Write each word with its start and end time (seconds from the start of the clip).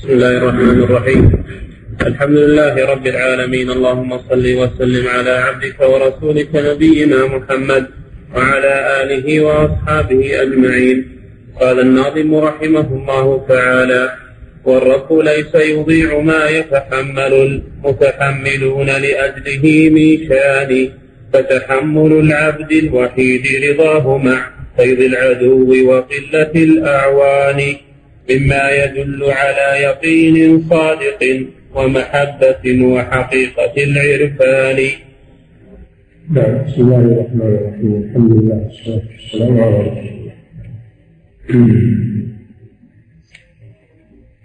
بسم 0.00 0.12
الله 0.12 0.36
الرحمن 0.36 0.82
الرحيم. 0.82 1.44
الحمد 2.06 2.36
لله 2.36 2.74
رب 2.92 3.06
العالمين. 3.06 3.70
اللهم 3.70 4.18
صل 4.30 4.44
وسلم 4.60 5.08
على 5.08 5.30
عبدك 5.30 5.80
ورسولك 5.80 6.48
نبينا 6.54 7.26
محمد 7.26 7.84
وعلى 8.34 8.74
آله 9.02 9.40
وأصحابه 9.40 10.42
أجمعين. 10.42 10.98
قال 11.60 11.80
الناظم 11.80 12.34
رحمه 12.34 12.88
الله 12.98 13.46
تعالى 13.48 14.12
والرب 14.64 15.12
ليس 15.12 15.54
يضيع 15.54 16.18
ما 16.20 16.48
يتحمل 16.48 17.32
المتحملون 17.48 18.86
لأجله 18.86 19.64
من 19.96 20.08
شان 20.28 20.88
فتحمل 21.32 22.12
العبد 22.12 22.72
الوحيد 22.72 23.44
رضاه 23.68 24.18
مع 24.18 24.50
قيض 24.78 25.00
العدو 25.00 25.68
وقلة 25.90 26.52
الأعوان. 26.56 27.60
مما 28.30 28.70
يدل 28.70 29.24
على 29.24 29.82
يقين 29.82 30.60
صادق 30.70 31.46
ومحبة 31.74 32.64
وحقيقة 32.82 33.74
العرفان. 33.76 34.78
نعم 36.30 36.64
بسم 36.64 36.80
الله 36.82 36.98
الرحمن 36.98 37.40
الرحيم. 37.40 37.92
الحمد 38.04 38.32
لله 38.32 38.56
والصلاة 38.64 39.02
والسلام 39.12 39.60
على 39.60 39.78
رسول 39.78 40.08
الله. 40.14 40.34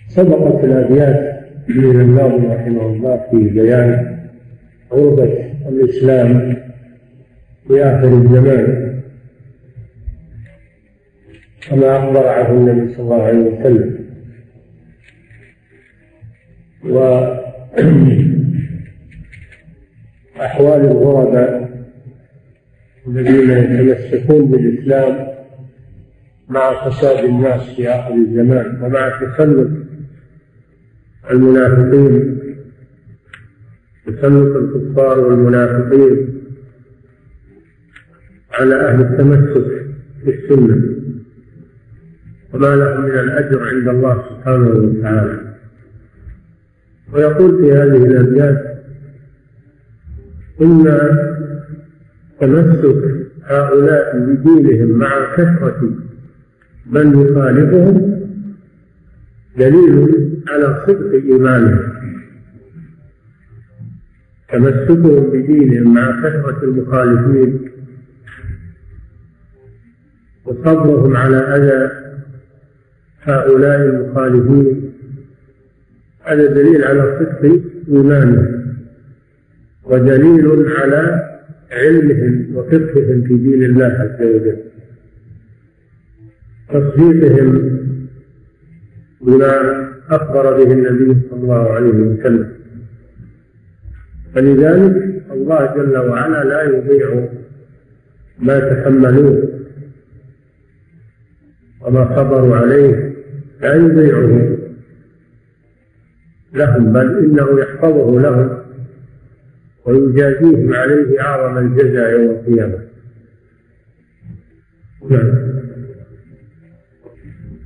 سبقت 0.07 0.63
الأبيات 0.63 1.19
من 1.69 2.01
الناظم 2.01 2.45
رحمه 2.51 2.85
الله 2.85 3.21
في 3.31 3.37
بيان 3.37 3.89
عربة 4.91 5.33
الإسلام 5.69 6.57
في 7.67 7.83
آخر 7.83 8.07
الزمان. 8.07 8.84
كما 11.69 11.97
أخبر 11.97 12.27
عنه 12.27 12.49
النبي 12.49 12.93
صلى 12.93 13.03
الله 13.03 13.23
عليه 13.23 13.39
وسلم. 13.39 14.05
وأحوال 16.83 17.41
الغرباء 20.91 21.65
الذين 23.07 23.51
يتمسكون 23.51 24.51
بالإسلام 24.51 25.27
مع 26.49 26.89
فساد 26.89 27.25
الناس 27.25 27.61
في 27.61 27.89
آخر 27.89 28.13
الزمان 28.13 28.83
ومع 28.83 29.09
تسلط 29.09 29.69
المنافقين 31.31 32.39
تسلط 34.05 34.55
الكفار 34.55 35.19
والمنافقين 35.19 36.41
على 38.51 38.75
أهل 38.75 39.01
التمسك 39.01 39.85
بالسنة. 40.25 40.94
وما 42.55 42.75
لهم 42.75 43.01
من 43.01 43.11
الأجر 43.11 43.67
عند 43.67 43.87
الله 43.87 44.23
سبحانه 44.29 44.67
وتعالى. 44.67 45.39
ويقول 47.13 47.61
في 47.61 47.71
هذه 47.71 48.05
الأبيات 48.05 48.77
إن 50.61 50.83
تمسك 52.41 53.03
هؤلاء 53.43 54.19
بدينهم 54.19 54.97
مع 54.97 55.35
كثرة 55.35 55.89
من 56.85 57.21
يخالفهم 57.21 58.21
دليل 59.57 60.43
على 60.47 60.83
صدق 60.87 61.11
إيمانهم. 61.13 61.93
تمسكهم 64.53 65.29
بدينهم 65.29 65.93
مع 65.93 66.11
كثرة 66.11 66.63
المخالفين. 66.63 67.71
وصبرهم 70.45 71.17
على 71.17 71.37
أذى 71.37 72.04
هؤلاء 73.25 73.81
المخالفين 73.81 74.93
هذا 76.21 76.45
دليل 76.45 76.83
على 76.83 77.19
صدق 77.19 77.61
إيمانهم 77.89 78.75
ودليل 79.83 80.65
على 80.67 81.29
علمهم 81.71 82.55
وفقههم 82.55 83.23
في 83.23 83.37
دين 83.37 83.63
الله 83.63 83.85
عز 83.85 84.27
وجل. 84.27 84.57
تصديقهم 86.69 87.79
بما 89.21 89.85
أخبر 90.09 90.63
به 90.63 90.71
النبي 90.71 91.21
صلى 91.29 91.41
الله 91.41 91.71
عليه 91.71 91.89
وسلم. 91.89 92.49
فلذلك 94.35 95.23
الله 95.31 95.75
جل 95.75 95.97
وعلا 95.97 96.43
لا 96.43 96.63
يضيع 96.63 97.27
ما 98.39 98.59
تحملوه 98.59 99.49
وما 101.81 102.15
صبروا 102.15 102.55
عليه. 102.55 103.14
لا 103.65 103.75
يضيعه 103.75 104.57
لهم 106.53 106.93
بل 106.93 107.17
إنه 107.17 107.59
يحفظه 107.59 108.21
لهم 108.21 108.65
ويجازيهم 109.85 110.73
عليه 110.73 111.21
أعظم 111.21 111.57
الجزاء 111.57 112.11
يوم 112.11 112.31
القيامة. 112.31 112.79
نعم. 115.09 115.55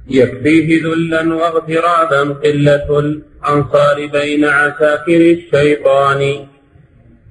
يكفيه 0.10 0.84
ذلا 0.84 1.34
واغترابا 1.34 2.34
قلة 2.34 3.00
الأنصار 3.00 4.08
بين 4.14 4.46
عساكر 4.46 5.22
الشيطان. 5.32 6.46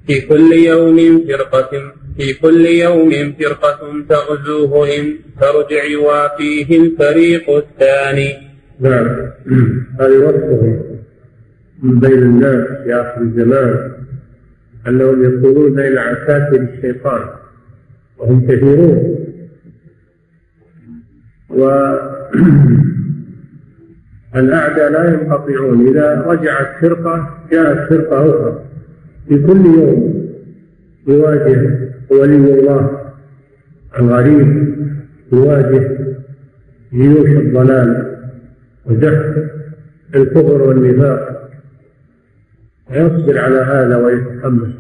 في 0.06 0.20
كل 0.20 0.52
يوم 0.52 1.26
فرقة 1.28 1.92
في 2.16 2.34
كل 2.34 2.66
يوم 2.66 3.32
فرقة 3.40 4.04
تغزوه 4.08 4.96
إن 4.96 5.16
ترجع 5.40 5.84
وفيه 5.98 6.78
الفريق 6.82 7.50
الثاني. 7.50 8.47
نعم 8.80 9.06
هذه 10.00 10.18
وصفهم 10.18 10.80
من 11.82 12.00
بين 12.00 12.22
الناس 12.22 12.66
في 12.84 12.94
آخر 12.94 13.20
الزمان 13.20 13.90
أنهم 14.88 15.24
يكونون 15.24 15.74
بين 15.74 15.98
عساكر 15.98 16.60
الشيطان 16.60 17.20
وهم 18.18 18.46
كثيرون. 18.46 19.16
والأعداء 24.34 24.90
لا 24.92 25.08
ينقطعون. 25.08 25.88
إذا 25.88 26.22
رجعت 26.26 26.80
فرقة 26.80 27.28
جاءت 27.50 27.88
فرقة 27.88 28.30
أخرى. 28.30 28.64
في 29.28 29.38
كل 29.46 29.66
يوم 29.66 30.28
يواجه 31.06 31.78
ولي 32.10 32.36
الله 32.36 33.12
الغريب 33.98 34.76
يواجه 35.32 35.98
جيوش 36.92 37.28
الضلال. 37.28 38.07
وزحف 38.88 39.50
الكفر 40.14 40.62
والنفاق. 40.62 41.50
ويصبر 42.90 43.38
على 43.38 43.58
هذا 43.58 43.96
ويتحمل 43.96 44.72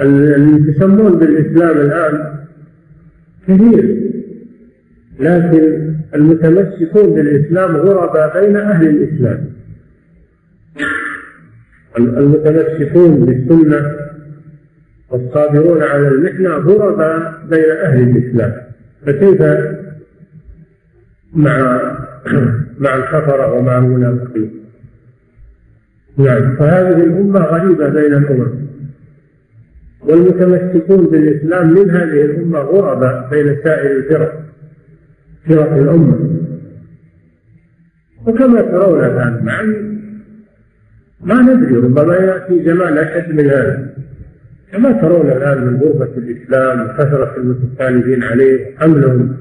اللي 0.00 0.70
يتسمون 0.70 1.18
بالإسلام 1.18 1.76
الآن 1.80 2.34
كثير 3.48 4.00
لكن 5.20 5.94
المتمسكون 6.14 7.14
بالإسلام 7.14 7.76
غرباء 7.76 8.40
بين 8.40 8.56
أهل 8.56 8.86
الإسلام. 8.88 9.44
المتمسكون 11.98 13.24
بالسنة 13.24 13.96
والصابرون 15.10 15.82
على 15.82 16.08
المحنة 16.08 16.50
غرباء 16.50 17.42
بين 17.50 17.70
أهل 17.70 18.02
الإسلام. 18.02 18.52
فكيف 19.06 19.42
مع 21.34 21.80
مع 22.78 22.96
الكفرة 22.96 23.52
ومع 23.52 23.78
المنافقين. 23.78 24.50
نعم 26.16 26.56
فهذه 26.56 27.02
الأمة 27.02 27.40
غريبة 27.40 27.88
بين 27.88 28.14
الأمم. 28.14 28.64
والمتمسكون 30.00 31.06
بالإسلام 31.06 31.74
من 31.74 31.90
هذه 31.90 32.24
الأمة 32.24 32.58
غرباء 32.58 33.28
بين 33.30 33.56
سائر 33.64 33.96
الفرق 33.96 34.42
فرق 35.48 35.72
الأمة. 35.72 36.18
وكما 38.26 38.62
ترون 38.62 39.04
الآن 39.04 39.44
مع 39.44 39.62
ما 41.20 41.42
ندري 41.42 41.76
ربما 41.76 42.14
يأتي 42.14 42.64
زمان 42.64 42.98
أشد 42.98 43.34
من 43.34 43.46
هذا. 43.46 43.94
كما 44.72 44.92
ترون 44.92 45.30
الآن 45.30 45.66
من 45.66 45.80
غربة 45.80 46.16
الإسلام 46.16 46.80
وكثرة 46.80 47.36
المتخالفين 47.36 48.22
عليه 48.22 48.76
حملهم 48.78 49.36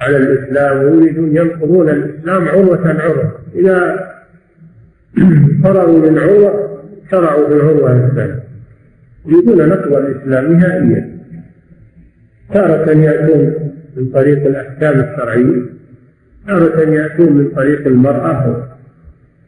على 0.00 0.16
الإسلام 0.16 0.78
ويريدون 0.78 1.36
ينقضون 1.36 1.88
الإسلام 1.88 2.48
عروة 2.48 2.88
عروة. 2.88 3.32
إذا 3.54 4.06
فرغوا 5.64 6.10
من 6.10 6.18
عروة 6.18 6.80
شرعوا 7.10 7.48
في 7.48 7.54
العروة 7.54 8.06
الثانية 8.06 8.42
يريدون 9.26 9.68
نقض 9.68 9.92
الإسلام 9.92 10.52
نهائيا. 10.52 11.16
تارة 12.54 12.90
يأتون 12.90 13.54
من 13.96 14.08
طريق 14.14 14.46
الأحكام 14.46 15.00
الشرعية 15.00 15.62
تارة 16.46 16.80
يأتون 16.80 17.32
من 17.32 17.48
طريق 17.48 17.86
المرأة 17.86 18.68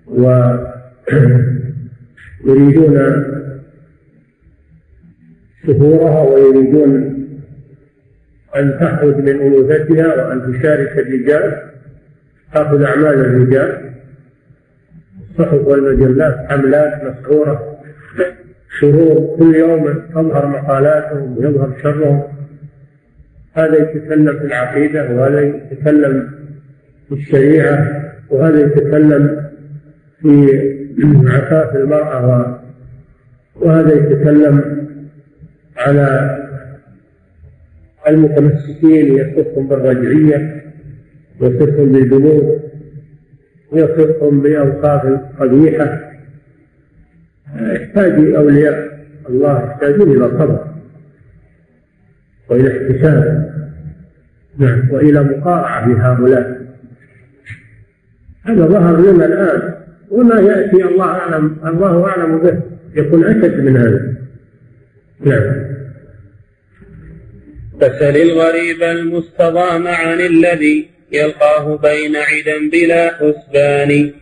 ويريدون 2.44 3.24
شهورها 5.66 6.22
ويريدون 6.22 7.18
أن 8.56 8.78
تخرج 8.80 9.16
من 9.16 9.40
أنوثتها 9.40 10.06
وأن 10.06 10.52
تشارك 10.52 10.98
الرجال 10.98 11.62
تأخذ 12.54 12.82
أعمال 12.82 13.14
الرجال. 13.14 13.90
الصحف 15.30 15.66
والمجلات 15.66 16.46
حملات 16.48 17.04
مسعورة 17.04 17.78
شرور 18.80 19.36
كل 19.38 19.54
يوم 19.54 19.94
تظهر 20.14 20.46
مقالاتهم 20.46 21.38
ويظهر 21.38 21.72
شرهم. 21.82 22.22
هذا 23.54 23.76
يتكلم 23.76 24.38
في 24.38 24.44
العقيدة 24.44 25.10
وهذا 25.10 25.40
يتكلم 25.40 26.30
في 27.08 27.14
الشريعة 27.14 28.02
وهذا 28.30 28.60
يتكلم 28.60 29.44
في 30.22 30.68
عفاف 31.26 31.76
المرأة 31.76 32.60
وهذا 33.54 33.94
يتكلم 33.94 34.86
على 35.76 36.38
المتمسكين 38.08 39.18
يصفهم 39.18 39.68
بالرجعية 39.68 40.62
يصفهم 41.40 41.92
بالذنوب 41.92 42.58
يصفهم 43.72 44.42
بأوصاف 44.42 45.20
قبيحة. 45.40 46.12
يحتاج 47.60 48.34
أولياء 48.34 48.98
الله 49.28 49.64
يحتاجون 49.64 50.16
إلى 50.16 50.28
صبر 50.28 50.64
وإلى 52.48 52.68
احتساب. 52.68 53.48
نعم 54.58 54.90
وإلى 54.90 55.22
مقارعة 55.22 55.86
بهؤلاء 55.88 56.58
هذا 58.42 58.66
ظهر 58.66 59.00
لنا 59.00 59.24
الآن 59.24 59.74
وما 60.10 60.40
يأتي 60.40 60.84
الله 60.84 61.04
أعلم 61.04 61.56
الله 61.64 62.04
أعلم 62.04 62.38
به. 62.38 62.60
يكون 62.94 63.24
أشد 63.24 63.60
من 63.60 63.76
هذا. 63.76 64.14
نعم. 65.20 65.68
فسل 67.80 68.16
الغريب 68.16 68.82
المستضام 68.82 69.88
عن 69.88 70.20
الذي 70.20 70.88
يلقاه 71.12 71.76
بين 71.76 72.16
عدا 72.16 72.70
بلا 72.72 73.10
حسبان. 73.14 74.12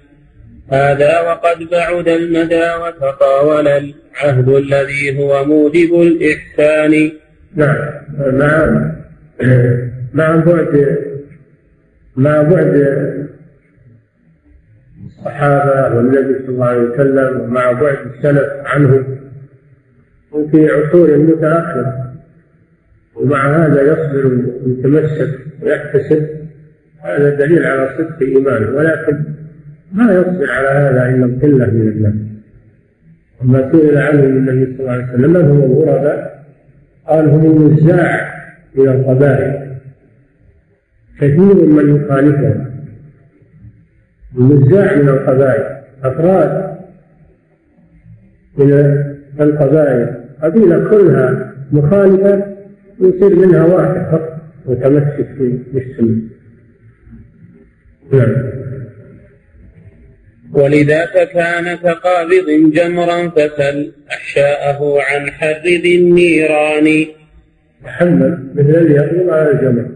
هذا 0.72 1.20
وقد 1.20 1.70
بعد 1.70 2.08
المدى 2.08 2.68
وتطاول 2.82 3.68
العهد 3.68 4.48
الذي 4.48 5.18
هو 5.18 5.44
موجب 5.44 6.00
الإحسان. 6.00 7.12
نعم. 7.54 7.76
مع 8.18 8.92
مع 10.14 10.36
بعد 10.36 10.98
مع 12.16 12.42
بعد 12.42 12.74
الصحابة 15.06 15.96
والنبي 15.96 16.38
صلى 16.38 16.48
الله 16.48 16.66
عليه 16.66 16.88
وسلم 16.88 17.40
ومع 17.40 17.72
بعد 17.72 17.96
السلف 18.14 18.48
عنهم 18.64 19.18
وفي 20.32 20.68
عصور 20.70 21.16
متأخرة. 21.18 22.15
ومع 23.16 23.66
هذا 23.66 23.82
يصبر 23.82 24.26
ويتمسك 24.66 25.38
ويحتسب. 25.62 26.26
هذا 27.06 27.30
دليل 27.30 27.64
على 27.64 27.88
صدق 27.98 28.22
إيمانه 28.22 28.76
ولكن 28.76 29.24
ما 29.92 30.12
يصبر 30.12 30.50
على 30.50 30.68
هذا 30.68 31.08
إلا 31.08 31.24
القلة 31.24 31.66
من 31.66 31.88
الناس 31.88 32.14
وما 33.40 33.72
سئل 33.72 33.98
عنه 33.98 34.22
النبي 34.22 34.76
صلى 34.76 34.80
الله 34.80 34.92
عليه 34.92 35.12
وسلم 35.12 35.30
من 35.30 35.36
هم 35.36 35.62
الغرباء؟ 35.62 36.44
قال 37.06 37.28
هم 37.28 37.46
النزاع 37.46 38.34
إلى 38.78 38.90
القبائل. 38.90 39.76
كثير 41.20 41.54
من 41.54 41.96
يخالفهم. 41.96 42.70
النزاع 44.38 44.96
من 44.96 45.08
القبائل. 45.08 45.76
أفراد 46.04 46.76
من 48.58 48.72
القبائل. 49.40 50.14
قبيلة 50.42 50.90
كلها 50.90 51.52
مخالفة 51.72 52.55
يصير 53.00 53.34
منها 53.34 53.64
واحد 53.64 54.10
فقط 54.12 54.36
متمسك 54.66 55.28
بالسنة 55.72 56.20
نعم. 58.12 58.36
ولذاك 60.52 61.28
كان 61.28 61.74
كقابض 61.74 62.72
جمرا 62.72 63.28
فسل 63.28 63.92
أحشاءه 64.12 64.98
عن 65.02 65.30
حر 65.30 65.62
ذي 65.64 65.98
النيران. 65.98 67.06
تحمل 67.84 68.48
مثل 68.54 68.70
اللي 68.70 68.94
يقبض 68.94 69.30
على 69.30 69.50
الجمر. 69.50 69.90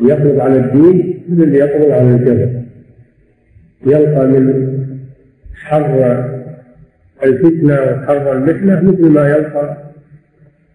يقبض 0.00 0.40
على 0.40 0.56
الدين 0.56 1.24
مثل 1.28 1.42
اللي 1.42 1.58
يقبض 1.58 1.90
على 1.90 2.10
الجمر. 2.10 2.62
يلقى 3.86 4.26
من 4.26 4.78
حر 5.54 6.24
الفتنة 7.24 7.74
وحر 7.74 8.32
المحنة 8.32 8.80
مثل 8.82 9.04
ما 9.08 9.30
يلقى 9.30 9.81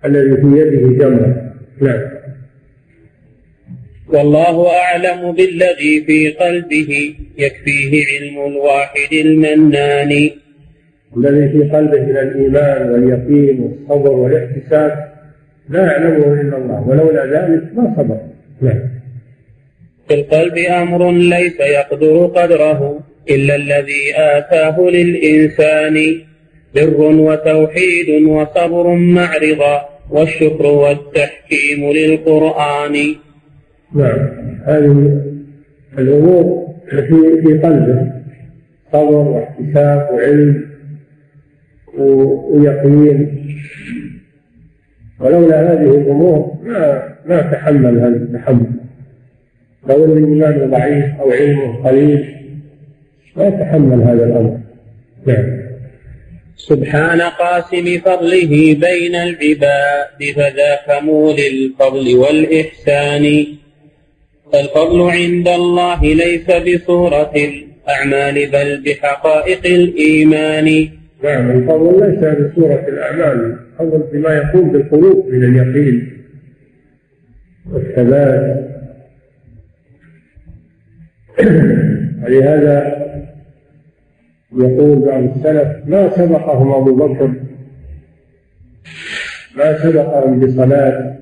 الذي 0.05 0.41
في 0.41 0.47
يده 0.47 1.05
جمرة 1.05 1.51
نعم. 1.81 2.01
والله 4.07 4.69
أعلم 4.77 5.31
بالذي 5.31 6.03
في 6.05 6.29
قلبه 6.29 7.15
يكفيه 7.37 8.03
علم 8.05 8.45
الواحد 8.51 9.13
المنان. 9.13 10.29
الذي 11.17 11.49
في 11.49 11.69
قلبه 11.69 12.01
من 12.01 12.17
الإيمان 12.17 12.89
واليقين 12.89 13.59
والصبر 13.59 14.11
والاحتساب 14.11 15.13
لا 15.69 15.81
يعلمه 15.85 16.41
إلا 16.41 16.57
الله 16.57 16.87
ولولا 16.87 17.25
ذلك 17.25 17.63
ما 17.75 17.93
صبر. 17.97 18.19
نعم. 18.61 18.79
في 20.07 20.13
القلب 20.13 20.57
أمر 20.57 21.11
ليس 21.11 21.59
يقدر 21.59 22.25
قدره 22.25 22.99
إلا 23.29 23.55
الذي 23.55 24.13
آتاه 24.15 24.81
للإنسان. 24.81 26.26
بر 26.85 27.01
وتوحيد 27.01 28.27
وصبر 28.27 28.95
مع 28.95 29.37
رضا 29.37 29.89
والشكر 30.09 30.65
والتحكيم 30.65 31.91
للقرآن. 31.91 33.15
نعم. 33.95 34.19
هذه 34.65 35.21
الأمور 35.97 36.67
في 36.89 37.41
في 37.43 37.59
قلبه. 37.63 38.11
صبر 38.93 39.15
واحتساب 39.15 40.09
وعلم 40.13 40.67
ويقين. 42.51 43.43
ولولا 45.19 45.73
هذه 45.73 45.97
الأمور 46.01 46.57
ما 46.63 47.03
ما 47.25 47.41
تحمل 47.41 47.99
هذا 47.99 48.07
التحمل. 48.07 48.71
لو 49.89 50.05
أن 50.05 50.11
الإيمان 50.17 50.69
ضعيف 50.69 51.05
أو 51.19 51.31
علمه 51.31 51.87
قليل 51.87 52.25
ما 53.37 53.47
يتحمل 53.47 54.01
هذا 54.01 54.25
الأمر. 54.25 54.57
نعم. 55.25 55.56
سبحان 56.57 57.21
قاسم 57.21 57.99
فضله 58.05 58.73
بين 58.73 59.15
العباد 59.15 60.21
فذاك 60.35 61.03
مول 61.03 61.39
الفضل 61.39 62.15
والإحسان. 62.15 63.45
فالفضل 64.53 65.01
عند 65.01 65.47
الله 65.47 66.01
ليس 66.01 66.47
بصورة 66.51 67.33
الأعمال 67.35 68.51
بل 68.51 68.83
بحقائق 68.85 69.65
الإيمان. 69.65 70.89
نعم 71.23 71.51
الفضل 71.51 72.09
ليس 72.09 72.51
بصورة 72.51 72.85
الأعمال 72.87 73.57
الفضل 73.79 74.03
بما 74.13 74.33
يقوم 74.37 74.71
بالقلوب 74.71 75.27
من 75.29 75.43
اليقين 75.43 76.23
والثبات. 77.71 78.67
ولهذا 82.23 83.06
يقول 84.55 84.99
بعض 84.99 85.23
السلف 85.23 85.67
ما 85.85 86.09
سبقهم 86.09 86.71
أبو 86.71 86.95
بكر 86.95 87.33
ما 89.57 89.77
سبقهم 89.83 90.39
بصلاة 90.39 91.15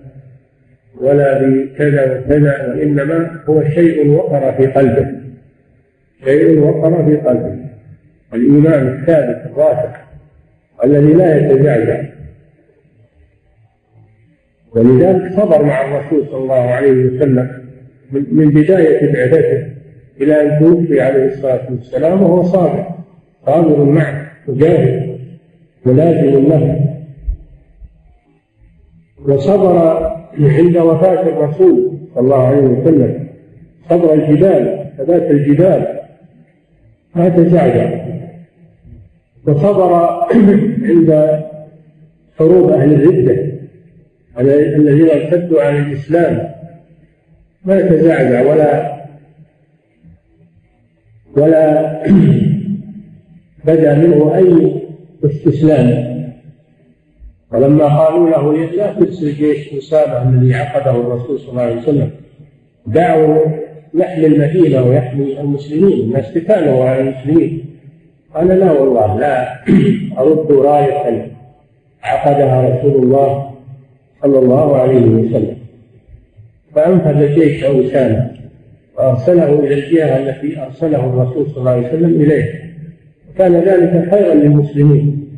ولا 1.02 1.42
بكذا 1.42 2.20
وكذا 2.20 2.68
وإنما 2.68 3.42
هو 3.50 3.64
شيء 3.64 4.10
وقر 4.10 4.52
في 4.52 4.68
قلبه. 4.68 5.08
شيء 6.24 6.60
وقر 6.60 7.06
في 7.06 7.18
قلبه. 7.18 7.56
الإيمان 8.34 8.88
الثابت 8.88 9.52
الراسخ 9.52 9.96
الذي 10.84 11.14
لا 11.14 11.38
يتزعزع 11.38 12.04
ولذلك 14.72 15.34
صبر 15.34 15.64
مع 15.64 15.82
الرسول 15.82 16.28
صلى 16.28 16.38
الله 16.38 16.70
عليه 16.70 16.92
وسلم 16.92 17.66
من 18.12 18.50
بداية 18.50 19.14
بعثته 19.14 19.68
إلى 20.22 20.42
أن 20.42 20.60
توفي 20.60 21.02
عليه 21.02 21.26
الصلاة 21.26 21.62
والسلام 21.70 22.24
وهو 22.24 22.44
صابر. 22.44 22.96
صابر 23.46 23.84
معه 23.84 24.32
مجاهد 24.48 25.20
ملازم 25.86 26.48
له. 26.50 26.80
وصبر 29.26 29.78
عند 30.40 30.78
وفاة 30.78 31.22
الرسول 31.22 31.98
صلى 32.16 32.24
الله 32.24 32.48
عليه 32.48 32.62
وسلم. 32.62 33.28
صبر 33.90 34.14
الجبال 34.14 34.86
ثبات 34.98 35.32
الجبال. 35.32 36.00
ما 37.16 37.30
تزعزع 37.30 38.06
وصبر 39.48 39.94
عند 40.90 41.42
حروب 42.40 42.70
أهل 42.70 42.94
الردة. 42.94 43.56
الذين 44.40 45.10
ارتدوا 45.10 45.62
عن 45.62 45.76
الإسلام. 45.76 46.50
ما 47.66 47.82
تزعزع 47.82 48.42
ولا 48.42 48.96
ولا 51.38 51.96
بدا 53.68 53.96
منه 53.96 54.36
أي 54.36 54.82
استسلام. 55.26 56.16
ولما 57.52 57.86
قالوا 57.86 58.30
له 58.30 58.54
لا 58.76 58.94
ترسل 58.94 59.34
جيش 59.34 59.74
أسامة 59.74 60.30
الذي 60.30 60.54
عقده 60.54 60.92
الرسول 60.92 61.40
صلى 61.40 61.50
الله 61.50 61.62
عليه 61.62 61.82
وسلم؟ 61.82 62.10
دعوا 62.88 63.38
يحمي 63.94 64.26
المدينة 64.26 64.84
ويحمي 64.84 65.40
المسلمين 65.40 66.00
الناس 66.00 66.34
تكالوا 66.34 66.86
على 66.86 67.02
المسلمين. 67.02 67.66
قال 68.36 68.48
لا 68.48 68.72
والله 68.72 69.20
لا. 69.20 69.64
أرد 70.20 70.52
راية 70.52 71.32
عقدها 72.04 72.70
رسول 72.70 73.04
الله 73.04 73.52
صلى 74.22 74.40
الله 74.40 74.78
عليه 74.78 75.06
وسلم. 75.06 75.58
فأنفذ 76.76 77.22
الجيش 77.22 77.64
أوسانا 77.64 78.32
وأرسله 78.98 79.60
إلى 79.60 79.74
الجهة 79.74 80.18
التي 80.18 80.62
أرسله 80.62 81.06
الرسول 81.06 81.50
صلى 81.50 81.58
الله 81.58 81.72
عليه 81.72 81.88
وسلم 81.88 82.22
إليه. 82.22 82.65
وكان 83.36 83.54
ذلك 83.56 84.12
خيرا 84.12 84.34
للمسلمين. 84.34 85.30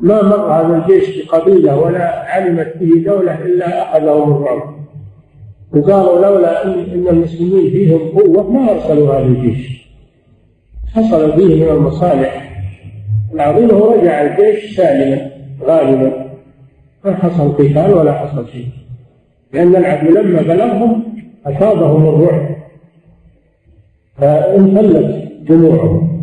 ما 0.00 0.22
مر 0.22 0.52
هذا 0.52 0.76
الجيش 0.76 1.26
بقبيلة 1.26 1.76
ولا 1.76 2.32
علمت 2.32 2.72
به 2.80 3.02
دولة 3.12 3.44
إلا 3.44 3.82
أخذهم 3.82 4.32
الرعب 4.32 4.74
وقالوا 5.72 6.26
لولا 6.26 6.64
إن 6.64 7.08
المسلمين 7.08 7.70
فيهم 7.70 7.98
قوة 7.98 8.50
ما 8.50 8.70
أرسلوا 8.70 9.14
هذا 9.14 9.26
الجيش. 9.26 9.88
حصل 10.94 11.32
فيه 11.32 11.64
من 11.64 11.76
المصالح. 11.76 12.62
العظيمه 13.34 13.74
ورجع 13.74 14.22
الجيش 14.22 14.76
سالما 14.76 15.30
غالبا. 15.62 16.30
ما 17.04 17.14
حصل 17.14 17.52
قتال 17.52 17.94
ولا 17.94 18.12
حصل 18.12 18.48
شيء. 18.48 18.68
لأن 19.52 19.76
العدو 19.76 20.10
لما 20.10 20.42
بلغهم 20.42 21.02
أصابهم 21.46 22.08
الرعب 22.08 22.56
فانفلت 24.16 25.28
جموعهم. 25.48 26.17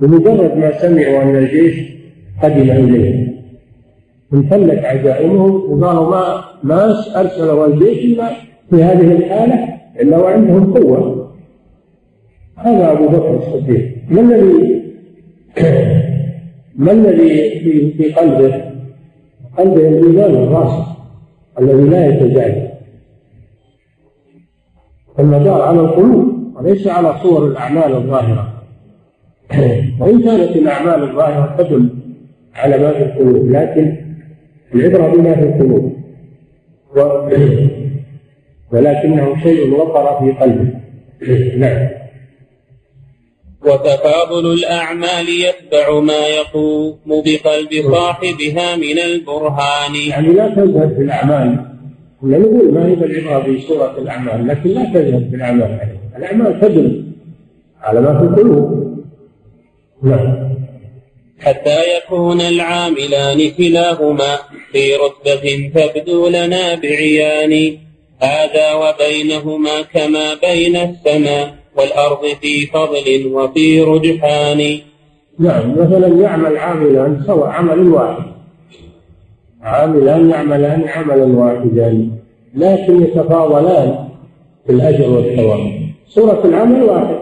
بمجرد 0.00 0.56
ما 0.56 0.78
سمعوا 0.78 1.22
أن 1.22 1.36
الجيش 1.36 1.96
قدم 2.42 2.70
اليهم 2.70 3.36
انفلت 4.32 4.84
عزائمهم 4.84 5.54
وقالوا 5.54 6.10
ما 6.10 6.44
ما 6.62 6.94
ارسلوا 7.20 7.66
الجيش 7.66 8.04
إلا 8.04 8.30
في 8.70 8.84
هذه 8.84 9.12
الحالة 9.12 9.68
إلا 10.00 10.18
وعندهم 10.18 10.74
قوة. 10.74 11.32
هذا 12.56 12.92
أبو 12.92 13.08
بكر 13.08 13.36
الصديق. 13.36 13.96
ما 14.10 14.20
الذي 14.20 14.82
ما 16.84 16.92
الذي 16.92 17.60
في, 17.98 18.12
قلبه؟ 18.12 18.64
قلبه 19.58 19.88
الإيمان 19.88 20.34
الراسخ 20.34 20.86
الذي 21.60 21.88
لا 21.88 22.06
يتزايد 22.06 22.68
المدار 25.18 25.62
على 25.62 25.80
القلوب 25.80 26.52
وليس 26.56 26.86
على 26.86 27.14
صور 27.22 27.46
الأعمال 27.46 27.94
الظاهرة. 27.94 28.55
وإن 30.00 30.22
كانت 30.22 30.56
الأعمال 30.56 31.02
الظاهرة 31.02 31.54
تدل 31.58 31.88
على 32.54 32.78
ما 32.78 32.92
في 32.92 33.02
القلوب 33.02 33.50
لكن 33.50 33.96
العبرة 34.74 35.08
بما 35.08 35.34
في 35.34 35.42
القلوب. 35.42 35.96
ولكنه 38.72 39.42
شيء 39.42 39.70
وقر 39.70 40.18
في 40.18 40.32
قلبه. 40.32 40.70
نعم. 41.56 41.88
وتفاضل 43.62 44.52
الأعمال 44.52 45.26
يتبع 45.28 46.00
ما 46.00 46.26
يقوم 46.26 46.98
بقلب 47.08 47.92
صاحبها 47.92 48.76
من 48.76 48.98
البرهان. 48.98 49.94
يعني 50.08 50.28
لا 50.28 50.48
تذهب 50.48 50.94
في 50.96 51.02
الأعمال 51.02 51.64
كنا 52.20 52.38
نقول 52.38 52.74
ما 52.74 52.86
هي 52.86 52.94
العبرة 52.94 53.42
في 53.42 53.60
سورة 53.60 53.98
الأعمال 53.98 54.46
لكن 54.46 54.70
لا 54.70 54.84
تذهب 54.84 55.28
في 55.30 55.36
الأعمال 55.36 55.78
الأعمال 56.16 56.60
تدل 56.60 57.04
على 57.82 58.00
ما 58.00 58.18
في 58.18 58.24
القلوب. 58.24 58.85
نعم. 60.02 60.56
حتى 61.38 61.78
يكون 61.96 62.40
العاملان 62.40 63.50
كلاهما 63.50 64.36
في 64.72 64.94
رتبة 64.94 65.70
تبدو 65.74 66.28
لنا 66.28 66.74
بعيان. 66.74 67.78
هذا 68.22 68.72
وبينهما 68.74 69.82
كما 69.94 70.34
بين 70.42 70.76
السماء 70.76 71.54
والأرض 71.76 72.26
في 72.40 72.66
فضل 72.66 73.26
وفي 73.32 73.80
رجحان. 73.80 74.78
نعم. 75.38 75.72
مثلا 75.72 76.22
يعمل 76.22 76.56
عاملان 76.56 77.22
سواء 77.26 77.48
عمل 77.48 77.88
واحد 77.88 78.24
عاملان 79.62 80.30
يعملان 80.30 80.88
عملا 80.88 81.24
واحدا. 81.24 82.08
لكن 82.54 83.02
يتفاضلان 83.02 84.08
في 84.66 84.72
الأجر 84.72 85.10
والثواب. 85.10 85.86
صورة 86.08 86.40
العمل 86.44 86.82
واحد 86.82 87.15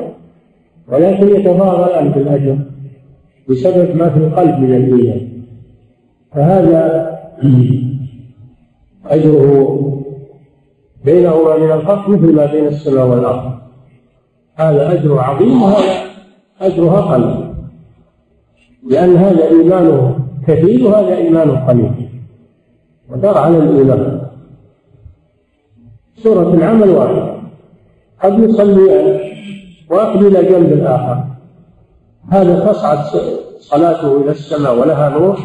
ولكن 0.89 1.29
يتفاضلان 1.29 2.13
في 2.13 2.19
الأجر 2.19 2.59
بسبب 3.49 3.97
ما 3.97 4.11
في 4.11 4.17
القلب 4.17 4.59
من 4.59 4.75
الإيمان 4.75 5.29
فهذا 6.33 7.11
أجره 9.07 9.91
بينهما 11.05 11.57
من 11.59 11.71
الفرق 11.73 12.09
مثل 12.09 12.33
ما 12.33 12.47
بين 12.47 12.67
السماء 12.67 13.07
والأرض. 13.07 13.53
هذا 14.55 14.93
أجر 14.93 15.19
عظيم 15.19 15.63
وهذا 15.63 16.05
أجرها 16.61 17.01
قليل 17.01 17.55
لأن 18.91 19.17
هذا 19.17 19.49
إيمانه 19.49 20.19
كثير 20.47 20.87
وهذا 20.87 21.17
إيمانه 21.17 21.67
قليل. 21.69 22.09
ودار 23.11 23.39
على 23.39 23.59
الإيمان. 23.59 24.21
سورة 26.17 26.55
العمل 26.55 26.91
واحد 26.91 27.35
قد 28.23 28.39
يصليان 28.39 29.34
واحد 29.91 30.23
إلى 30.23 30.45
جنب 30.45 30.73
الآخر. 30.73 31.25
هذا 32.29 32.73
تصعد 32.73 32.99
صلاته 33.59 34.23
إلى 34.23 34.31
السماء 34.31 34.79
ولها 34.79 35.19
نور. 35.19 35.39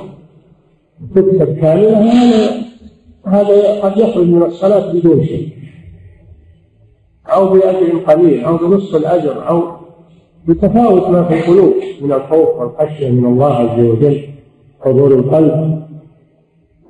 تكتب 1.16 1.58
كاملة 1.62 2.00
هذا 2.00 2.52
هذا 3.26 3.82
قد 3.82 3.98
يخرج 3.98 4.28
من 4.28 4.44
الصلاة 4.44 4.94
بدون 4.94 5.24
شيء 5.24 5.50
أو 7.28 7.50
بأجر 7.50 7.98
قليل 8.08 8.46
أو 8.46 8.58
بنصف 8.58 8.96
الأجر 8.96 9.48
أو 9.50 9.64
بتفاوت 10.48 11.10
ما 11.10 11.24
في 11.24 11.40
القلوب 11.40 11.74
من 12.02 12.12
الخوف 12.12 12.50
والخشية 12.50 13.10
من 13.10 13.26
الله 13.26 13.54
عز 13.54 13.80
وجل 13.80 14.22
حضور 14.82 15.14
القلب. 15.14 15.84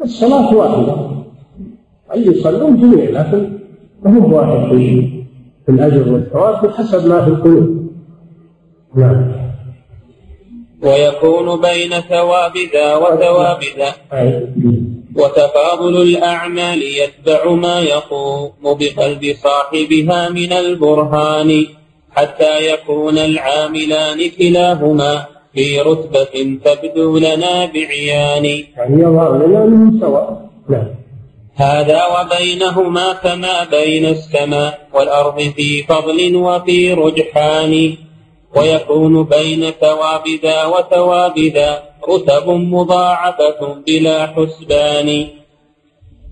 الصلاة 0.03 0.55
واحدة. 0.55 0.95
أي 2.13 2.25
يصلون 2.25 2.77
جميع 2.77 3.09
لكن 3.09 3.59
هم 4.05 4.33
واحد 4.33 4.69
في 4.69 5.18
الأجر 5.69 6.13
والثواب 6.13 6.65
بحسب 6.65 7.07
ما 7.07 7.25
في 7.25 7.29
القلوب 7.29 7.89
نعم. 8.95 9.31
ويكون 10.83 11.61
بين 11.61 11.89
ثواب 11.89 12.53
ذا 12.73 12.95
وثواب 12.95 13.59
ذا. 13.77 13.91
وتفاضل 15.15 16.01
الأعمال 16.01 16.83
يتبع 16.83 17.51
ما 17.51 17.79
يقوم 17.79 18.51
بقلب 18.63 19.35
صاحبها 19.43 20.29
من 20.29 20.53
البرهان 20.53 21.65
حتى 22.11 22.73
يكون 22.73 23.17
العاملان 23.17 24.29
كلاهما 24.39 25.25
في 25.53 25.79
رتبة 25.79 26.59
تبدو 26.65 27.17
لنا 27.17 27.65
بعيان. 27.65 28.45
يعني 28.45 29.01
يظهر 29.01 29.47
لنا 29.47 29.65
من 29.65 29.99
سواء. 29.99 30.49
نعم. 30.69 30.87
هذا 31.59 32.01
وبينهما 32.15 33.13
كما 33.13 33.63
بين 33.71 34.05
السماء 34.05 34.87
والأرض 34.93 35.39
في 35.39 35.83
فضل 35.83 36.35
وفي 36.35 36.93
رجحان. 36.93 37.93
ويكون 38.55 39.23
بين 39.23 39.61
ثواب 39.81 40.23
ذا 40.43 40.65
وثواب 40.65 41.39
ذا 41.39 41.81
رتب 42.09 42.49
مضاعفة 42.49 43.59
بلا 43.87 44.27
حسبان. 44.27 45.27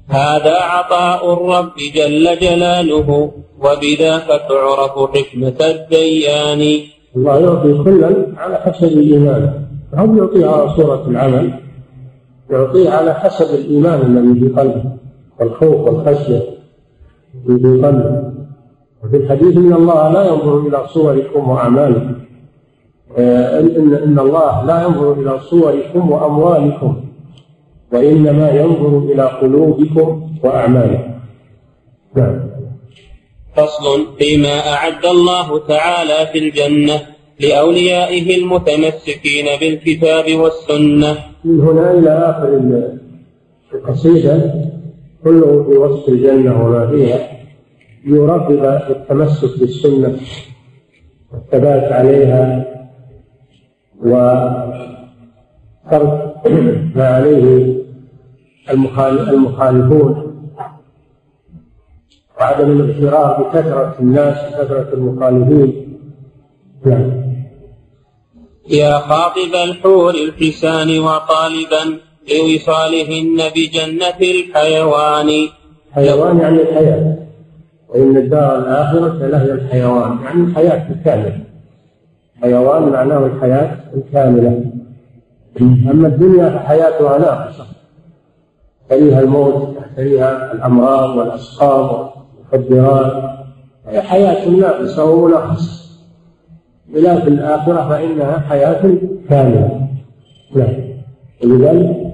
هذا 0.10 0.56
عطاء 0.62 1.34
الرب 1.34 1.78
جل 1.96 2.40
جلاله 2.40 3.32
وبذاك 3.60 4.28
تعرف 4.50 4.96
حكمة 5.16 5.60
الديان. 5.62 6.62
الله 7.16 7.40
يعطي 7.40 7.84
كلا 7.84 8.10
على 8.38 8.58
حسب 8.58 8.84
الإيمان. 8.84 9.66
هم 9.94 10.18
يعطي 10.18 10.44
على 10.44 10.76
صورة 10.76 11.04
العمل؟ 11.08 11.54
يعطيه 12.50 12.90
على 12.90 13.14
حسب 13.14 13.56
الإيمان 13.56 14.02
الذي 14.02 14.40
في 14.40 14.60
قلبه. 14.60 15.07
والخوف 15.40 15.76
والخشية 15.76 16.44
في 17.48 17.54
قلبه 17.54 18.34
وفي 19.04 19.18
الحديث 19.18 19.58
إن 19.58 19.74
الله 19.74 20.10
لا 20.12 20.28
ينظر 20.28 20.60
إلى 20.60 20.88
صوركم 20.88 21.50
وأعمالكم. 21.50 22.16
آه، 23.18 23.60
ان 23.60 23.94
ان 23.94 24.20
الله 24.20 24.66
لا 24.66 24.84
ينظر 24.84 25.14
إلى 25.14 25.40
صوركم 25.40 26.12
وأموالكم. 26.12 27.04
وإنما 27.94 28.50
ينظر 28.52 28.98
إلى 28.98 29.24
قلوبكم 29.24 30.30
وأعمالكم. 30.44 31.12
نعم. 32.16 32.40
فصل 33.56 34.06
فيما 34.20 34.74
أعد 34.74 35.06
الله 35.06 35.68
تعالى 35.68 36.28
في 36.34 36.40
الجنة 36.40 37.02
لأوليائه 37.40 38.38
المتمسكين 38.38 39.46
بالكتاب 39.60 40.26
والسنة. 40.40 41.18
من 41.46 41.62
هنا 41.62 41.92
إلى 41.92 42.10
آخر 42.10 42.62
القصيدة. 43.74 44.68
كله 45.24 45.64
في 45.64 45.78
وصف 45.78 46.10
الجنة 46.10 46.66
وما 46.66 46.88
فيها 46.88 47.38
يرغب 48.06 48.52
التمسك 48.90 49.60
بالسنة 49.60 50.20
والثبات 51.34 51.92
عليها 51.92 52.66
وترك 54.00 54.88
ما 56.96 57.08
عليه 57.08 57.78
المخالفون. 58.70 60.28
وعدم 62.40 62.72
الاغترار 62.72 63.44
بكثرة 63.44 63.96
الناس 64.00 64.54
وكثرة 64.54 64.94
المخالفين. 64.94 66.00
نعم. 66.86 67.28
يا 68.70 69.00
خاطب 69.00 69.56
الحور 69.64 70.14
الحسان 70.16 71.00
وطالبا 71.00 72.00
لوصالهن 72.32 73.38
بجنة 73.56 74.20
الحيوان. 74.22 75.48
حيوان 75.92 76.40
يعني 76.40 76.62
الحياة. 76.62 77.16
وإن 77.90 78.18
الدار 78.18 78.60
الآخرة 78.60 79.28
لهي 79.28 79.52
الحيوان 79.52 80.18
يعني 80.24 80.44
الحياة 80.44 80.92
الكاملة. 80.92 81.40
حيوان 82.42 82.90
معناه 82.90 83.26
الحياة 83.26 83.78
الكاملة. 83.96 84.64
أما 85.62 86.08
الدنيا 86.08 86.50
فحياتها 86.50 87.18
ناقصة. 87.18 87.66
تليها 88.90 89.22
الموت 89.22 89.78
تليها 89.98 90.54
الأمراض 90.54 91.18
والأسقام 91.18 92.10
والمخدرات. 92.54 93.24
هي 93.88 94.02
حياة 94.02 94.50
ناقصة 94.50 95.04
ومنغصة 95.06 95.88
بخلاف 96.90 97.28
الآخرة 97.28 97.90
فإنها 97.90 98.40
حياة 98.40 98.98
كاملة. 99.30 99.88
نعم. 100.56 100.74
ولذلك 101.44 102.07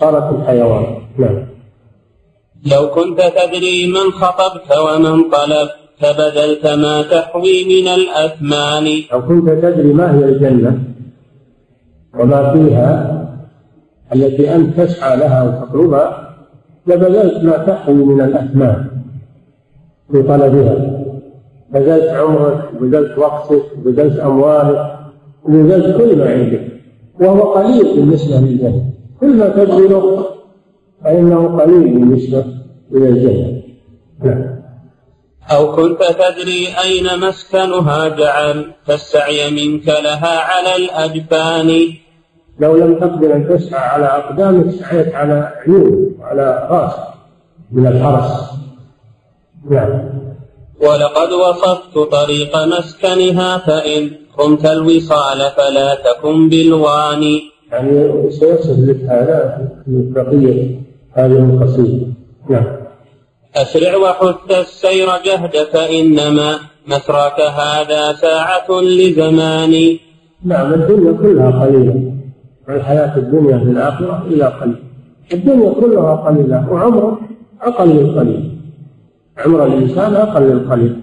صارت 0.00 0.34
الحيوان. 0.34 0.84
نعم. 1.18 1.46
لو 2.72 2.90
كنت 2.90 3.20
تدري 3.20 3.86
من 3.86 4.10
خطبت 4.12 4.78
ومن 4.78 5.30
طلبت 5.30 5.74
فبذلت 5.98 6.66
ما 6.66 7.02
تحوي 7.02 7.64
من 7.64 7.88
الأثمان. 7.88 8.86
لو 9.12 9.26
كنت 9.26 9.48
تدري 9.48 9.92
ما 9.92 10.18
هي 10.18 10.24
الجنة 10.24 10.78
وما 12.18 12.52
فيها 12.52 13.18
التي 14.14 14.54
أنت 14.54 14.80
تسعى 14.80 15.16
لها 15.16 15.42
وتطلبها 15.42 16.34
لبذلت 16.86 17.44
ما 17.44 17.56
تحوي 17.56 17.94
من 17.94 18.20
الأثمان 18.20 18.86
في 20.12 20.22
طلبها. 20.22 20.98
بذلت 21.72 22.08
عمرك 22.08 22.70
وبذلت 22.76 23.18
وقتك 23.18 23.62
وبذلت 23.78 24.18
أموالك 24.18 24.98
وبذلت 25.44 25.96
كل 25.96 26.18
ما 26.18 26.30
عندك 26.30 26.68
وهو 27.20 27.42
قليل 27.52 27.94
بالنسبة 27.94 28.36
للجنة. 28.40 28.97
كل 29.20 29.36
ما 29.36 29.48
تبذله 29.48 30.26
فإنه 31.04 31.60
قليل 31.60 31.82
بالنسبة 31.82 32.44
إلى 32.92 33.08
الجنة 33.08 33.62
نعم. 34.24 34.58
أو 35.50 35.76
كنت 35.76 35.98
تدري 36.02 36.68
أين 36.84 37.20
مسكنها 37.20 38.08
جعل 38.08 38.72
فالسعي 38.86 39.50
منك 39.50 39.86
لها 39.88 40.38
على 40.38 40.76
الأجفان. 40.76 41.88
لو 42.60 42.76
لم 42.76 42.98
تقدر 42.98 43.34
أن 43.34 43.48
تسعى 43.48 43.88
على 43.88 44.06
أقدامك 44.06 44.70
سعيت 44.70 45.14
على 45.14 45.52
عيون 45.66 46.14
وعلى 46.20 46.68
رأسك 46.70 47.08
من 47.72 47.86
الحرس 47.86 48.50
نعم. 49.70 50.08
ولقد 50.80 51.32
وصفت 51.32 51.98
طريق 51.98 52.56
مسكنها 52.64 53.58
فإن 53.58 54.10
قمت 54.38 54.66
الوصال 54.66 55.38
فلا 55.56 55.94
تكن 55.94 56.48
بالوان. 56.48 57.40
يعني 57.72 58.30
سيصف 58.30 58.78
لك 58.78 59.00
هذا 59.02 59.68
في 59.84 60.10
بقية 60.14 60.80
هذه 61.12 61.38
القصيدة. 61.38 62.06
نعم. 62.50 62.66
أسرع 63.56 63.96
وحث 63.96 64.50
السير 64.50 65.08
جهد 65.24 65.56
فإنما 65.72 66.58
مسرك 66.86 67.40
هذا 67.40 68.12
ساعة 68.12 68.80
لزمان. 68.80 69.98
نعم 70.44 70.74
الدنيا 70.74 71.12
كلها 71.12 71.64
قليلة. 71.64 72.12
والحياة 72.68 73.16
الدنيا 73.16 73.58
في 73.58 73.64
الآخرة 73.64 74.26
إلى 74.26 74.44
قليل. 74.44 74.82
الدنيا 75.32 75.72
كلها 75.72 76.14
قليلة 76.14 76.70
وعمره 76.70 77.18
أقل 77.62 77.90
القليل 77.90 78.58
عمر 79.38 79.66
الإنسان 79.66 80.14
أقل 80.14 80.52
القليل 80.52 81.00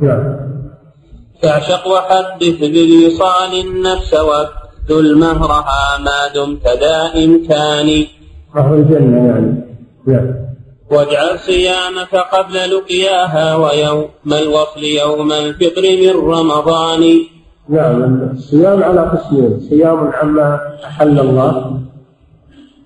نعم. 0.00 0.36
فاعشق 1.42 1.88
وحدث 1.88 2.58
بالوصال 2.60 3.60
النفس 3.60 4.14
وابذل 4.90 5.18
مهرها 5.18 5.98
ما 5.98 6.34
دمت 6.34 6.66
ذا 6.66 7.24
إمكان 7.24 8.04
مهر 8.54 8.74
الجنة 8.74 9.26
يعني. 9.26 9.52
نعم 10.06 10.34
واجعل 10.90 11.38
صيامك 11.38 12.14
قبل 12.32 12.54
لقياها 12.54 13.56
ويوم 13.56 14.08
الوصل 14.26 14.82
يوم 14.82 15.32
الفطر 15.32 15.82
من 15.82 16.30
رمضان. 16.30 17.02
نعم. 17.68 18.30
الصيام 18.32 18.82
على 18.82 19.00
قسمين. 19.00 19.60
صيام 19.60 20.10
عما 20.14 20.60
أحل 20.84 21.18
الله. 21.20 21.80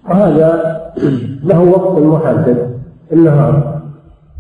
وهذا 0.08 0.50
له 1.44 1.60
وقت 1.60 1.98
محدد. 1.98 2.80
النهار 3.12 3.80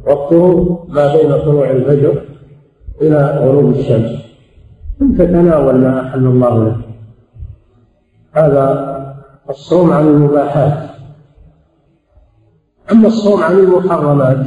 وقته 0.06 0.78
ما 0.88 1.16
بين 1.16 1.32
طلوع 1.42 1.70
الفجر 1.70 2.22
إلى 3.02 3.40
غروب 3.44 3.70
الشمس. 3.70 4.10
ثم 5.00 5.12
تتناول 5.12 5.74
ما 5.74 6.00
أحل 6.00 6.26
الله 6.26 6.64
لك 6.64 6.83
هذا 8.34 8.94
الصوم 9.50 9.92
عن 9.92 10.06
المباحات. 10.06 10.90
أما 12.92 13.06
الصوم 13.06 13.42
عن 13.42 13.52
المحرمات 13.52 14.46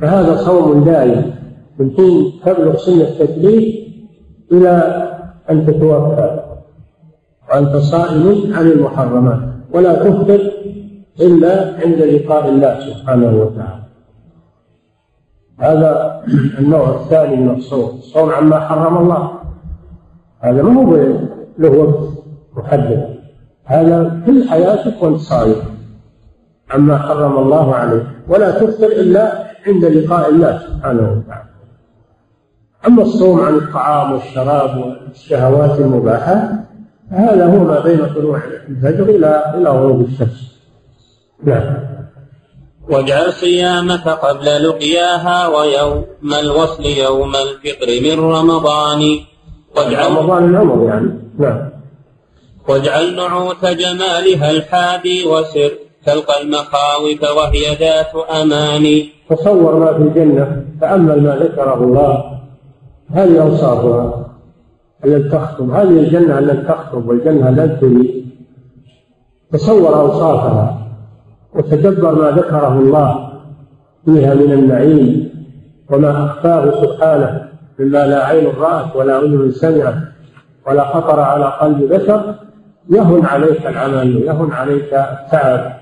فهذا 0.00 0.36
صوم 0.36 0.84
دائم 0.84 1.34
من 1.78 1.90
حين 1.96 2.32
تبلغ 2.44 2.76
سن 2.76 3.00
التكليف 3.00 3.86
إلى 4.52 4.74
أن 5.50 5.66
تتوفى 5.66 6.40
وأنت 7.48 7.76
صائم 7.76 8.54
عن 8.54 8.66
المحرمات. 8.66 9.40
ولا 9.72 9.94
تفطر 9.94 10.40
إلا 11.20 11.74
عند 11.84 11.98
لقاء 11.98 12.48
الله 12.48 12.80
سبحانه 12.80 13.42
وتعالى. 13.42 13.82
هذا 15.58 16.22
النوع 16.58 16.88
الثاني 16.88 17.36
من 17.36 17.50
الصوم 17.50 17.98
الصوم 17.98 18.30
عما 18.30 18.60
حرم 18.60 18.96
الله. 18.96 19.30
هذا 20.40 20.62
ما 20.62 20.84
هو 20.84 20.96
له 21.58 21.70
وقت. 21.78 22.19
محدد 22.56 23.14
هذا 23.64 24.22
كل 24.26 24.48
حياتك 24.48 25.02
وانت 25.02 25.18
صائم 25.18 25.62
عما 26.70 26.98
حرم 26.98 27.38
الله 27.38 27.74
عليك 27.74 28.06
ولا 28.28 28.50
تفطر 28.50 28.86
إلا 28.86 29.50
عند 29.66 29.84
لقاء 29.84 30.28
الله 30.28 30.58
سبحانه 30.58 31.02
وتعالى. 31.02 31.50
أما 32.86 33.02
الصوم 33.02 33.40
عن 33.40 33.54
الطعام 33.54 34.12
والشراب 34.12 34.76
والشهوات 34.78 35.80
المباحة 35.80 36.52
هذا 37.10 37.46
هو 37.46 37.64
ما 37.64 37.80
بين 37.80 38.06
طلوع 38.14 38.40
الفجر 38.68 39.04
إلى 39.04 39.54
إلى 39.54 39.70
غروب 39.70 40.00
الشمس. 40.00 40.60
نعم. 41.44 41.76
واجعل 42.88 43.32
صيامك 43.32 44.08
قبل 44.08 44.68
لقياها 44.68 45.46
ويوم 45.46 46.04
الوصل 46.40 46.84
يوم 46.86 47.32
الفطر 47.36 47.88
من 48.02 48.20
رمضان. 48.20 49.18
واجعل 49.76 50.10
رمضان 50.10 50.44
العمر 50.44 50.84
يعني. 50.88 51.10
نعم. 51.38 51.69
واجعل 52.68 53.16
نعوت 53.16 53.64
جمالها 53.64 54.50
الحادي 54.50 55.26
وسر 55.26 55.70
تلقى 56.06 56.42
المخاوف 56.42 57.22
وهي 57.36 57.74
ذات 57.80 58.14
أمان. 58.42 59.02
تصور 59.30 59.78
ما 59.78 59.92
في 59.92 60.02
الجنة 60.02 60.64
تأمل 60.80 61.22
ما 61.22 61.36
ذكره 61.36 61.84
الله 61.84 62.38
هذه 63.10 63.42
أوصافها 63.42 64.26
التي 65.04 65.28
تخطب. 65.28 65.70
هذه 65.70 65.98
الجنة 65.98 66.38
التي 66.38 66.62
تخطب 66.68 67.08
والجنة 67.08 67.48
التي 67.48 68.24
تصور 69.52 70.00
أوصافها 70.00 70.78
وتدبر 71.54 72.14
ما 72.14 72.30
ذكره 72.30 72.78
الله 72.78 73.30
فيها 74.04 74.34
من 74.34 74.52
النعيم 74.52 75.30
وما 75.90 76.24
أخفاه 76.24 76.82
سبحانه 76.82 77.48
مما 77.78 78.06
لا 78.06 78.26
عين 78.26 78.46
رأت 78.46 78.96
ولا 78.96 79.18
أذن 79.18 79.50
سمعت 79.50 79.94
ولا 80.66 80.84
خطر 80.84 81.20
على 81.20 81.44
قلب 81.44 81.92
بشر. 81.92 82.34
يهن 82.90 83.24
عليك 83.24 83.66
العمل 83.66 84.22
يهن 84.22 84.50
عليك 84.52 84.92
التعب. 84.94 85.80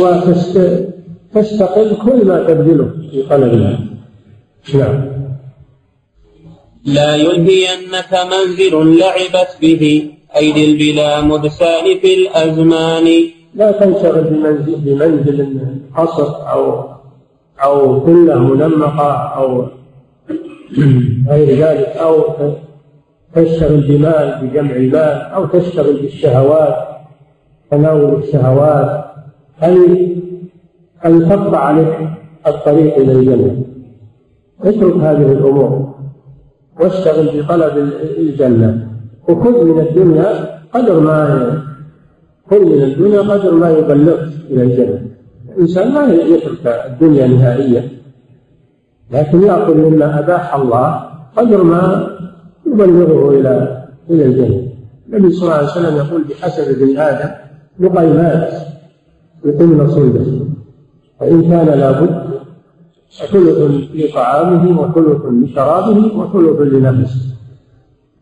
وتستقل 0.00 1.96
كل 1.96 2.26
ما 2.26 2.44
تبذله 2.48 2.90
في 3.10 3.22
طلبها 3.22 3.78
نعم. 4.74 5.04
لا 6.84 7.16
يلهينك 7.16 8.12
منزل 8.32 8.98
لعبت 8.98 9.56
به 9.60 10.10
أيدي 10.36 10.64
البلا 10.64 11.20
مدسان 11.20 11.98
في 12.00 12.14
الأزمان. 12.14 13.06
لا 13.54 13.70
تنشغل 13.72 14.24
بمنزل 14.24 14.76
بمنزل 14.76 15.58
قصر 15.96 16.50
أو 16.52 16.94
أو 17.62 18.00
كله 18.00 18.38
منمقة 18.38 19.12
أو 19.12 19.66
غير 21.30 21.48
ذلك 21.48 21.88
أو 21.96 22.22
تشتغل 23.34 23.80
بمال 23.88 24.38
بجمع 24.42 24.76
المال 24.76 25.20
أو 25.34 25.46
تشتغل 25.46 25.96
بالشهوات 26.02 26.94
تناول 27.70 28.22
الشهوات. 28.22 29.04
أن 29.62 29.76
أن 31.06 31.28
تقطع 31.28 31.58
عليك 31.58 31.94
الطريق 32.46 32.96
إلى 32.96 33.12
الجنة. 33.12 33.62
اترك 34.64 34.96
هذه 34.96 35.32
الأمور. 35.32 35.94
واشتغل 36.80 37.42
بطلب 37.42 37.92
الجنة. 38.18 38.88
وخذ 39.28 39.64
من 39.64 39.80
الدنيا 39.80 40.58
قدر 40.72 41.00
ما 41.00 41.50
خذ 42.50 42.60
من 42.60 42.82
الدنيا 42.82 43.20
قدر 43.20 43.54
ما 43.54 43.70
يبلغك 43.70 44.28
إلى 44.50 44.62
الجنة. 44.62 45.02
الإنسان 45.56 45.92
ما 45.92 46.12
يترك 46.12 46.66
الدنيا 46.66 47.26
نهائيا. 47.26 47.88
لكن 49.10 49.42
يأخذ 49.42 49.76
مما 49.76 50.18
أباح 50.18 50.54
الله 50.54 51.04
قدر 51.36 51.62
ما 51.62 52.13
يبلغه 52.74 53.30
إلى 53.30 53.84
إلى 54.10 54.24
الجنة 54.24 54.68
النبي 55.08 55.30
صلى 55.30 55.42
الله 55.42 55.54
عليه 55.54 55.66
وسلم 55.66 55.96
يقول 55.96 56.24
بحسب 56.24 56.82
ابن 56.82 56.98
آدم 56.98 57.30
لقيمات 57.80 58.52
يقيمن 59.44 59.88
صلبه 59.88 60.40
فإن 61.20 61.42
كان 61.42 61.66
لابد 61.66 62.24
ثلث 63.18 63.58
لطعامه 63.94 64.80
وثلث 64.80 65.50
لشرابه 65.50 66.18
وثلث 66.18 66.72
لنفسه. 66.72 67.20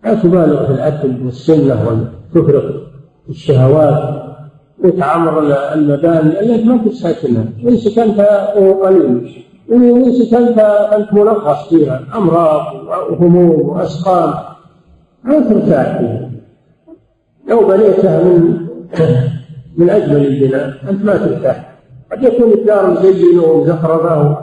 لا 0.04 0.14
تبالغ 0.14 0.66
في 0.66 0.72
الأكل 0.72 1.24
والسنة 1.24 2.06
وتفرط 2.34 2.64
الشهوات 3.28 4.22
وتعمر 4.84 5.38
المباني 5.74 6.40
التي 6.40 6.64
ما 6.64 6.76
تسكنها 6.76 7.44
إن 7.68 7.76
سكنت 7.76 8.20
قليل. 8.82 9.44
وإن 9.68 10.12
سكنت 10.12 10.58
أنت 10.96 11.12
ملخص 11.12 11.68
فيها 11.68 12.00
أمراض 12.14 12.74
وهموم 13.10 13.68
وأسقام. 13.68 14.34
ما 15.24 15.40
ترتاح 15.40 15.98
فيها 15.98 16.30
لو 17.48 17.66
بنيتها 17.68 18.24
من 18.24 18.66
من 19.78 19.90
أجمل 19.90 20.26
البناء 20.26 20.74
أنت 20.90 21.04
ما 21.04 21.16
ترتاح 21.16 21.72
قد 22.12 22.22
يكون 22.22 22.52
الدار 22.52 22.90
مزينة 22.90 23.42
ومزخرفة 23.42 24.38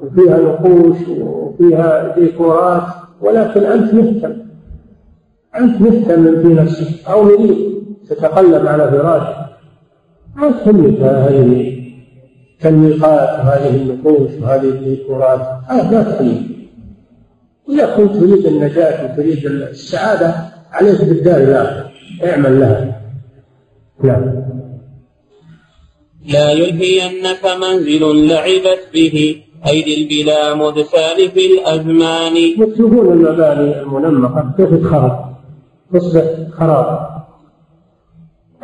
وفيها 0.00 0.38
نقوش 0.38 0.96
وفيها 1.20 2.14
ديكورات 2.18 2.82
ولكن 3.20 3.62
أنت 3.62 3.94
مهتم. 3.94 4.32
أنت 5.60 5.80
مهتم 5.80 6.42
في 6.42 6.48
نفسك. 6.54 7.08
أو 7.08 7.22
مريض 7.22 7.56
تتقلب 8.08 8.66
على 8.66 8.90
فراشك 8.90 9.36
ما 10.36 10.50
تهمك 10.50 11.00
هذه. 11.00 11.77
التنميقات 12.58 13.38
وهذه 13.38 13.76
النقوش 13.76 14.30
وهذه 14.42 14.68
الديكورات 14.68 15.40
هذا 15.68 15.90
ما 15.90 16.02
تهمك 16.02 16.58
إذا 17.68 17.96
كنت 17.96 18.16
تريد 18.16 18.46
النجاة 18.46 19.04
وتريد 19.04 19.46
السعادة 19.46 20.34
عليك 20.72 21.04
بالدار 21.04 21.36
الآخرة. 21.36 21.90
اعمل 22.24 22.60
لها. 22.60 23.00
نعم. 24.04 24.44
لا 26.26 26.52
يلهينك 26.52 27.44
منزل 27.62 28.28
لعبت 28.28 28.88
به 28.94 29.42
أيدي 29.66 30.02
البلا 30.02 30.54
مذ 30.54 30.82
سالف 30.82 31.36
الأزمان. 31.36 32.36
يتركون 32.36 33.12
المباني 33.12 33.80
المنمقة. 33.80 34.52
كيف 34.56 34.74
تخرب؟ 34.74 35.34
تصبح 35.94 36.24
خراب. 36.52 37.08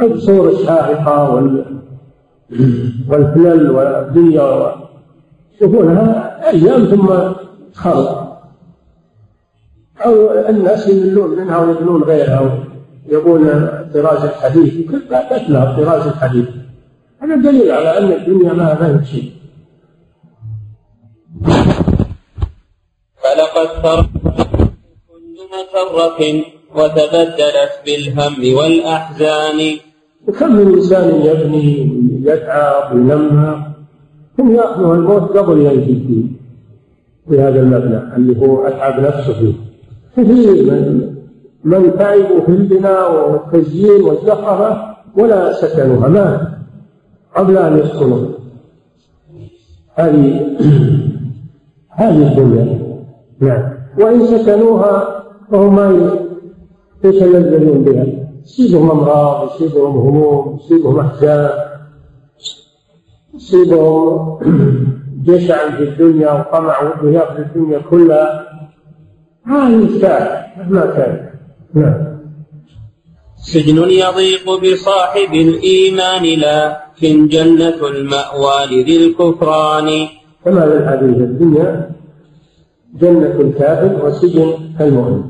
الصور 0.00 0.48
الشاهقة 0.48 1.34
وال 1.34 1.83
والفلل 3.08 3.70
والدنيا 3.70 4.76
يشوفونها 5.54 6.40
أيام 6.50 6.84
ثم 6.84 7.08
تخرب. 7.74 8.34
أو 10.04 10.30
الناس 10.48 10.88
يملون 10.88 11.30
منها 11.38 11.58
ويبنون 11.58 12.02
غيرها 12.02 12.64
يبون 13.08 13.48
الطراز 13.48 14.24
الحديث. 14.24 14.90
كل 14.90 15.00
تتلى 15.30 15.62
الطراز 15.62 16.06
الحديث. 16.06 16.48
هذا 17.22 17.36
دليل 17.36 17.70
على 17.70 17.98
أن 17.98 18.12
الدنيا 18.12 18.52
ما 18.52 18.74
فيها 18.74 19.02
شيء. 19.04 19.32
فلقد 23.22 23.82
ترك 23.82 24.08
كل 25.08 25.36
مسرة 25.52 26.20
وتبدلت 26.76 27.72
بالهم 27.86 28.54
والأحزان. 28.56 29.60
وكم 30.28 30.56
من 30.56 30.74
إنسان 30.74 31.20
يبني 31.28 32.03
يتعب 32.24 32.94
وينمى 32.94 33.74
ثم 34.36 34.54
يأخذه 34.54 34.92
الموت 34.92 35.36
قبل 35.36 35.58
ينجي 35.58 36.04
فيه 36.06 36.24
في 37.28 37.40
هذا 37.40 37.60
المبنى 37.60 38.16
اللي 38.16 38.46
هو 38.46 38.66
أتعب 38.66 39.00
نفسه 39.00 39.32
فيه. 39.32 39.52
كثير 40.16 40.72
من 40.72 41.14
من 41.64 41.98
تعبوا 41.98 42.40
في 42.46 42.48
البناء 42.48 43.30
والتزيين 43.30 44.02
والزخرفة 44.02 44.94
ولا 45.18 45.52
سكنوها 45.52 46.08
ما 46.08 46.54
قبل 47.36 47.58
أن 47.58 47.78
يسكنوا 47.78 48.28
هذه 49.94 50.56
هذه 51.90 52.32
الدنيا. 52.32 52.78
نعم. 53.40 53.72
وإن 53.98 54.26
سكنوها 54.26 55.22
فهم 55.50 55.76
ما 55.76 56.18
يتلذذون 57.04 57.84
بها. 57.84 58.06
يصيبهم 58.44 58.90
أمراض 58.90 59.46
يصيبهم 59.46 59.96
هموم 59.96 60.58
يصيبهم 60.60 60.98
أحزان. 60.98 61.50
يصيبهم 63.34 64.38
جشع 65.26 65.76
في 65.76 65.82
الدنيا 65.82 66.32
وطمع 66.32 66.80
وده 66.82 67.10
ياخذ 67.10 67.38
الدنيا 67.38 67.78
كلها. 67.78 68.46
ما 69.46 69.70
يرتاح 69.70 70.56
مهما 70.58 70.86
كان. 70.86 71.30
نعم. 71.74 72.14
سجن 73.36 73.76
يضيق 73.76 74.46
بصاحب 74.62 75.34
الإيمان 75.34 76.22
لكن 76.22 77.28
جنة 77.28 77.88
المأوى 77.88 78.66
لذي 78.70 79.06
الكفران. 79.06 79.88
كما 80.44 80.60
في 80.60 80.76
الحديث 80.76 81.16
الدنيا 81.16 81.90
جنة 83.00 83.40
الكافر 83.40 84.06
وسجن 84.06 84.52
المؤمن. 84.80 85.22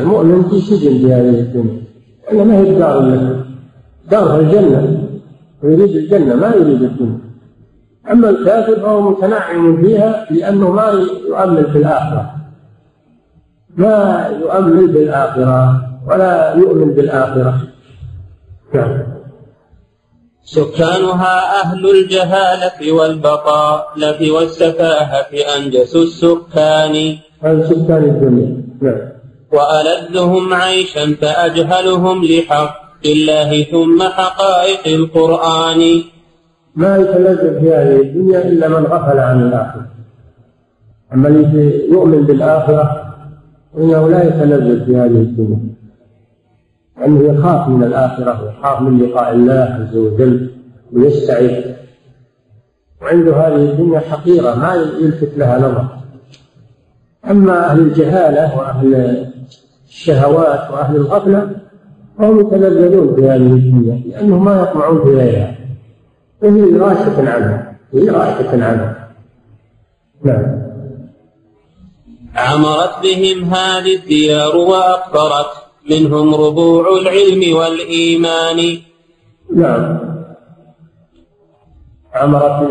المؤمن 0.00 0.48
في 0.48 0.60
سجن 0.60 0.98
في 0.98 1.12
هذه 1.12 1.40
الدنيا 1.40 1.82
لأن 2.32 2.48
ما 2.48 2.54
هي 2.54 2.70
الدار 2.70 3.44
دار 4.10 4.40
الجنة. 4.40 5.03
ويريد 5.64 5.96
الجنة 5.96 6.34
ما 6.34 6.54
يريد 6.54 6.82
الدنيا 6.82 7.18
أما 8.10 8.30
الكافر 8.30 8.80
فهو 8.80 9.10
متنعم 9.10 9.82
فيها 9.82 10.26
لأنه 10.30 10.70
ما 10.70 11.06
يؤمل 11.28 11.72
في 11.72 11.78
الآخرة 11.78 12.34
ما 13.76 14.28
يؤمل 14.40 14.88
بالآخرة 14.88 15.82
ولا 16.06 16.54
يؤمن 16.54 16.94
بالآخرة. 16.94 17.60
نعم. 18.74 19.02
سكانها 20.44 21.60
أهل 21.62 21.90
الجهالة 21.90 22.92
والبطالة 22.92 24.30
والسفاهة 24.30 25.32
أنجس 25.56 25.96
السكان. 25.96 27.16
هذا 27.40 27.66
سكان 27.66 28.04
الدنيا 28.04 28.64
نعم. 28.82 29.08
وألذهم 29.52 30.54
عيشا 30.54 31.14
فأجهلهم 31.20 32.24
لحق. 32.24 32.83
الله 33.06 33.62
ثم 33.62 34.02
حقائق 34.02 34.94
القرآن. 34.94 36.02
ما 36.76 36.96
يتلذذ 36.96 37.60
في 37.60 37.74
هذه 37.74 38.00
الدنيا 38.00 38.48
إلا 38.48 38.68
من 38.68 38.86
غفل 38.86 39.18
عن 39.18 39.42
الآخرة. 39.42 39.86
أما 41.12 41.28
الذي 41.28 41.88
يؤمن 41.90 42.22
بالآخرة 42.22 43.14
فإنه 43.74 44.08
لا 44.08 44.24
يتلذذ 44.24 44.84
في 44.84 44.96
هذه 44.96 45.06
الدنيا. 45.06 45.58
لأنه 46.98 47.32
يخاف 47.32 47.68
من 47.68 47.82
الآخرة 47.82 48.42
ويخاف 48.44 48.80
من 48.80 49.02
لقاء 49.02 49.32
الله 49.32 49.88
عز 49.90 49.96
وجل 49.96 50.50
ويستعد 50.92 51.76
وعنده 53.02 53.36
هذه 53.36 53.70
الدنيا 53.70 54.00
حقيرة 54.00 54.54
ما 54.54 54.74
يلفت 54.74 55.38
لها 55.38 55.58
نظر. 55.58 55.86
أما 57.30 57.70
أهل 57.70 57.78
الجهالة 57.78 58.58
وأهل 58.58 59.26
الشهوات 59.88 60.70
وأهل 60.70 60.96
الغفلة 60.96 61.63
فهم 62.18 62.40
يتلذذون 62.40 63.16
في 63.16 63.22
هذه 63.22 63.36
الدنيا 63.36 64.02
لأنهم 64.06 64.44
ما 64.44 64.62
يطمعون 64.62 65.04
في 65.04 65.16
غيرها. 65.16 65.54
وهي 66.42 66.76
راشة 66.76 67.30
عنها 67.30 67.76
هي 67.92 68.08
راشة 68.08 68.64
عنها. 68.64 69.08
نعم. 70.24 70.64
عمرت 72.36 73.02
بهم 73.02 73.44
هذه 73.44 73.96
الديار 73.96 74.56
وأكثرت 74.56 75.50
منهم 75.90 76.34
ربوع 76.34 76.88
العلم 77.02 77.56
والإيمان. 77.56 78.78
نعم. 79.54 79.98
عمرت 82.14 82.68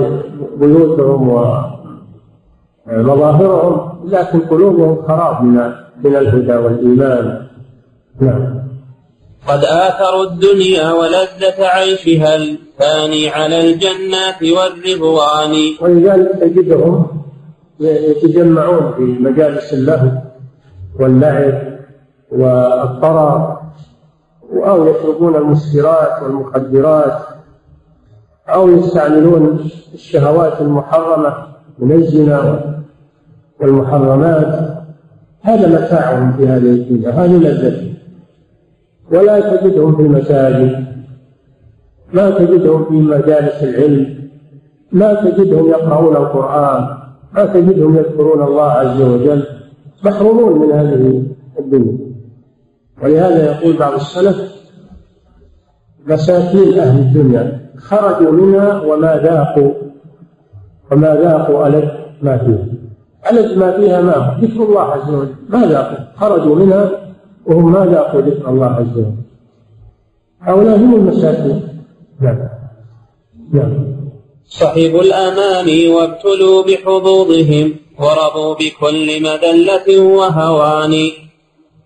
بيوتهم 0.58 1.30
ومظاهرهم 2.88 4.10
لكن 4.10 4.40
قلوبهم 4.40 5.02
خراب 5.08 5.44
من 5.44 5.74
من 6.04 6.16
الهدى 6.16 6.56
والإيمان. 6.56 7.48
نعم. 8.22 8.63
قد 9.48 9.64
آثروا 9.64 10.24
الدنيا 10.24 10.92
ولذة 10.92 11.66
عيشها 11.66 12.36
الثاني 12.36 13.30
على 13.30 13.72
الجنات 13.72 14.44
والرضوان. 14.44 15.56
ولذلك 15.82 16.32
تجدهم 16.42 17.08
يتجمعون 17.80 18.94
في 18.94 19.02
مجالس 19.02 19.74
اللهو 19.74 20.10
واللعب 21.00 21.80
والطرب 22.32 23.58
أو 24.54 24.88
يشربون 24.88 25.36
المسكرات 25.36 26.24
والمخدرات 26.24 27.20
أو 28.50 28.70
يستعملون 28.70 29.70
الشهوات 29.94 30.62
المحرمة 30.62 31.48
من 31.80 31.92
الزنا 31.92 32.60
والمحرمات. 33.62 34.74
هذا 35.42 35.68
متاعهم 35.68 36.34
في 36.38 36.48
هذه 36.48 36.58
الدنيا 36.58 37.10
هذه 37.10 37.38
لذتهم 37.38 37.93
ولا 39.12 39.56
تجدهم 39.56 39.96
في 39.96 40.02
المساجد 40.02 40.86
ما 42.14 42.30
تجدهم 42.30 42.86
في 42.86 42.94
مجالس 42.94 43.64
العلم 43.64 44.30
لا 44.92 45.14
تجدهم 45.14 45.70
يقرؤون 45.70 46.16
القرآن 46.16 46.88
ما 47.34 47.46
تجدهم 47.46 47.98
يذكرون 47.98 48.42
الله 48.44 48.72
عز 48.72 49.02
وجل 49.02 49.44
محرومون 50.04 50.60
من 50.60 50.72
هذه 50.72 51.24
الدنيا. 51.60 51.98
ولهذا 53.04 53.52
يقول 53.52 53.78
بعض 53.78 53.94
السلف 53.94 54.54
مساكين 56.08 56.80
أهل 56.80 57.00
الدنيا 57.00 57.60
خرجوا 57.78 58.32
منها 58.32 58.82
وما 58.82 59.18
ذاقوا 59.24 59.72
وما 60.92 61.16
ذاقوا 61.16 61.68
ألد 61.68 61.92
ما 62.22 62.38
فيها. 62.38 62.66
ألد 63.32 63.58
ما 63.58 63.72
فيها 63.72 64.02
ما 64.02 64.38
ذكر 64.42 64.64
الله 64.64 64.82
عز 64.82 65.10
وجل. 65.10 65.36
ما 65.50 65.66
ذاقوا؟ 65.66 66.06
خرجوا 66.16 66.56
منها 66.56 67.03
وهم 67.46 67.72
ما 67.72 67.86
ذاقوا 67.86 68.22
ذكر 68.22 68.50
الله 68.50 68.66
عز 68.66 68.98
وجل. 68.98 69.16
هؤلاء 70.42 70.78
هم 70.78 70.96
المساكين. 70.96 71.62
نعم. 72.22 72.40
نعم. 73.54 73.74
صحبوا 74.46 75.02
الأماني 75.02 75.88
وابتلوا 75.88 76.64
بحظوظهم 76.64 77.76
ورضوا 78.00 78.56
بكل 78.56 79.24
مذلة 79.24 80.00
وهوان. 80.00 81.12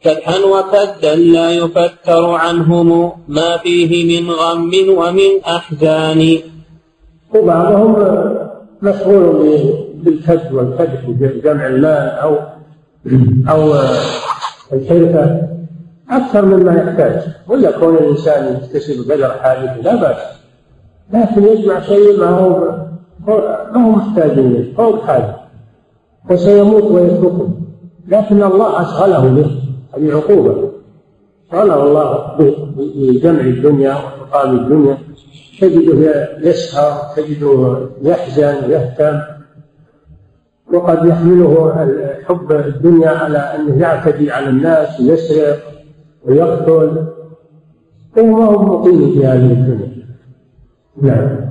كدحا 0.02 0.40
وكدا 0.40 1.16
لا 1.16 1.52
يفتر 1.52 2.30
عنهم 2.30 3.12
ما 3.28 3.58
فيه 3.58 4.22
من 4.22 4.32
غم 4.32 4.72
ومن 4.98 5.44
أحزان. 5.48 6.38
وبعضهم 7.36 7.96
مشغول 8.82 9.60
بالكد 9.94 10.54
والكدح 10.54 11.02
جمع 11.44 11.68
المال 11.68 12.10
أو 12.10 12.38
أو 13.50 13.74
الحرفة 14.74 15.48
أكثر 16.12 16.46
مما 16.46 16.74
يحتاج. 16.74 17.22
ولا 17.48 17.80
كون 17.80 17.96
الإنسان 17.96 18.56
يكتسب 18.56 19.12
قدر 19.12 19.30
حاجته 19.30 19.76
لا 19.76 19.96
بأس. 19.96 20.18
لكن 21.14 21.44
يجمع 21.44 21.82
شيء 21.82 22.20
ما 22.20 22.30
هو 22.30 22.78
ما 23.74 23.86
هو 23.86 23.90
محتاج 23.90 24.30
إليه 24.30 24.76
فوق 24.76 25.04
حاجة. 25.04 25.36
وسيموت 26.30 26.84
ويتركه. 26.84 27.50
لكن 28.08 28.44
الله 28.44 28.82
أشغله 28.82 29.30
به 29.30 29.52
هذه 29.98 30.16
عقوبة 30.16 30.72
شغله 31.52 31.84
الله 31.84 32.36
بجمع 32.96 33.42
الدنيا 33.42 33.94
وإقام 33.94 34.58
الدنيا. 34.58 34.98
تجده 35.62 36.30
يسهر 36.42 37.16
تجده 37.16 37.78
يحزن 38.02 38.56
ويهتم 38.70 39.20
وقد 40.74 41.06
يحمله 41.06 41.76
حب 42.28 42.52
الدنيا 42.52 43.10
على 43.10 43.38
أنه 43.38 43.82
يعتدي 43.82 44.32
على 44.32 44.50
الناس 44.50 45.02
ويسرق 45.02 45.60
ويقتل. 46.26 47.06
وهو 48.18 48.26
ما 48.26 48.46
هو 48.46 48.62
مقيم 48.62 49.12
في 49.14 49.26
هذه 49.26 49.52
الدنيا. 49.52 50.06
نعم. 51.02 51.48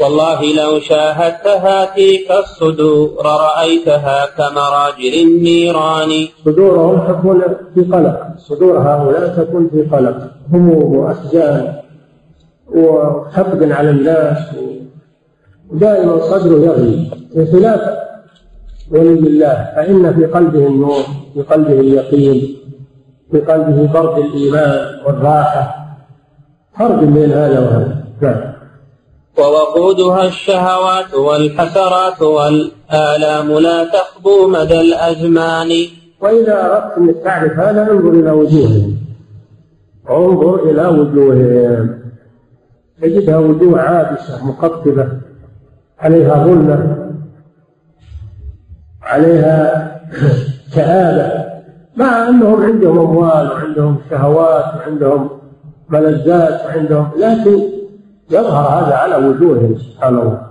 والله 0.00 0.40
لو 0.62 0.80
شاهدت 0.80 1.46
هاتيك 1.46 2.30
الصدور 2.30 3.26
رأيتها 3.26 4.26
كمراجل 4.38 5.14
النيران. 5.22 6.10
صدورهم 6.44 7.12
تكون 7.12 7.42
في 7.74 7.80
قلق. 7.80 8.18
صدور 8.38 8.78
هؤلاء 8.78 9.44
تكون 9.44 9.70
في 9.72 9.82
قلق. 9.82 10.30
هموم 10.52 10.96
وأحزان 10.96 11.74
وحقد 12.74 13.72
على 13.72 13.90
الناس 13.90 14.38
ودائما 15.72 16.18
صدره 16.20 16.58
يغلي 16.58 17.10
بخلاف 17.34 17.80
ولي 18.90 19.12
الله 19.12 19.72
فإن 19.76 20.14
في 20.14 20.24
قلبه 20.24 20.66
النور 20.66 21.02
في 21.34 21.42
قلبه 21.42 21.80
اليقين 21.80 22.62
في 23.32 23.40
قلبه 23.40 23.92
برد 23.92 24.18
الإيمان 24.18 25.00
والراحة. 25.06 25.76
فرق 26.78 27.00
بين 27.00 27.32
هذا 27.32 27.60
وهذا. 27.60 28.04
نعم. 28.20 28.52
ووقودها 29.38 30.24
الشهوات 30.24 31.14
والحسرات 31.14 32.22
والآلام 32.22 33.52
لا 33.52 33.84
تخبو 33.84 34.48
مدى 34.48 34.80
الأزمان. 34.80 35.68
وإذا 36.20 36.66
أردت 36.66 36.98
أن 36.98 37.24
تعرف 37.24 37.52
هذا 37.52 37.92
انظر 37.92 38.10
إلى 38.10 38.30
وجوههم. 38.30 38.96
انظر 40.10 40.70
إلى 40.70 40.86
وجوههم. 40.86 41.98
تجدها 43.02 43.38
وجوه 43.38 43.80
عابسة 43.80 44.46
مقطبة. 44.46 45.08
عليها 45.98 46.44
ظلمة 46.44 46.96
عليها 49.02 49.92
كآبة 50.74 51.44
مع 51.96 52.28
أنهم 52.28 52.62
عندهم 52.62 52.98
أموال 52.98 53.50
وعندهم 53.50 53.96
شهوات 54.10 54.64
وعندهم 54.76 55.28
ملذات 55.88 56.66
وعندهم 56.66 57.10
لكن 57.16 57.58
يظهر 58.30 58.84
هذا 58.84 58.94
على 58.94 59.26
وجوههم 59.26 59.76
سبحان 59.78 60.18
الله. 60.18 60.46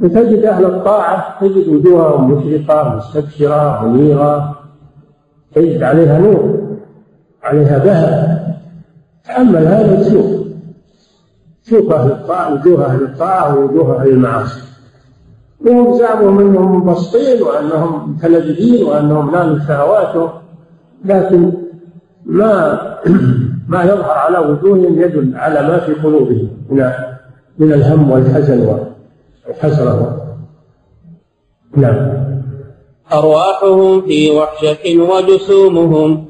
وتجد 0.00 0.44
أهل 0.44 0.64
الطاعة 0.64 1.40
تجد 1.40 1.68
وجوههم 1.68 2.30
مشرقة 2.30 2.96
مستبشرة 2.96 3.86
منيرة 3.86 4.58
تجد 5.54 5.82
عليها 5.82 6.18
نور 6.18 6.58
عليها 7.42 7.78
ذهب. 7.78 8.38
تأمل 9.24 9.66
هذا 9.66 10.02
تشوف 10.02 10.37
شوف 11.70 11.92
أهل 11.92 12.10
الطاعة 12.10 12.54
وجوه 12.54 12.86
أهل 12.86 13.02
الطاعة 13.02 13.58
ووجوه 13.58 14.00
أهل 14.00 14.08
المعاصي. 14.08 14.60
وهم 15.66 15.98
زعموا 15.98 16.42
أنهم 16.42 16.76
مبسطين 16.76 17.42
وأنهم 17.42 18.10
متلذذين 18.10 18.84
وأنهم 18.84 19.30
نالوا 19.30 19.58
شهواتهم 19.68 20.30
لكن 21.04 21.52
ما 22.26 22.80
ما 23.68 23.84
يظهر 23.84 24.10
على 24.10 24.38
وجوههم 24.38 25.00
يدل 25.00 25.36
على 25.36 25.68
ما 25.68 25.78
في 25.78 25.94
قلوبهم 25.94 26.48
من 26.70 26.90
من 27.58 27.72
الهم 27.72 28.10
والحزن 28.10 28.84
والحسرة 29.46 30.24
نعم. 31.76 32.28
أرواحهم 33.12 34.00
في 34.00 34.30
وحشة 34.30 34.98
وجسومهم 34.98 36.27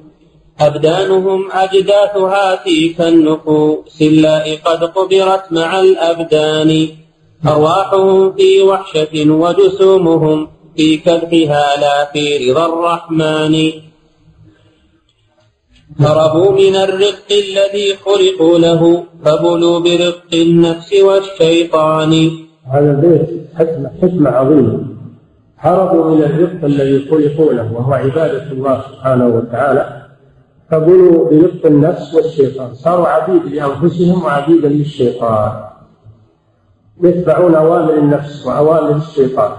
أبدانهم 0.60 1.52
أجداثها 1.52 2.56
في 2.56 2.88
كالنفوس 2.88 4.02
اللائي 4.02 4.56
قد 4.56 4.84
قبرت 4.84 5.52
مع 5.52 5.80
الأبدان. 5.80 6.88
أرواحهم 7.46 8.32
في 8.32 8.62
وحشة 8.62 9.30
وجسومهم 9.30 10.48
في 10.76 10.96
كدحها 10.96 11.80
لا 11.80 12.04
في 12.12 12.52
رضا 12.52 12.66
الرحمن. 12.66 13.72
هربوا 16.00 16.52
من 16.52 16.76
الرق 16.76 17.28
الذي 17.30 17.94
خلقوا 18.04 18.58
له 18.58 19.04
فبلوا 19.24 19.80
برق 19.80 20.22
النفس 20.32 20.92
والشيطان. 21.02 22.30
هذا 22.72 22.90
البيت 22.90 23.28
حكمة 23.58 23.90
حكمة 24.02 24.30
عظيمة. 24.30 24.86
هربوا 25.58 26.14
من 26.14 26.22
الرق 26.22 26.64
الذي 26.64 27.10
خلقوا 27.10 27.52
له 27.52 27.72
وهو 27.72 27.92
عبادة 27.92 28.52
الله 28.52 28.82
سبحانه 28.90 29.26
وتعالى. 29.26 29.97
فبلوا 30.70 31.30
برق 31.30 31.66
النفس 31.66 32.14
والشيطان. 32.14 32.74
صاروا 32.74 33.08
عبيد 33.08 33.46
لأنفسهم 33.46 34.24
وعبيدا 34.24 34.68
للشيطان. 34.68 35.52
يتبعون 37.02 37.54
أوامر 37.54 37.94
النفس 37.94 38.46
وأوامر 38.46 38.96
الشيطان. 38.96 39.52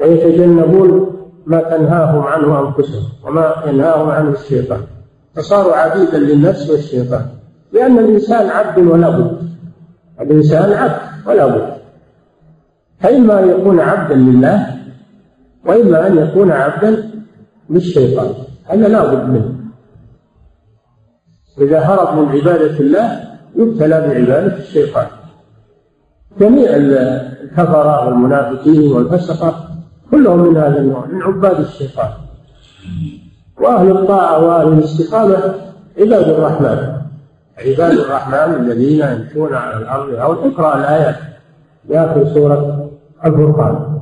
ويتجنبون 0.00 1.16
ما 1.46 1.60
تنهاهم 1.60 2.22
عنه 2.22 2.68
أنفسهم 2.68 3.04
وما 3.24 3.54
ينهاهم 3.66 4.08
عنه 4.10 4.30
الشيطان. 4.30 4.80
فصاروا 5.34 5.74
عبيدا 5.74 6.18
للنفس 6.18 6.70
والشيطان. 6.70 7.26
لأن 7.72 7.98
الإنسان 7.98 8.46
عبد 8.48 8.86
ولا 8.86 9.10
بد. 9.10 9.48
الإنسان 10.20 10.72
عبد 10.72 11.00
ولا 11.26 11.46
بد. 11.46 11.72
فإما 13.00 13.44
أن 13.44 13.48
يكون 13.48 13.80
عبدا 13.80 14.14
لله 14.14 14.76
وإما 15.66 16.06
أن 16.06 16.18
يكون 16.18 16.50
عبدا 16.50 17.10
للشيطان. 17.70 18.34
هذا 18.64 18.88
لا 18.88 19.14
بد 19.14 19.28
منه. 19.28 19.57
إذا 21.60 21.80
هرب 21.80 22.18
من 22.18 22.28
عبادة 22.28 22.80
الله 22.80 23.20
يبتلى 23.56 24.00
بعبادة 24.00 24.56
الشيطان. 24.56 25.06
جميع 26.40 26.70
الكفرة 26.70 28.06
والمنافقين 28.06 28.92
والفسقة 28.92 29.68
كلهم 30.10 30.48
من 30.48 30.56
هذا 30.56 30.78
النوع 30.78 31.06
من 31.06 31.22
عباد 31.22 31.60
الشيطان. 31.60 32.10
وأهل 33.60 33.90
الطاعة 33.90 34.44
وأهل 34.44 34.68
الاستقامة 34.68 35.54
عباد 35.98 36.28
الرحمن. 36.28 36.98
عباد 37.58 37.98
الرحمن 37.98 38.54
الذين 38.54 39.00
يمشون 39.00 39.54
على 39.54 39.76
الأرض 39.76 40.14
أو 40.14 40.32
اقرأ 40.32 40.76
الآيات. 40.76 41.16
في 41.88 41.98
آخر 41.98 42.34
سورة 42.34 42.90
الفرقان. 43.24 43.98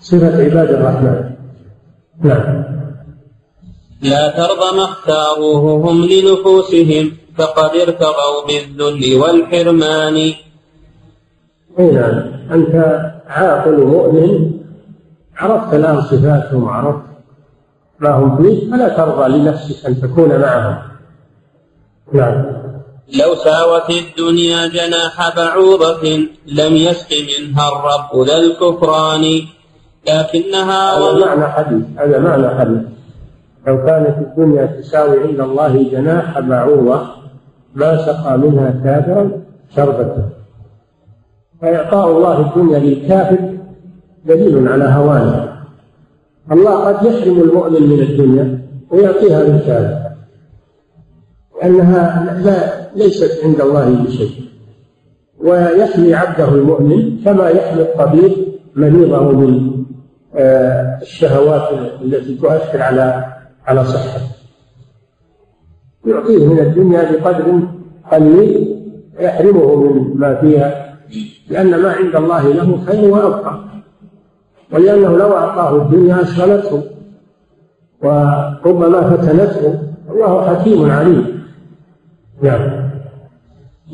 صفة 0.00 0.44
عباد 0.44 0.70
الرحمن. 0.70 1.30
نعم. 2.22 2.79
لا 4.02 4.28
ترضى 4.28 4.76
ما 4.76 4.84
اختاروه 4.84 5.90
هم 5.90 6.04
لنفوسهم 6.04 7.12
فقد 7.38 7.70
ارتضوا 7.76 8.46
بالذل 8.46 9.20
والحرمان. 9.20 10.16
اي 11.78 11.90
نعم 11.90 12.16
أنت 12.52 12.74
عاقل 13.26 13.80
مؤمن 13.80 14.50
عرفت 15.36 15.74
الآن 15.74 16.02
صفاتهم 16.02 16.64
وعرفت 16.64 17.02
ما 18.00 18.10
هم 18.10 18.42
فيه 18.42 18.70
فلا 18.70 18.88
ترضى 18.88 19.38
لنفسك 19.38 19.86
أن 19.86 20.00
تكون 20.00 20.28
معهم. 20.38 20.78
نعم. 22.12 22.44
لو 23.20 23.34
ساوت 23.34 23.90
الدنيا 23.90 24.66
جناح 24.66 25.36
بعوضة 25.36 26.04
لم 26.46 26.76
يسق 26.76 27.08
منها 27.28 27.68
الرب 27.68 28.26
ذا 28.26 28.36
الكفران. 28.36 29.24
لكنها 30.08 30.98
هذا 30.98 31.26
معنى 31.26 31.46
حديث 31.46 31.84
هذا 31.96 32.18
معنى 32.18 32.58
حديث. 32.58 32.99
لو 33.66 33.84
كانت 33.84 34.18
الدنيا 34.18 34.66
تساوي 34.66 35.28
عند 35.28 35.40
الله 35.40 35.90
جناح 35.90 36.40
بعوضة 36.40 37.00
ما 37.74 37.96
سقى 37.96 38.38
منها 38.38 38.70
كافرا 38.84 39.30
شربة 39.76 40.14
فإعطاء 41.62 42.16
الله 42.16 42.40
الدنيا 42.40 42.78
للكافر 42.78 43.38
دليل 44.24 44.68
على 44.68 44.84
هوانه. 44.84 45.52
الله 46.52 46.84
قد 46.84 47.06
يحرم 47.06 47.40
المؤمن 47.40 47.82
من 47.82 48.00
الدنيا 48.00 48.60
ويعطيها 48.90 49.44
للكافر 49.44 50.10
لأنها 51.62 52.34
لا 52.44 52.88
ليست 52.96 53.44
عند 53.44 53.60
الله 53.60 54.04
بشيء. 54.04 54.30
ويحمي 55.40 56.14
عبده 56.14 56.48
المؤمن 56.48 57.20
كما 57.24 57.48
يحمي 57.48 57.82
الطبيب 57.82 58.32
مريضه 58.76 59.22
من 59.32 59.70
آه، 60.34 60.98
الشهوات 61.02 61.62
التي 62.02 62.34
تؤثر 62.34 62.82
على 62.82 63.24
على 63.66 63.84
صحته 63.84 64.20
يعطيه 66.06 66.46
من 66.46 66.58
الدنيا 66.58 67.12
بقدر 67.12 67.60
قليل 68.12 68.80
يحرمه 69.20 69.76
من 69.76 70.18
ما 70.20 70.40
فيها 70.40 70.90
لأن 71.48 71.82
ما 71.82 71.92
عند 71.92 72.16
الله 72.16 72.52
له 72.52 72.84
خير 72.86 73.10
وأبقى. 73.10 73.60
ولأنه 74.72 75.16
لو 75.16 75.36
أعطاه 75.36 75.76
الدنيا 75.76 76.22
أشغلته 76.22 76.82
وربما 78.02 79.16
فتنته 79.16 79.82
الله 80.10 80.48
حكيم 80.48 80.90
عليم. 80.90 81.42
نعم. 82.42 82.90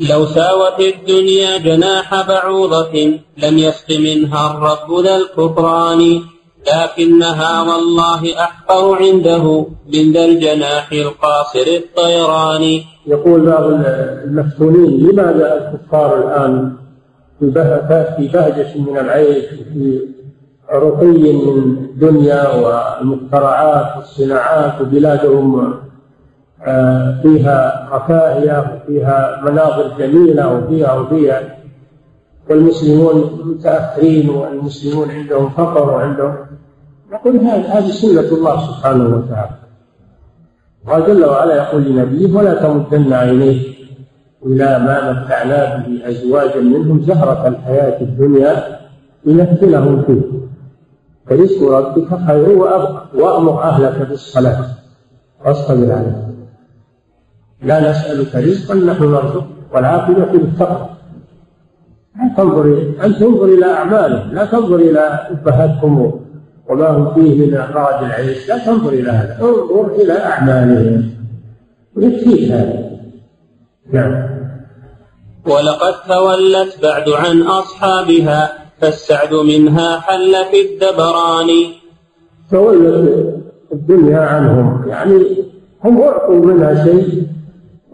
لو 0.09 0.25
ساوت 0.25 0.79
الدنيا 0.79 1.57
جناح 1.57 2.27
بعوضة 2.27 3.19
لم 3.37 3.57
يسق 3.57 3.99
منها 3.99 4.51
الرب 4.51 5.03
ذا 5.03 5.15
الكفران. 5.15 6.21
لكنها 6.67 7.61
والله 7.61 8.39
أحقر 8.43 8.95
عنده 8.95 9.65
من 9.93 10.11
ذا 10.13 10.25
الجناح 10.25 10.91
القاصر 10.91 11.67
الطيران. 11.67 12.81
يقول 13.07 13.45
بعض 13.45 13.63
المفتونين 13.63 15.07
لماذا 15.09 15.71
الكفار 15.73 16.17
الآن 16.19 16.73
في 17.39 18.27
بهجة 18.27 18.77
من 18.77 18.97
العيش 18.97 19.45
في 19.45 19.99
رقي 20.73 21.33
من 21.33 21.57
الدنيا 21.57 22.55
والمخترعات 22.55 23.97
والصناعات 23.97 24.81
وبلادهم 24.81 25.73
آه، 26.67 27.19
فيها 27.21 27.89
رفاهية 27.91 28.81
وفيها 28.83 29.41
مناظر 29.43 29.91
جميلة 29.99 30.53
وفيها 30.53 30.93
وفيها 30.93 31.56
والمسلمون 32.49 33.41
متأخرين 33.45 34.29
والمسلمون 34.29 35.11
عندهم 35.11 35.49
فقر 35.49 35.89
وعندهم 35.89 36.35
نقول 37.11 37.37
هذه 37.37 37.91
سنة 37.91 38.19
الله 38.19 38.67
سبحانه 38.67 39.15
وتعالى. 39.15 39.55
الله 40.85 41.07
جل 41.07 41.25
وعلا 41.25 41.55
يقول 41.55 41.83
لنبيه 41.83 42.37
ولا 42.37 42.53
تمدن 42.53 43.13
عينيك 43.13 43.77
إلى 44.45 44.79
ما 44.79 45.11
متعنا 45.11 45.77
به 45.77 46.09
أزواجا 46.09 46.61
منهم 46.61 47.01
زهرة 47.01 47.47
الحياة 47.47 48.01
الدنيا 48.01 48.79
لنفتنهم 49.25 50.03
فيه. 50.03 50.21
فرزق 51.27 51.71
ربك 51.71 52.09
خير 52.27 52.57
وأبقى. 52.57 53.05
وأمر 53.15 53.61
أهلك 53.61 54.07
بالصلاة. 54.09 54.65
واصطبر 55.45 55.91
عليها 55.91 56.27
لا 57.63 57.89
نسألك 57.91 58.35
رزقا 58.35 58.75
نحن 58.75 59.03
نرزقك 59.03 59.45
والعاقبة 59.73 60.25
للتقوى 60.33 60.89
لا 62.17 62.33
تنظر 62.37 62.93
أنت 63.03 63.17
تنظر 63.17 63.45
إلى 63.45 63.65
أعمالهم 63.65 64.33
لا 64.33 64.45
تنظر 64.45 64.75
إلى 64.75 64.99
أبهاتهم 65.31 66.21
وما 66.69 66.89
هم 66.89 67.13
فيه 67.13 67.45
من 67.45 67.53
أغراض 67.53 68.03
العيش 68.03 68.49
لا 68.49 68.57
تنظر 68.57 68.89
إلى 68.89 69.09
هذا 69.09 69.37
انظر 69.41 69.95
إلى 69.95 70.13
أعمالهم. 70.25 71.09
ويكفيك 71.95 72.51
هذا. 72.51 72.89
نعم. 73.93 74.29
ولقد 75.45 75.93
تولت 76.07 76.83
بعد 76.83 77.09
عن 77.09 77.41
أصحابها 77.41 78.53
فالسعد 78.81 79.33
منها 79.33 79.99
حل 79.99 80.35
في 80.51 80.61
الدبران. 80.61 81.47
تولت 82.51 83.37
الدنيا 83.73 84.19
عنهم 84.19 84.87
يعني 84.87 85.25
هم 85.83 86.01
أعطوا 86.01 86.45
منها 86.45 86.83
شيء 86.83 87.23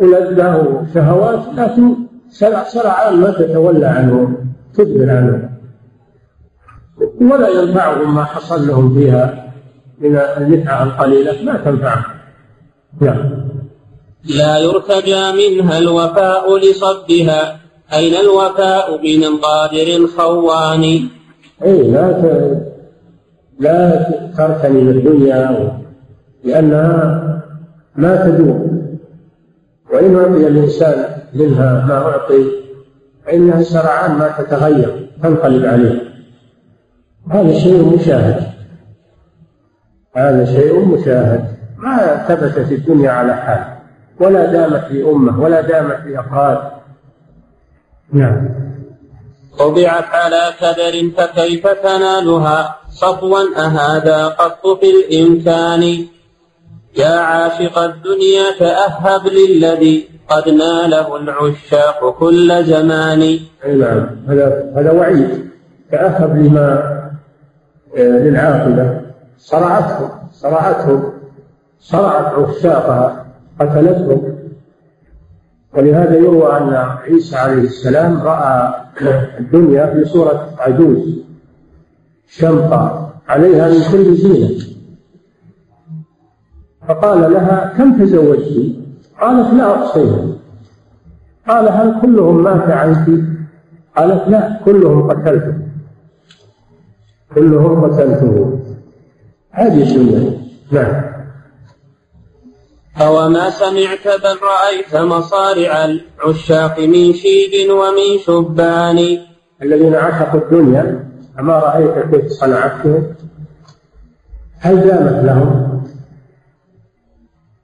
ولذة 0.01 0.57
وشهوات 0.57 1.39
لكن 1.57 1.95
سرعان 2.33 3.15
ما 3.15 3.31
تتولى 3.31 3.85
عنهم 3.85 4.53
تدبر 4.73 5.09
عنهم 5.09 5.49
ولا 7.21 7.49
ينفعهم 7.49 8.15
ما 8.15 8.23
حصل 8.23 8.67
لهم 8.67 8.93
فيها 8.93 9.53
من 9.99 10.15
المتعة 10.15 10.83
القليلة 10.83 11.43
ما 11.43 11.57
تنفعهم 11.57 12.13
نعم. 13.01 13.31
لا 14.25 14.57
يرتجى 14.57 15.31
منها 15.31 15.77
الوفاء 15.77 16.57
لصدها 16.57 17.59
أين 17.93 18.13
الوفاء 18.13 19.01
من 19.03 19.23
القادر 19.23 19.95
الخوان 19.95 20.83
أي 21.63 21.91
لا 21.91 22.11
ت... 22.11 22.23
لا 23.59 24.07
ترتني 24.37 24.81
الدنيا 24.81 25.79
لأنها 26.43 27.23
ما 27.95 28.15
تدوم 28.25 28.83
وإن 29.93 30.15
أعطي 30.15 30.47
الإنسان 30.47 31.22
منها 31.35 31.85
ما 31.87 31.97
أعطي 31.97 32.51
فإنها 33.25 33.63
سرعان 33.63 34.11
ما 34.11 34.27
تتغير 34.37 35.09
تنقلب 35.23 35.65
عليه. 35.65 36.13
هذا 37.31 37.59
شيء 37.59 37.95
مشاهد. 37.95 38.53
هذا 40.15 40.45
شيء 40.45 40.85
مشاهد. 40.85 41.57
ما 41.77 42.25
ثبتت 42.27 42.71
الدنيا 42.71 43.11
على 43.11 43.35
حال. 43.35 43.73
ولا 44.19 44.45
دامت 44.45 44.91
لأمة 44.91 45.41
ولا 45.41 45.61
دامت 45.61 46.05
لأفراد 46.05 46.71
نعم. 48.13 48.49
طبعت 49.59 50.05
على 50.05 50.53
كدر 50.59 51.09
فكيف 51.17 51.67
تنالها؟ 51.67 52.75
صفوا 52.89 53.39
أهذا 53.57 54.27
قط 54.27 54.67
في 54.79 54.91
الإمكان. 54.91 56.07
يا 56.97 57.15
عاشق 57.15 57.79
الدنيا 57.79 58.43
تأهب 58.59 59.27
للذي 59.27 60.12
قد 60.29 60.49
ناله 60.49 61.17
العشاق 61.17 62.19
كل 62.19 62.63
زمان. 62.65 63.21
أي 63.65 63.75
نعم 63.77 64.07
هذا 64.27 64.73
هذا 64.75 64.91
وعيد. 64.91 65.49
تأهب 65.91 66.37
لما 66.37 66.93
آه، 67.97 68.17
للعاقبة. 68.19 69.01
صرعتهم 69.37 70.09
صرعتهم 70.31 71.13
صرعت 71.79 72.33
عشاقها 72.33 73.25
قتلتهم 73.59 74.37
ولهذا 75.73 76.15
يروى 76.15 76.57
أن 76.57 76.73
عيسى 76.73 77.35
عليه 77.35 77.61
السلام 77.61 78.21
رأى 78.21 78.73
الدنيا 79.39 79.85
في 79.85 80.05
صورة 80.05 80.49
عجوز 80.57 81.19
شمطة 82.27 83.09
عليها 83.27 83.69
من 83.69 83.81
كل 83.91 84.15
زينة. 84.15 84.63
فقال 86.87 87.33
لها 87.33 87.73
كم 87.77 88.03
تزوجت 88.03 88.82
قالت 89.21 89.53
لا 89.53 89.75
أحصيها 89.75 90.27
قال 91.47 91.69
هل 91.69 92.01
كلهم 92.01 92.43
مات 92.43 92.69
عنك 92.69 93.07
قالت 93.97 94.27
لا 94.27 94.59
كلهم 94.65 95.11
قتلته. 95.11 95.53
كلهم 97.35 97.85
قتلته. 97.85 98.59
هذه 99.51 99.83
الدنيا 99.83 100.37
نعم. 100.71 101.03
أوما 103.01 103.49
سمعت 103.49 104.07
بل 104.23 104.37
رأيت 104.43 104.95
مصارع 104.95 105.85
العشاق 105.85 106.79
من 106.79 107.13
شيب 107.13 107.71
ومن 107.71 108.19
شبان. 108.25 109.19
الذين 109.61 109.95
عشقوا 109.95 110.39
الدنيا 110.39 111.09
أما 111.39 111.59
رأيت 111.59 112.15
كيف 112.15 112.31
صنعتهم 112.31 113.03
هل 114.59 114.75
دامت 114.81 115.23
لهم؟ 115.25 115.72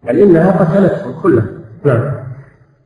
بل 0.09 0.17
إنها 0.17 0.51
قتلتهم 0.51 1.21
كلها. 1.21 1.45
نعم. 1.85 2.11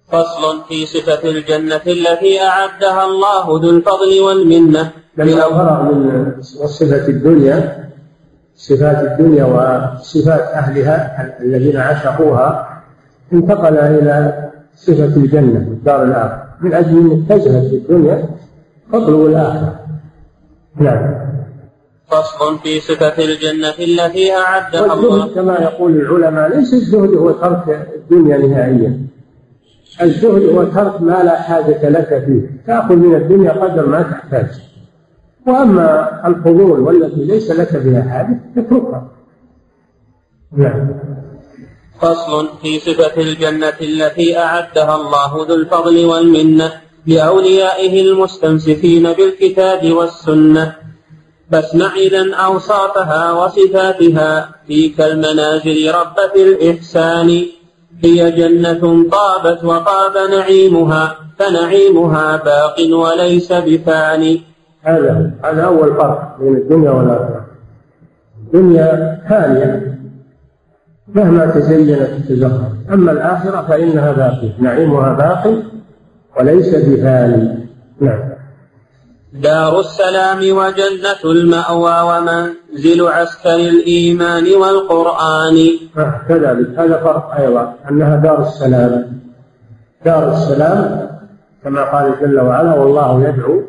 فصل 0.08 0.62
في 0.68 0.86
صفة 0.86 1.30
الجنة 1.30 1.82
التي 1.88 2.42
أعدها 2.42 3.06
الله 3.06 3.46
ذو 3.64 3.70
الفضل 3.70 4.20
والمنة. 4.22 4.92
لما 5.18 5.42
فرغ 5.42 5.84
من 5.84 6.32
صفة 6.42 7.08
الدنيا 7.08 7.90
صفات 8.56 8.98
الدنيا 9.12 9.46
وصفات 9.46 10.42
أهلها 10.42 11.40
الذين 11.42 11.78
عشقوها 11.78 12.82
انتقل 13.34 13.78
إلى 13.78 14.50
صفة 14.76 15.16
الجنة 15.16 15.60
الدار 15.60 16.04
الآخرة. 16.04 16.44
من 16.62 16.74
أجل 16.74 17.12
أن 17.12 17.26
تزهد 17.30 17.70
في 17.70 17.76
الدنيا 17.76 18.30
تطلب 18.94 19.26
الآخرة. 19.26 19.80
نعم. 20.76 21.33
فصل 22.08 22.60
في 22.60 22.80
صفة 22.80 23.24
الجنة 23.24 23.74
التي 23.80 24.32
أعدها 24.36 24.94
الله 24.94 25.28
كما 25.28 25.54
يقول 25.54 25.92
العلماء 25.92 26.58
ليس 26.58 26.74
الزهد 26.74 27.14
هو 27.14 27.32
ترك 27.32 27.90
الدنيا 27.96 28.38
نهائيا. 28.38 29.08
الزهد 30.02 30.44
هو 30.44 30.64
ترك 30.64 31.02
ما 31.02 31.24
لا 31.24 31.42
حاجة 31.42 31.90
لك 31.90 32.24
فيه. 32.26 32.64
تأخذ 32.68 32.96
من 32.96 33.16
الدنيا 33.16 33.52
قدر 33.52 33.86
ما 33.86 34.02
تحتاج. 34.02 34.48
وأما 35.48 36.28
الفضول 36.28 36.80
والتي 36.80 37.24
ليس 37.24 37.52
لك 37.52 37.76
بها 37.76 38.02
حاجة 38.02 38.40
اتركها. 38.58 39.12
نعم. 40.58 40.88
فصل 42.02 42.50
في 42.62 42.80
صفة 42.80 43.22
الجنة 43.22 43.74
التي 43.82 44.38
أعدها 44.38 44.96
الله 44.96 45.48
ذو 45.48 45.56
الفضل 45.56 46.06
والمنة 46.06 46.74
لأوليائه 47.06 48.02
المستمسكين 48.02 49.14
بالكتاب 49.14 49.92
والسنة. 49.92 50.76
فاسمع 51.54 51.96
إذا 51.96 52.36
أوصافها 52.36 53.32
وصفاتها 53.32 54.50
فيك 54.68 55.02
المنازل 55.02 55.92
ربة 55.92 56.36
الإحسان. 56.36 57.28
هي 58.04 58.32
جنة 58.32 59.10
طابت 59.10 59.64
وطاب 59.64 60.32
نعيمها 60.32 61.16
فنعيمها 61.40 62.38
باق 62.38 62.76
وليس 62.92 63.54
بفاني 63.54 64.42
هذا 64.82 65.32
هذا 65.44 65.64
أول 65.64 65.96
فرق 65.96 66.38
بين 66.40 66.54
الدنيا 66.54 66.92
والآخرة. 66.92 67.46
الدنيا 68.44 69.22
ثانية 69.30 69.98
مهما 71.16 71.46
تزينت 71.46 72.10
وتزخرف. 72.30 72.72
أما 72.94 73.12
الآخرة 73.12 73.66
فإنها 73.70 74.12
باقية 74.12 74.54
نعيمها 74.60 75.14
باق 75.14 75.64
وليس 76.40 76.76
بفاني 76.76 77.68
نعم. 78.02 78.33
دار 79.34 79.80
السلام 79.80 80.38
وجنة 80.38 81.22
المأوى 81.26 81.98
ومنزل 82.10 83.08
عسكر 83.08 83.56
الإيمان 83.56 84.44
والقرآن. 84.56 85.58
آه 85.98 86.22
كذلك. 86.30 86.80
هذا 86.80 86.98
فرق 86.98 87.36
أيضا 87.40 87.76
أنها 87.90 88.16
دار 88.16 88.42
السلام. 88.42 89.20
دار 90.06 90.32
السلام 90.32 91.10
كما 91.64 91.84
قال 91.84 92.14
جل 92.22 92.40
وعلا 92.40 92.74
والله 92.74 93.28
يدعو 93.28 93.62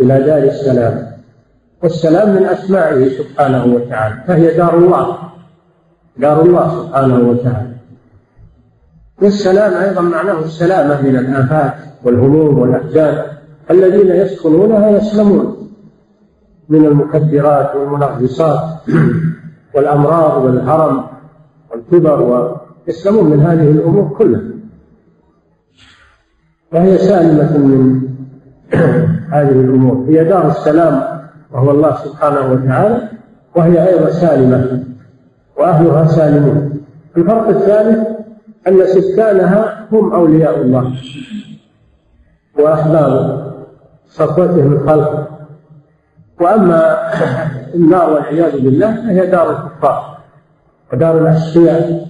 إلى 0.00 0.22
دار 0.22 0.42
السلام. 0.42 1.12
والسلام 1.82 2.28
من 2.34 2.44
أسمائه 2.44 3.08
سبحانه 3.18 3.64
وتعالى 3.64 4.14
فهي 4.28 4.56
دار 4.56 4.78
الله. 4.78 5.18
دار 6.16 6.42
الله 6.42 6.82
سبحانه 6.82 7.28
وتعالى. 7.30 7.74
والسلام 9.22 9.74
أيضا 9.74 10.00
معناه 10.00 10.38
السلامة 10.38 11.02
من 11.02 11.16
الآفات 11.16 11.74
والهموم 12.04 12.58
والأحزان 12.58 13.37
الذين 13.70 14.08
يسكنونها 14.08 14.90
يسلمون 14.90 15.68
من 16.68 16.84
المكدرات 16.84 17.76
والمنغصات 17.76 18.60
والأمراض 19.74 20.44
والهرم 20.44 21.04
والكبر 21.70 22.22
ويسلمون 22.86 23.30
من 23.30 23.40
هذه 23.40 23.70
الأمور 23.70 24.14
كلها. 24.18 24.42
وهي 26.72 26.98
سالمة 26.98 27.58
من 27.58 28.02
هذه 29.34 29.60
الأمور. 29.60 30.04
هي 30.08 30.24
دار 30.24 30.50
السلام 30.50 31.02
وهو 31.52 31.70
الله 31.70 31.96
سبحانه 32.04 32.52
وتعالى 32.52 33.08
وهي 33.56 33.88
أيضا 33.88 34.10
سالمة 34.10 34.84
وأهلها 35.56 36.06
سالمون. 36.06 36.80
الفرق 37.16 37.48
الثالث 37.48 38.08
أن 38.68 38.86
سكانها 38.86 39.86
هم 39.92 40.12
أولياء 40.12 40.60
الله 40.60 40.94
وأحبابه. 42.58 43.47
صفوتهم 44.08 44.72
الخلق. 44.72 45.28
وأما 46.40 46.96
النار 47.74 48.12
والعياذ 48.12 48.60
بالله 48.60 48.96
فهي 48.96 49.26
دار 49.26 49.50
الكفار 49.50 50.18
ودار 50.92 51.18
الأشقياء 51.18 52.06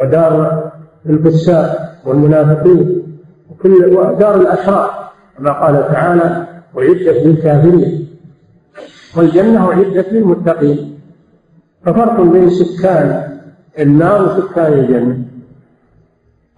ودار 0.00 0.62
الفساق 1.06 1.94
والمنافقين 2.04 3.02
وكل 3.50 3.72
ودار 3.96 4.34
الأشرار 4.34 5.10
كما 5.38 5.52
قال 5.52 5.88
تعالى 5.92 6.46
أعدت 6.78 7.26
للكافرين 7.26 8.08
والجنة 9.16 9.70
أعدت 9.70 10.12
للمتقين. 10.12 11.00
ففرق 11.84 12.20
بين 12.20 12.50
سكان 12.50 13.38
النار 13.78 14.22
وسكان 14.22 14.72
الجنة. 14.72 15.18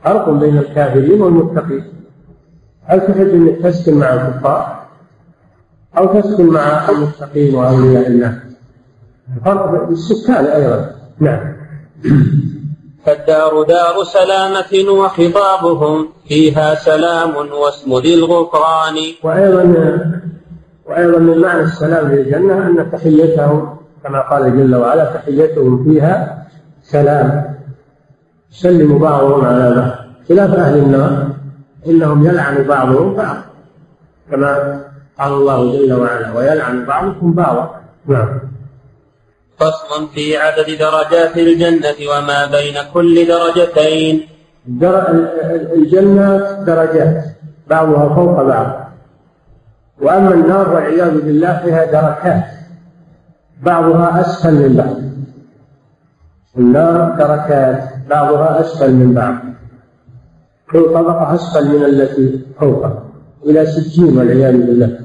فرق 0.05 0.31
بين 0.31 0.59
الكافرين 0.59 1.23
والمتقين. 1.23 1.85
هل 2.91 3.01
تحب 3.01 3.29
انك 3.35 3.63
تسكن 3.63 3.95
مع 3.95 4.15
الكفار 4.15 4.83
أو 5.99 6.21
تسكن 6.21 6.47
مع 6.47 6.89
المتقين 6.89 7.55
وأولياء 7.55 8.07
الله؟ 8.07 8.41
الفرق 9.37 9.89
بالسكان 9.89 10.45
أيضا. 10.45 10.91
نعم. 11.19 11.57
فالدار 13.07 13.63
دار 13.63 14.05
سلامة 14.05 14.91
وخطابهم 14.91 16.09
فيها 16.29 16.75
سلام 16.75 17.37
واسم 17.37 17.99
ذي 17.99 18.15
الغفران. 18.15 18.97
وأيضا 19.23 19.63
وأيضا 20.87 21.19
من 21.19 21.39
معنى 21.39 21.63
السلام 21.63 22.09
في 22.09 22.15
الجنة 22.15 22.67
أن 22.67 22.91
تحيتهم 22.93 23.77
كما 24.05 24.21
قال 24.31 24.57
جل 24.57 24.75
وعلا 24.77 25.05
تحيتهم 25.05 25.85
فيها 25.85 26.47
سلام. 26.83 27.55
يسلم 28.53 28.99
بعضهم 28.99 29.45
على 29.45 29.75
بعض. 29.75 29.91
خلاف 30.29 30.55
أهل 30.55 30.79
النار. 30.79 31.30
إنهم 31.87 32.27
يلعن 32.27 32.63
بعضهم 32.63 33.15
بعض 33.15 33.37
كما 34.31 34.81
قال 35.19 35.33
الله 35.33 35.73
جل 35.73 35.93
وعلا 35.93 36.33
ويلعن 36.33 36.85
بعضكم 36.85 37.33
بعضا. 37.33 37.81
نعم. 38.07 38.41
فصل 39.59 40.09
في 40.15 40.37
عدد 40.37 40.79
درجات 40.79 41.37
الجنة 41.37 41.99
وما 42.11 42.47
بين 42.47 42.75
كل 42.95 43.27
درجتين. 43.27 44.27
الجنة 45.77 46.29
درجات 46.65 47.25
بعضها 47.67 48.15
فوق 48.15 48.43
بعض. 48.43 48.69
وأما 50.01 50.35
النار 50.35 50.75
والعياذ 50.75 51.21
بالله 51.21 51.61
فيها 51.65 51.85
دركات 51.85 52.45
بعضها 53.63 54.21
أسفل 54.21 54.55
من 54.55 54.77
بعض. 54.77 54.97
النار 56.59 57.17
دركات 57.19 57.83
بعضها 58.11 58.61
أسفل 58.61 58.93
من 58.93 59.15
بعض. 59.15 59.35
كل 60.73 60.85
طبقة 60.95 61.35
أسفل 61.35 61.69
من 61.69 61.85
التي 61.85 62.41
فوقها 62.61 63.03
إلى 63.47 63.67
ستين 63.67 64.19
والعياذ 64.19 64.53
بالله. 64.53 65.01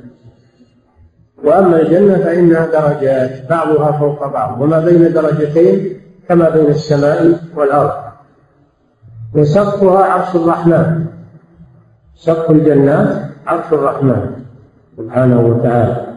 وأما 1.44 1.82
الجنة 1.82 2.18
فإنها 2.18 2.66
درجات 2.66 3.50
بعضها 3.50 3.92
فوق 3.92 4.28
بعض 4.28 4.62
وما 4.62 4.80
بين 4.80 5.14
درجتين 5.14 6.00
كما 6.30 6.50
بين 6.50 6.66
السماء 6.66 7.40
والأرض. 7.56 7.94
وسقفها 9.36 10.04
عرش 10.04 10.36
الرحمن 10.36 11.06
سقف 12.16 12.52
الجنات 12.52 13.10
عرش 13.48 13.74
الرحمن 13.74 14.32
سبحانه 14.98 15.40
وتعالى. 15.42 16.08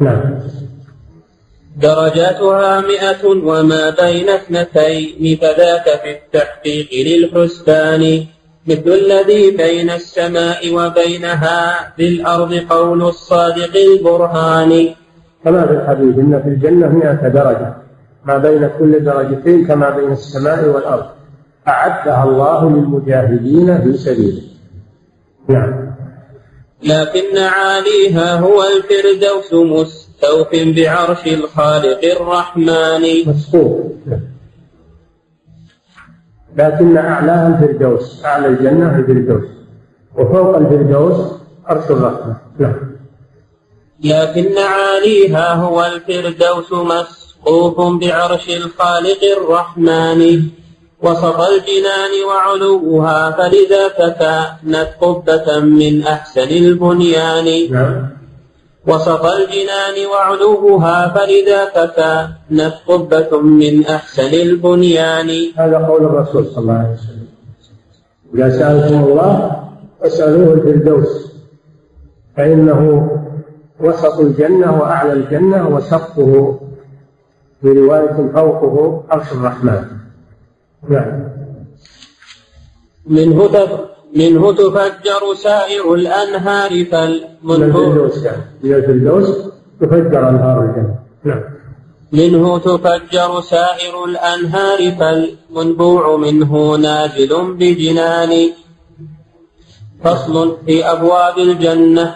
نعم. 0.00 0.38
درجاتها 1.76 2.80
مئة 2.80 3.26
وما 3.26 3.90
بين 3.90 4.28
اثنتين 4.28 5.36
فذاك 5.36 5.86
في 6.02 6.10
التحقيق 6.16 6.90
للحسبان. 7.06 8.26
مثل 8.68 8.88
الذي 8.88 9.50
بين 9.50 9.90
السماء 9.90 10.74
وبينها 10.74 11.92
بالأرض 11.98 12.54
قول 12.54 13.02
الصادق 13.02 13.76
البرهان. 13.76 14.88
كما 15.44 15.66
في 15.66 15.72
الحديث 15.72 16.18
إن 16.18 16.42
في 16.42 16.48
الجنة 16.48 16.88
مئة 16.88 17.28
درجة 17.28 17.74
ما 18.24 18.38
بين 18.38 18.70
كل 18.78 19.04
درجتين 19.04 19.66
كما 19.66 19.90
بين 19.90 20.12
السماء 20.12 20.64
والأرض. 20.68 21.06
أعدها 21.68 22.24
الله 22.24 22.70
للمجاهدين 22.70 23.82
في 23.82 23.96
سبيله. 23.96 24.42
نعم. 25.48 25.94
لكن 26.82 27.38
عاليها 27.38 28.36
هو 28.38 28.62
الفردوس 28.62 29.54
مستوف 29.54 30.50
بعرش 30.52 31.26
الخالق 31.26 32.00
الرحمن. 32.04 33.02
مسقوف 33.26 33.82
لكن 36.56 36.96
أعلاها 36.96 37.48
الفردوس 37.48 38.24
أعلى 38.24 38.46
الجنة 38.48 38.98
الفردوس 38.98 39.48
وفوق 40.18 40.56
الفردوس 40.56 41.16
عرش 41.66 41.90
الرحمة. 41.90 42.36
نعم. 42.58 42.74
لكن 44.04 44.58
عاليها 44.58 45.54
هو 45.54 45.84
الفردوس 45.84 46.72
مسقوف 46.72 47.80
بعرش 48.00 48.48
الخالق 48.48 49.22
الرحمن. 49.38 50.42
وسط 51.02 51.40
الجنان 51.40 52.12
وعلوها 52.28 53.30
فلذا 53.30 53.88
كانت 53.88 54.88
قبة 55.00 55.60
من 55.60 56.02
أحسن 56.02 56.48
البنيان. 56.48 57.72
نعم. 57.72 58.23
وسط 58.86 59.24
الجنان 59.24 59.96
وعلوها 60.12 61.08
فلذا 61.08 61.64
كانت 61.64 62.74
قبة 62.86 63.40
من 63.40 63.86
أحسن 63.86 64.32
البنيان. 64.34 65.30
هذا 65.56 65.78
قول 65.78 66.04
الرسول 66.04 66.46
صلى 66.46 66.62
الله 66.62 66.74
عليه 66.74 66.94
وسلم. 66.94 67.28
إذا 68.34 68.50
سألتم 68.50 69.04
الله 69.04 69.62
فاسألوه 70.00 70.52
الفردوس. 70.54 71.32
فإنه 72.36 73.10
وسط 73.80 74.20
الجنة 74.20 74.80
وأعلى 74.80 75.12
الجنة 75.12 75.68
وسقفه. 75.68 76.58
في 77.62 77.68
رواية 77.68 78.30
فوقه 78.34 79.04
عرش 79.10 79.32
الرحمن. 79.32 79.84
نعم. 80.88 81.28
منه 83.06 83.48
منه 84.14 84.52
تفجر 84.52 85.34
سائر 85.34 85.94
الأنهار 85.94 86.84
فالمنبوع 86.84 88.10
من 88.62 88.74
الفردوس 88.74 89.38
تفجر 89.80 90.28
أنهار 90.28 90.62
الجنة. 90.62 90.94
نعم. 91.24 91.42
منه 92.12 92.58
تفجر 92.58 93.40
سائر 93.40 94.04
الأنهار 94.04 94.90
فالمنبوع 94.90 96.16
منه 96.16 96.76
نازل 96.76 97.54
بجنان. 97.54 98.50
فصل 100.04 100.56
في 100.66 100.84
أبواب 100.84 101.38
الجنة. 101.38 102.14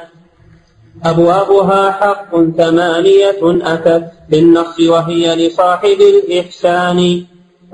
أبوابها 1.05 1.91
حق 1.91 2.31
ثمانية 2.57 3.41
أتت 3.43 4.11
بالنص 4.31 4.81
وهي 4.81 5.49
لصاحب 5.49 5.99
الإحسان. 6.01 7.25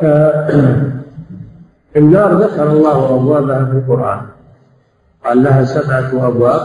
آه، 0.00 1.03
النار 1.96 2.34
ذكر 2.34 2.72
الله 2.72 3.14
أبوابها 3.14 3.64
في 3.64 3.72
القرآن. 3.72 4.20
قال 5.24 5.42
لها 5.42 5.64
سبعة 5.64 6.28
أبواب 6.28 6.60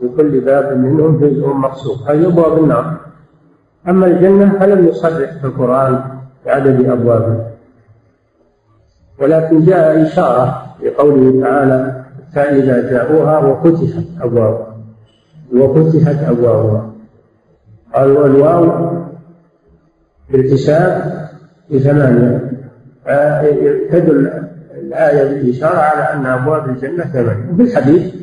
وكل 0.00 0.40
باب 0.40 0.78
منهم 0.78 1.20
جزء 1.20 1.46
مقصود. 1.46 2.10
هذه 2.10 2.26
أبواب 2.26 2.58
النار. 2.58 2.96
أما 3.88 4.06
الجنة 4.06 4.58
فلم 4.58 4.88
يصرح 4.88 5.32
في 5.40 5.44
القرآن 5.44 6.00
بعدد 6.46 6.88
أبوابها. 6.88 7.50
ولكن 9.20 9.64
جاء 9.64 10.02
إشارة 10.02 10.66
في 10.80 10.90
قوله 10.90 11.42
تعالى 11.42 12.04
فإذا 12.34 12.90
جاءوها 12.90 13.38
وفتحت 13.38 14.04
أبوابها. 14.20 14.76
وفتحت 15.56 16.24
أبوابها. 16.28 16.90
قال 17.94 18.10
والواو 18.10 18.90
بالحساب 20.30 21.12
بثمانية. 21.70 22.52
تدل 23.90 24.42
الآية 24.92 25.24
بالإشارة 25.28 25.76
على 25.76 26.12
أن 26.12 26.26
أبواب 26.26 26.68
الجنة 26.68 27.04
ثمانية 27.04 27.52
وفي 27.52 27.62
الحديث 27.62 28.14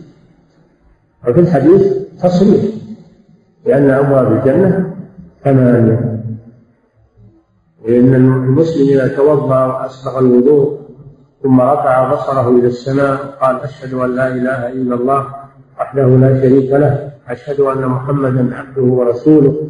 وفي 1.28 1.40
الحديث 1.40 1.94
تصريح 2.24 2.64
لأن 3.66 3.90
أبواب 3.90 4.32
الجنة 4.32 4.94
ثمانية. 5.44 6.20
لأن 7.88 8.16
المسلم 8.16 8.88
إذا 8.90 9.08
توضأ 9.16 9.66
وأسبغ 9.66 10.20
الوضوء 10.20 10.80
ثم 11.44 11.62
رفع 11.62 12.14
بصره 12.14 12.50
إلى 12.50 12.68
السماء 12.68 13.18
قال 13.42 13.62
أشهد 13.62 13.94
أن 13.94 14.16
لا 14.16 14.28
إله 14.28 14.68
إلا 14.68 14.96
الله 14.96 15.26
وحده 15.80 16.08
لا 16.08 16.42
شريك 16.42 16.72
له 16.72 17.10
أشهد 17.30 17.60
أن 17.60 17.86
محمدا 17.86 18.56
عبده 18.56 18.82
ورسوله. 18.82 19.70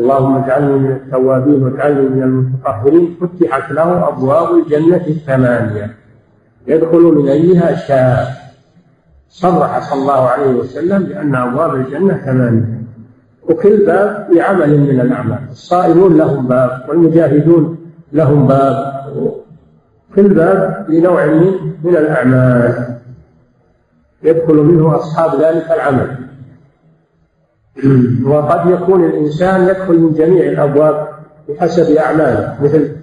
اللهم 0.00 0.36
اجعلني 0.44 0.78
من 0.78 0.92
التوابين 0.92 1.62
واجعلني 1.62 2.08
من 2.08 2.22
المتطهرين. 2.22 3.16
فتحت 3.20 3.72
له 3.72 4.08
أبواب 4.08 4.48
الجنة 4.58 5.06
الثمانية. 5.06 6.03
يدخل 6.66 7.00
من 7.02 7.28
أيها 7.28 7.74
شاء 7.74 8.44
صرح 9.28 9.90
صلى 9.90 10.00
الله 10.00 10.28
عليه 10.28 10.54
وسلم 10.54 11.02
بأن 11.04 11.34
أبواب 11.34 11.74
الجنة 11.74 12.14
ثمانية. 12.14 12.84
وكل 13.48 13.86
باب 13.86 14.28
بعمل 14.34 14.80
من 14.80 15.00
الأعمال. 15.00 15.38
الصائمون 15.50 16.16
لهم 16.16 16.48
باب 16.48 16.84
والمجاهدون 16.88 17.78
لهم 18.12 18.46
باب. 18.46 18.94
كل 20.14 20.28
باب 20.28 20.86
لنوع 20.88 21.26
من 21.26 21.52
من 21.84 21.96
الأعمال. 21.96 22.98
يدخل 24.22 24.54
منه 24.54 24.96
أصحاب 24.96 25.40
ذلك 25.40 25.70
العمل. 25.70 26.16
وقد 28.30 28.70
يكون 28.70 29.04
الإنسان 29.04 29.68
يدخل 29.68 29.98
من 29.98 30.12
جميع 30.12 30.44
الأبواب 30.44 31.08
بحسب 31.48 31.96
أعماله 31.96 32.56
مثل 32.62 32.96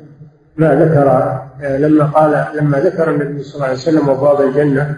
ما 0.58 0.76
ذكر 0.76 1.40
لما 1.62 2.06
قال 2.06 2.46
لما 2.56 2.80
ذكر 2.80 3.10
النبي 3.10 3.44
صلى 3.44 3.56
الله 3.56 3.66
عليه 3.66 3.78
وسلم 3.78 4.10
أبواب 4.10 4.42
الجنة 4.42 4.98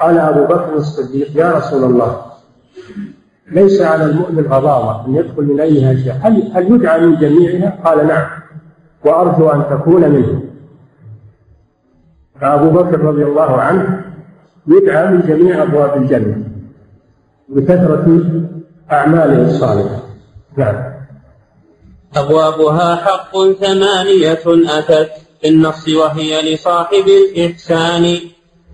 قال 0.00 0.18
أبو 0.18 0.44
بكر 0.44 0.74
الصديق 0.74 1.36
يا 1.36 1.52
رسول 1.52 1.84
الله 1.84 2.22
ليس 3.50 3.82
على 3.82 4.04
المؤمن 4.04 4.46
غضاضة 4.46 5.06
أن 5.06 5.14
يدخل 5.14 5.42
من 5.42 5.60
أيها 5.60 5.94
شيء 5.94 6.12
هل 6.22 6.52
هل 6.54 6.74
يدعى 6.74 7.00
من 7.00 7.16
جميعها؟ 7.16 7.78
قال 7.84 8.06
نعم 8.06 8.26
وأرجو 9.04 9.48
أن 9.50 9.64
تكون 9.70 10.10
منه. 10.10 10.42
فأبو 12.40 12.70
بكر 12.70 13.00
رضي 13.00 13.24
الله 13.24 13.60
عنه 13.60 14.04
يدعى 14.66 15.10
من 15.10 15.20
جميع 15.20 15.62
أبواب 15.62 15.96
الجنة 15.96 16.36
بكثرة 17.48 18.20
أعماله 18.92 19.46
الصالحة. 19.46 20.02
نعم. 20.56 20.94
أبوابها 22.16 22.96
حق 22.96 23.32
ثمانية 23.60 24.42
أتت. 24.78 25.23
في 25.44 25.50
النص 25.50 25.88
وهي 25.88 26.54
لصاحب 26.54 27.04
الإحسان. 27.08 28.18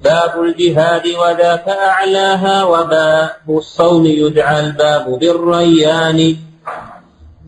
باب 0.04 0.42
الجهاد 0.42 1.06
وذاك 1.06 1.68
أعلاها 1.68 2.64
وباب 2.64 3.58
الصوم 3.58 4.06
يدعى 4.06 4.60
الباب 4.60 5.18
بالريان. 5.18 6.36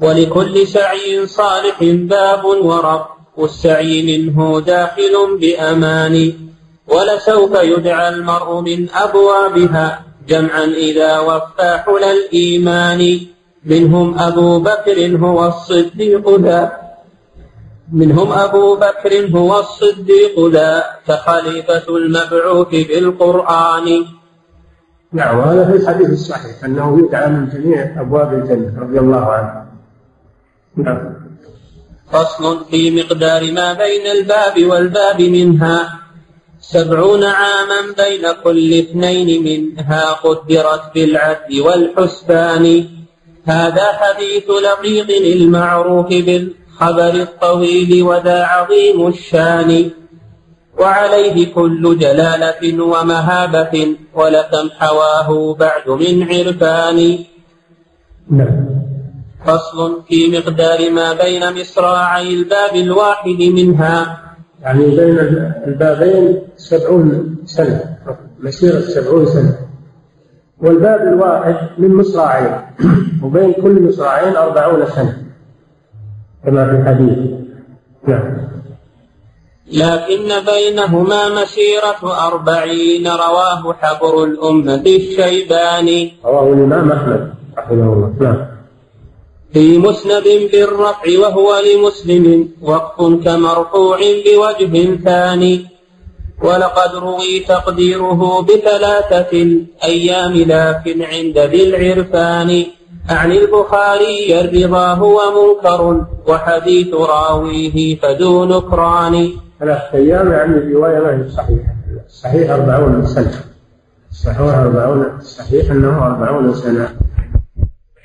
ولكل 0.03 0.67
سعي 0.67 1.27
صالح 1.27 1.79
باب 1.83 2.45
ورب 2.45 3.07
السعي 3.39 4.03
منه 4.03 4.61
داخل 4.61 5.39
بأمان. 5.41 6.33
ولسوف 6.89 7.53
يدعى 7.63 8.09
المرء 8.09 8.61
من 8.61 8.91
أبوابها 8.91 10.05
جمعا 10.29 10.65
إذا 10.65 11.19
وفى 11.19 11.71
حلى 11.87 12.11
الإيمان. 12.13 13.21
منهم 13.65 14.19
أبو 14.19 14.59
بكر 14.59 15.17
هو 15.17 15.47
الصديق 15.47 16.41
ذا. 16.41 16.92
منهم 17.93 18.33
أبو 18.33 18.77
بكر 18.77 19.37
هو 19.37 19.61
الصديق 19.61 20.49
ذا 20.53 20.85
كخليفة 21.09 21.97
المبعوث 21.97 22.69
بالقرآن. 22.69 24.05
نعم 25.13 25.39
وهذا 25.39 25.65
في 25.65 25.77
الحديث 25.77 26.11
الصحيح 26.11 26.65
أنه 26.65 26.99
يدعى 26.99 27.29
من 27.31 27.49
جميع 27.49 28.01
أبواب 28.01 28.33
الجنة 28.33 28.81
رضي 28.81 28.99
الله 28.99 29.25
عنه. 29.33 29.67
نعم. 30.77 31.15
فصل 32.13 32.65
في 32.71 32.91
مقدار 32.91 33.53
ما 33.53 33.73
بين 33.73 34.07
الباب 34.07 34.65
والباب 34.65 35.21
منها. 35.21 35.99
سبعون 36.61 37.25
عاما 37.25 37.81
بين 37.97 38.25
كل 38.45 38.79
اثنين 38.79 39.29
منها 39.45 40.13
قدرت 40.13 40.95
بالعدل 40.95 41.61
والحسبان. 41.61 42.89
هذا 43.47 43.87
حديث 43.93 44.51
لقيط 44.51 45.11
المعروف 45.11 46.07
بالخبر 46.81 47.15
الطويل 47.23 48.03
وذا 48.03 48.45
عظيم 48.45 49.07
الشان. 49.07 49.91
وعليه 50.79 51.55
كل 51.55 51.99
جلالة 51.99 52.83
ومهابة 52.83 53.97
ولكم 54.15 54.71
حواه 54.79 55.55
بعد 55.55 55.89
من 55.89 56.23
عرفان. 56.23 57.19
نعم. 58.31 58.69
فصل 59.47 60.03
في 60.09 60.39
مقدار 60.39 60.91
ما 60.91 61.13
بين 61.13 61.61
مصراعي 61.61 62.35
الباب 62.35 62.77
الواحد 62.77 63.41
منها. 63.41 64.23
يعني 64.63 64.85
بين 64.85 65.19
البابين 65.67 66.43
سبعون 66.57 67.37
سنة 67.47 67.97
مسيرة 68.41 68.81
سبعون 68.81 69.27
سنة. 69.27 69.59
والباب 70.61 71.01
الواحد 71.01 71.57
من 71.79 71.95
مصراعين 71.95 72.61
وبين 73.23 73.53
كل 73.53 73.83
مصراعين 73.83 74.37
أربعون 74.37 74.87
سنة. 74.87 75.22
كما 76.45 76.65
في 76.67 76.71
الحديث. 76.71 77.19
نعم. 78.09 78.53
لكن 79.73 80.29
بينهما 80.53 81.29
مسيرة 81.29 82.27
أربعين 82.27 83.07
رواه 83.09 83.75
حبر 83.81 84.25
الأمة 84.25 84.83
الشيباني. 84.87 86.13
رواه 86.25 86.53
الإمام 86.53 86.93
أحمد 86.93 87.35
رحمه 87.59 87.93
الله. 87.93 88.15
نعم. 88.21 88.47
في 89.53 89.79
مسند 89.79 90.25
بالرفع 90.53 91.19
وهو 91.19 91.55
لمسلم 91.67 92.49
وقف 92.63 93.25
كمرفوع 93.25 93.99
بوجه 94.27 94.97
ثاني. 95.05 95.67
ولقد 96.43 96.95
روي 96.95 97.41
تقديره 97.41 98.43
بثلاثة 98.43 99.33
الأيام 99.33 100.33
لكن 100.33 101.03
عند 101.03 101.39
ذي 101.39 101.63
العرفان. 101.69 102.65
عن 103.11 103.33
البخاري 103.33 104.41
الرضا 104.41 104.95
هو 104.95 105.21
منكر 105.37 106.07
وحديث 106.29 106.95
راويه 106.95 107.97
فذو 107.97 108.45
نكران 108.45 109.29
ثلاثة 109.61 109.95
أيام 109.95 110.33
يعني 110.33 110.57
الرواية 110.57 110.99
ما 110.99 111.25
هي 111.25 111.29
صحيحة. 111.29 111.75
صحيح 112.09 112.51
أربعون 112.51 113.07
سنة. 113.07 113.33
صحيح 114.11 114.55
أربعون 114.55 115.21
صحيح 115.21 115.71
أنه 115.71 116.07
أربعون 116.07 116.55
سنة. 116.55 116.89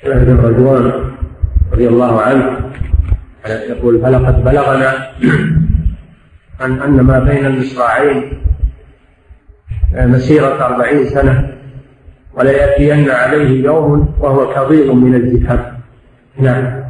بن 0.04 0.36
رضوان 0.36 1.14
رضي 1.72 1.88
الله 1.88 2.20
عنه 2.20 2.72
يقول 3.46 4.02
فلقد 4.02 4.44
بلغنا 4.44 5.10
أن 6.60 6.82
أن 6.82 7.00
ما 7.00 7.18
بين 7.18 7.46
المصراعين 7.46 8.42
مسيرة 9.92 10.66
أربعين 10.66 11.06
سنة 11.06 11.57
وليأتين 12.38 13.10
عليه 13.10 13.64
يوم 13.64 14.14
وهو 14.20 14.54
كظيم 14.54 15.04
من 15.04 15.14
الذهب 15.14 15.78
نعم. 16.38 16.84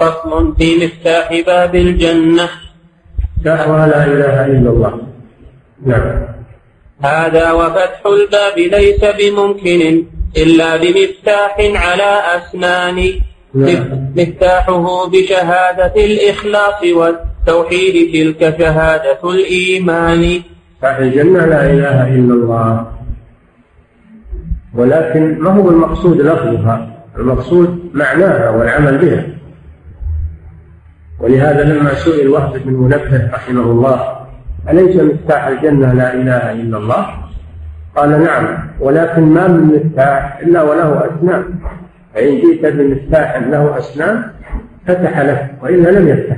فصل 0.00 0.54
في 0.58 0.84
مفتاح 0.84 1.40
باب 1.46 1.74
الجنة. 1.74 2.48
دعوى 3.44 3.86
لا 3.86 4.04
إله 4.04 4.46
إلا 4.46 4.70
الله. 4.70 4.98
نعم. 5.86 6.22
هذا 7.02 7.52
وفتح 7.52 8.02
الباب 8.06 8.58
ليس 8.58 9.04
بممكن 9.18 10.04
إلا 10.36 10.76
بمفتاح 10.76 11.54
على 11.58 12.20
أسنان. 12.36 13.10
نعم. 13.54 14.12
مفتاحه 14.16 15.08
بشهادة 15.08 15.94
الإخلاص 16.04 16.82
والتوحيد 16.82 17.94
تلك 18.12 18.58
شهادة 18.58 19.22
الإيمان. 19.24 20.42
مفتاح 20.74 20.96
الجنة 20.96 21.46
لا 21.46 21.70
إله 21.70 22.08
إلا 22.08 22.34
الله. 22.34 22.94
ولكن 24.76 25.38
ما 25.40 25.50
هو 25.50 25.70
المقصود 25.70 26.20
لفظها؟ 26.20 26.90
المقصود 27.18 27.90
معناها 27.94 28.50
والعمل 28.50 28.98
بها. 28.98 29.24
ولهذا 31.20 31.64
لما 31.64 31.94
سئل 31.94 32.28
وهب 32.28 32.52
بن 32.64 32.72
منبه 32.72 33.30
رحمه 33.32 33.62
الله 33.62 34.16
أليس 34.70 34.96
مفتاح 34.96 35.46
الجنة 35.46 35.92
لا 35.92 36.14
إله 36.14 36.52
إلا 36.52 36.78
الله؟ 36.78 37.06
قال 37.96 38.22
نعم 38.24 38.58
ولكن 38.80 39.22
ما 39.22 39.48
من 39.48 39.64
مفتاح 39.64 40.38
إلا 40.42 40.62
وله 40.62 41.06
أسنان. 41.06 41.44
فإن 42.14 42.40
جئت 42.40 42.66
بمفتاح 42.66 43.36
له 43.36 43.78
أسنان 43.78 44.22
فتح 44.86 45.18
له 45.18 45.48
وإلا 45.62 45.88
لم 45.90 46.08
يفتح. 46.08 46.36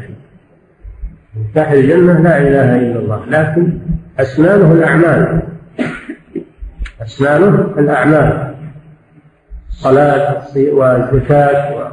مفتاح 1.41 1.71
الجنة 1.71 2.21
لا 2.21 2.39
إله 2.39 2.77
إلا 2.77 2.99
الله 3.01 3.25
لكن 3.29 3.79
أسنانه 4.21 4.73
الأعمال. 4.73 5.43
أسنانه 7.07 7.75
الأعمال. 7.79 8.55
الصلاة 9.71 10.43
والزكاة 10.57 11.93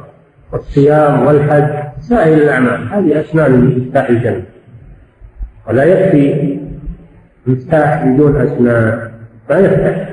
والصيام 0.52 1.26
والحج 1.26 1.68
سائر 2.00 2.36
الأعمال. 2.36 2.88
هذه 2.92 3.20
أسنان 3.20 3.64
مفتاح 3.64 4.08
الجنة. 4.08 4.42
ولا 5.68 5.84
يكفي 5.84 6.58
مفتاح 7.46 8.04
بدون 8.06 8.36
أسنان 8.36 9.10
ما 9.50 9.58
يفتح. 9.58 10.10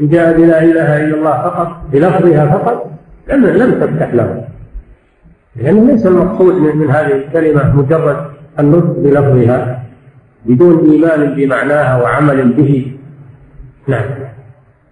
إن 0.00 0.08
جاء 0.08 0.36
بلا 0.36 0.62
إله 0.62 1.04
إلا 1.04 1.16
الله 1.16 1.42
فقط 1.42 1.82
بلفظها 1.92 2.46
فقط 2.46 2.90
لم 3.28 3.46
لم 3.46 3.80
تفتح 3.80 4.14
له. 4.14 4.44
لأنه 5.56 5.92
ليس 5.92 6.06
المقصود 6.06 6.54
من 6.54 6.90
هذه 6.90 7.12
الكلمة 7.12 7.76
مجرد 7.76 8.16
النطق 8.58 8.98
بلفظها 8.98 9.82
بدون 10.46 10.90
إيمان 10.90 11.34
بمعناها 11.34 12.02
وعمل 12.02 12.52
به. 12.52 12.93
نعم. 13.88 14.10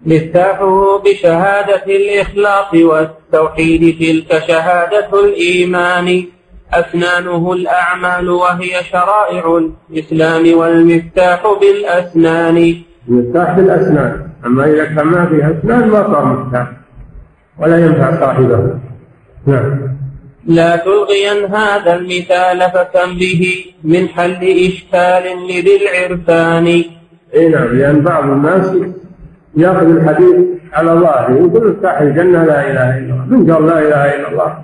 مفتاحه 0.05 1.01
بشهادة 1.05 1.85
الإخلاص 1.85 2.73
والتوحيد 2.73 3.99
تلك 3.99 4.43
شهادة 4.47 5.19
الإيمان. 5.19 6.23
أسنانه 6.73 7.53
الأعمال 7.53 8.29
وهي 8.29 8.83
شرائع 8.91 9.57
الإسلام 9.57 10.57
والمفتاح 10.57 11.43
بالأسنان. 11.61 12.75
المفتاح 13.09 13.55
بالأسنان. 13.55 14.29
أما 14.45 14.65
إذا 14.65 14.85
كان 14.85 15.05
ما 15.05 15.25
فيه 15.25 15.59
أسنان 15.59 15.87
ما 15.89 16.03
صار 16.03 16.25
مفتاح. 16.25 16.67
ولا 17.59 17.77
ينفع 17.85 18.19
صاحبه. 18.19 18.79
نعم. 19.47 19.97
لا 20.47 20.75
تلغين 20.75 21.55
هذا 21.55 21.95
المثال 21.95 22.59
فكم 22.73 23.17
به 23.17 23.65
من 23.83 24.09
حل 24.09 24.41
إشكال 24.67 25.23
لذي 25.47 25.79
العرفان. 25.81 26.83
اي 27.35 27.49
نعم 27.49 27.67
لأن 27.67 28.01
بعض 28.01 28.23
الناس 28.23 28.75
يأخذ 29.55 29.89
الحديث 29.89 30.35
على 30.73 30.91
ظاهره 30.91 31.33
يقول 31.33 31.69
افتح 31.71 32.01
الجنة 32.01 32.43
لا 32.43 32.71
إله 32.71 32.97
إلا 32.97 33.13
الله 33.13 33.25
من 33.25 33.51
قال 33.51 33.67
لا 33.67 33.79
إله 33.79 34.15
إلا 34.15 34.31
الله؟ 34.31 34.57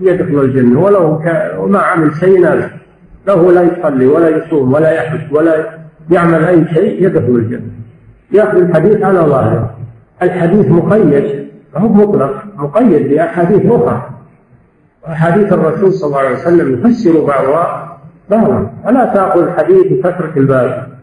يدخل 0.00 0.40
الجنة 0.40 0.80
ولو 0.80 1.22
ما 1.66 1.78
عمل 1.78 2.14
شيء 2.14 2.40
نافع. 2.40 2.68
له 3.26 3.52
لا 3.52 3.62
يصلي 3.62 4.06
ولا 4.06 4.28
يصوم 4.28 4.74
ولا 4.74 4.90
يحج 4.90 5.34
ولا 5.34 5.64
يعمل 6.10 6.44
أي 6.44 6.64
شيء 6.74 7.04
يدخل 7.04 7.34
الجنة. 7.34 7.70
يأخذ 8.32 8.56
الحديث 8.56 9.02
على 9.02 9.20
ظاهره. 9.20 9.74
الحديث 10.22 10.70
مقيد 10.70 11.48
هو 11.76 11.88
مطلق 11.88 12.44
مقيد 12.56 13.08
بأحاديث 13.08 13.72
أخرى. 13.72 14.10
وأحاديث 15.02 15.52
الرسول 15.52 15.92
صلى 15.92 16.08
الله 16.08 16.18
عليه 16.18 16.36
وسلم 16.36 16.74
يفسر 16.74 17.24
بعضها. 17.24 17.98
بعضا 18.30 18.70
ولا 18.86 19.04
تأخذ 19.04 19.42
الحديث 19.42 19.92
وتترك 19.92 20.36
الباب. 20.36 20.97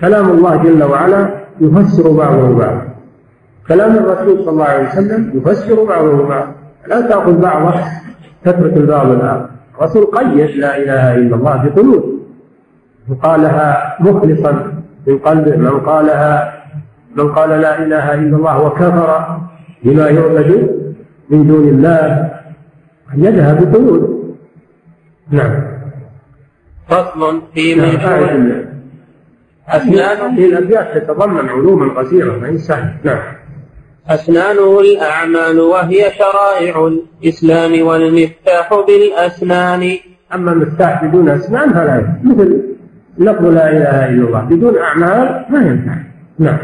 كلام 0.00 0.30
الله 0.30 0.56
جل 0.56 0.82
وعلا 0.82 1.30
يفسر 1.60 2.10
بعضه 2.12 2.58
بعضا 2.58 2.88
كلام 3.68 3.96
الرسول 3.96 4.38
صلى 4.38 4.50
الله 4.50 4.64
عليه 4.64 4.88
وسلم 4.88 5.32
يفسر 5.34 5.84
بعضه 5.84 6.28
بعضا 6.28 6.52
لا 6.86 7.00
تأخذ 7.00 7.40
بعضه 7.40 7.74
تترك 8.44 8.76
البعض 8.76 9.06
الآخر. 9.10 9.48
الرسول 9.78 10.04
قيد 10.04 10.50
لا 10.56 10.76
إله 10.76 11.14
إلا 11.14 11.36
الله 11.36 11.56
بقيود 11.68 12.04
من 13.08 13.16
قالها 13.16 13.96
مخلصا 14.00 14.72
من 15.06 15.18
قلبه 15.18 15.56
من 15.56 15.80
قالها 15.80 16.62
من 17.16 17.32
قال 17.32 17.50
لا 17.50 17.82
إله 17.82 18.14
إلا 18.14 18.36
الله 18.36 18.62
وكفر 18.62 19.38
بما 19.84 20.08
يعبد 20.08 20.70
من 21.30 21.46
دون 21.46 21.68
الله. 21.68 22.30
يدها 23.14 23.52
بقيود 23.54 24.34
نعم. 25.30 25.62
فصل 26.88 27.42
في 27.54 27.74
منشور 27.74 28.71
أسنان 29.68 30.36
في 30.36 30.46
الأبيات 30.46 30.98
تتضمن 30.98 31.48
علوما 31.48 32.00
قصيرة 32.00 32.36
ما 32.36 32.58
سهل 32.58 32.94
نعم. 33.04 33.22
أسنانه 34.08 34.80
الأعمال 34.80 35.60
وهي 35.60 36.10
شرائع 36.18 36.86
الإسلام 36.86 37.86
والمفتاح 37.86 38.74
بالأسنان. 38.86 39.96
أما 40.34 40.52
المفتاح 40.52 41.04
بدون 41.04 41.28
أسنان 41.28 41.72
فلا 41.72 42.06
مثل 42.24 42.62
لفظ 43.18 43.46
لا 43.46 43.70
إله 43.70 44.08
إلا 44.08 44.26
الله 44.28 44.40
بدون 44.40 44.78
أعمال 44.78 45.44
ما 45.50 45.58
ينفع. 45.58 45.96
نعم. 46.38 46.58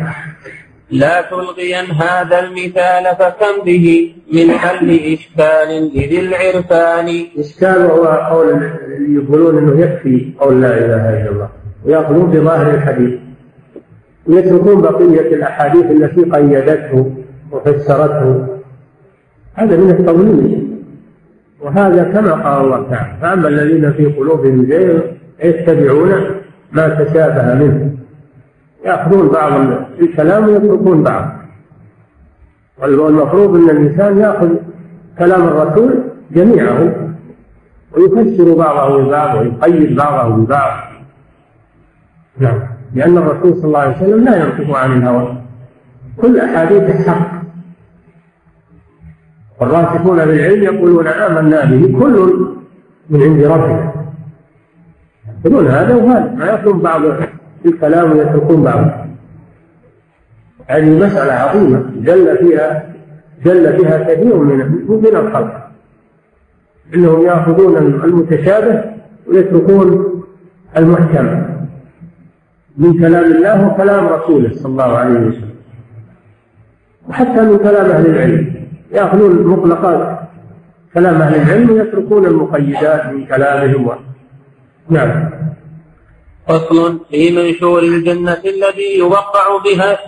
لا 0.90 1.22
تلغين 1.22 1.84
هذا 1.84 2.38
المثال 2.38 3.16
فكم 3.18 3.64
به 3.64 4.14
من 4.32 4.51
حل 4.51 4.90
إشكال 4.90 5.90
لذي 5.94 6.20
العرفان؟ 6.20 7.26
إشكال 7.38 7.82
هو 7.82 8.05
قول 8.05 8.70
يقولون 9.09 9.59
أنه 9.59 9.80
يكفي 9.80 10.32
قول 10.40 10.62
لا 10.62 10.78
إله 10.78 11.22
إلا 11.22 11.30
الله. 11.30 11.57
ويأخذون 11.85 12.31
بظاهر 12.31 12.74
الحديث. 12.74 13.18
ويتركون 14.26 14.83
بقية 14.83 15.35
الأحاديث 15.35 15.91
التي 15.91 16.22
قيدته 16.22 17.11
وفسرته. 17.53 18.47
هذا 19.55 19.76
من 19.76 19.91
التضليل 19.91 20.68
وهذا 21.61 22.05
كما 22.05 22.33
قال 22.33 22.64
الله 22.64 22.87
تعالى 22.91 23.12
فأما 23.20 23.49
الذين 23.49 23.93
في 23.93 24.07
قلوبهم 24.07 24.66
زيغ 24.66 25.01
يتبعون 25.45 26.12
ما 26.72 26.89
تشابه 26.89 27.55
منه. 27.55 27.91
يأخذون 28.85 29.29
بعض 29.29 29.53
الكلام 30.01 30.49
ويتركون 30.49 31.03
بعض. 31.03 31.31
والمفروض 32.83 33.55
أن 33.55 33.70
الإنسان 33.70 34.18
يأخذ 34.18 34.49
كلام 35.18 35.49
الرسول 35.49 35.95
جميعه 36.31 36.95
ويفسر 37.97 38.55
بعضه 38.55 39.03
ببعض 39.03 39.39
ويقيد 39.39 39.97
بعضه 39.97 40.37
ببعض. 40.37 40.89
نعم. 42.41 42.59
لأن 42.95 43.18
الرسول 43.18 43.55
صلى 43.55 43.64
الله 43.64 43.78
عليه 43.78 43.97
وسلم 43.97 44.24
لا 44.24 44.36
ينطق 44.36 44.76
عن 44.76 44.93
الهوى. 44.93 45.36
كل 46.16 46.41
أحاديث 46.41 47.07
حق 47.09 47.43
والراسخون 49.61 50.16
بالعلم 50.16 50.62
يقولون 50.62 51.07
آمنا 51.07 51.64
به 51.64 51.99
كل 51.99 52.47
من 53.11 53.22
عند 53.22 53.45
ربنا. 53.45 53.93
يقولون 55.45 55.66
هذا 55.66 55.95
وهذا. 55.95 56.34
ما 56.34 56.47
يأخذون 56.47 56.78
بعض 56.78 57.03
الكلام 57.66 58.12
ويتركون 58.12 58.62
بعضه 58.62 58.91
هذه 60.66 61.07
مسألة 61.07 61.32
عظيمة. 61.32 61.91
جل 61.97 62.36
فيها 62.39 62.95
جل 63.45 63.76
فيها 63.76 64.14
كثير 64.14 64.36
من 64.36 64.59
من 64.89 65.16
الخلق. 65.16 65.68
إنهم 66.95 67.22
يأخذون 67.22 67.76
المتشابه 67.76 68.84
ويتركون 69.26 70.05
المحكم 70.76 71.57
من 72.79 72.99
كلام 72.99 73.24
الله 73.24 73.66
وكلام 73.66 74.07
رسوله 74.07 74.51
صلى 74.55 74.72
الله 74.72 74.91
عليه 74.99 75.20
وسلم. 75.20 75.55
وحتى 77.09 77.41
من 77.43 77.59
كلام 77.59 77.91
أهل 77.91 78.07
العلم. 78.07 78.55
يأخذون 78.93 79.31
المطلقات. 79.31 80.18
كلام 80.95 81.22
أهل 81.22 81.35
العلم 81.35 81.70
ويتركون 81.70 82.26
المقيدات 82.26 83.07
من 83.07 83.26
كلامهم 83.26 83.87
و... 83.87 83.93
نعم. 84.89 85.31
فصل 86.49 87.01
في 87.11 87.37
منشور 87.37 87.83
الجنة 87.83 88.43
الذي 88.45 88.99
يوقع 88.99 89.45
بها 89.64 89.99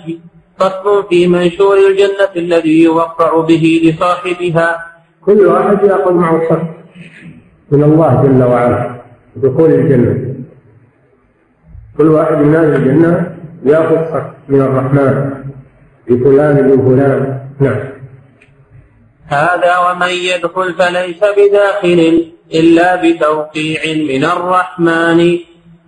فصل 0.58 1.08
في 1.08 1.28
منشور 1.28 1.76
الجنة 1.90 2.32
الذي 2.36 2.82
يوقع 2.82 3.40
به 3.40 3.80
لصاحبها. 3.84 4.86
كل 5.20 5.46
واحد 5.46 5.84
يأخذ 5.84 6.14
معه 6.14 6.40
صف 6.48 6.62
من 7.70 7.82
الله 7.84 8.22
جل 8.22 8.42
وعلا. 8.42 9.00
دخول 9.36 9.70
الجنة. 9.70 10.29
كل 12.00 12.08
واحد 12.08 12.36
من 12.36 12.56
أهل 12.56 12.74
الجنة 12.74 13.36
يأخذ 13.64 13.96
صف 14.12 14.26
من 14.48 14.60
الرحمن. 14.60 15.30
لفلان 16.08 16.56
من 16.68 16.76
فلان 16.88 17.40
نعم. 17.60 17.80
هذا 19.26 19.78
ومن 19.78 20.08
يدخل 20.08 20.74
فليس 20.74 21.20
بداخل 21.38 22.24
إلا 22.54 22.96
بتوقيع 22.96 23.80
من 23.86 24.24
الرحمن. 24.24 25.38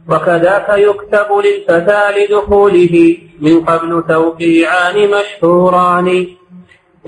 وكذاك 0.08 0.68
يكتب 0.68 1.26
للفتى 1.44 2.02
لدخوله 2.16 3.16
من 3.40 3.60
قبل 3.64 4.04
توقيعان 4.08 5.10
مشهوران. 5.10 6.26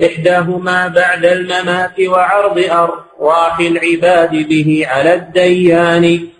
إحداهما 0.05 0.87
بعد 0.87 1.25
الممات 1.25 1.99
وعرض 2.07 2.57
أرواح 2.59 3.59
العباد 3.59 4.31
به 4.49 4.85
على 4.89 5.13
الديان. 5.13 6.34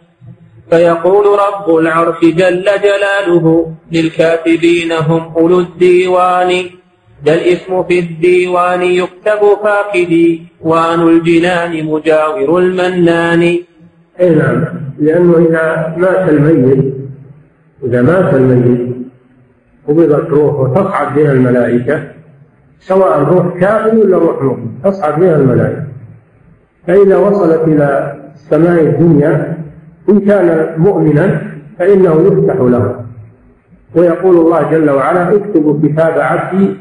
فيقول 0.70 1.26
رب 1.26 1.76
العرش 1.76 2.22
جل 2.22 2.66
جلاله 2.66 3.72
للكاتبين 3.92 4.92
هم 4.92 5.34
أولو 5.38 5.60
الديوان. 5.60 6.52
ذا 7.26 7.34
الاسم 7.34 7.84
في 7.84 8.00
الديوان 8.00 8.82
يكتب 8.82 9.42
فاقدي 9.64 10.44
وآن 10.62 11.02
الجنان 11.02 11.86
مجاور 11.86 12.60
المنان. 12.60 13.42
اي 14.20 14.30
نعم 14.30 14.66
لأنه 15.00 15.38
إذا 15.38 15.96
مات 15.98 16.30
الميت 16.30 16.94
إذا 17.84 18.02
مات 18.02 18.34
الميت 18.34 18.96
قبضت 19.88 20.30
روحه 20.30 20.74
تصعد 20.74 21.16
بها 21.16 21.32
الملائكة 21.32 22.04
سواء 22.80 23.20
روح 23.20 23.58
كافر 23.60 23.96
ولا 23.96 24.18
روح 24.18 24.42
مؤمن 24.42 24.82
تصعد 24.84 25.20
بها 25.20 25.36
الملائكة. 25.36 25.84
فإذا 26.88 27.18
وصلت 27.18 27.62
إلى 27.68 28.16
السماء 28.36 28.82
الدنيا 28.82 29.55
إن 30.10 30.20
كان 30.20 30.76
مؤمنا 30.78 31.42
فإنه 31.80 32.22
يفتح 32.22 32.56
له. 32.56 33.06
ويقول 33.96 34.36
الله 34.36 34.72
جل 34.72 34.90
وعلا 34.90 35.36
اكتبوا 35.36 35.80
كتاب 35.84 36.20
عبدي 36.20 36.76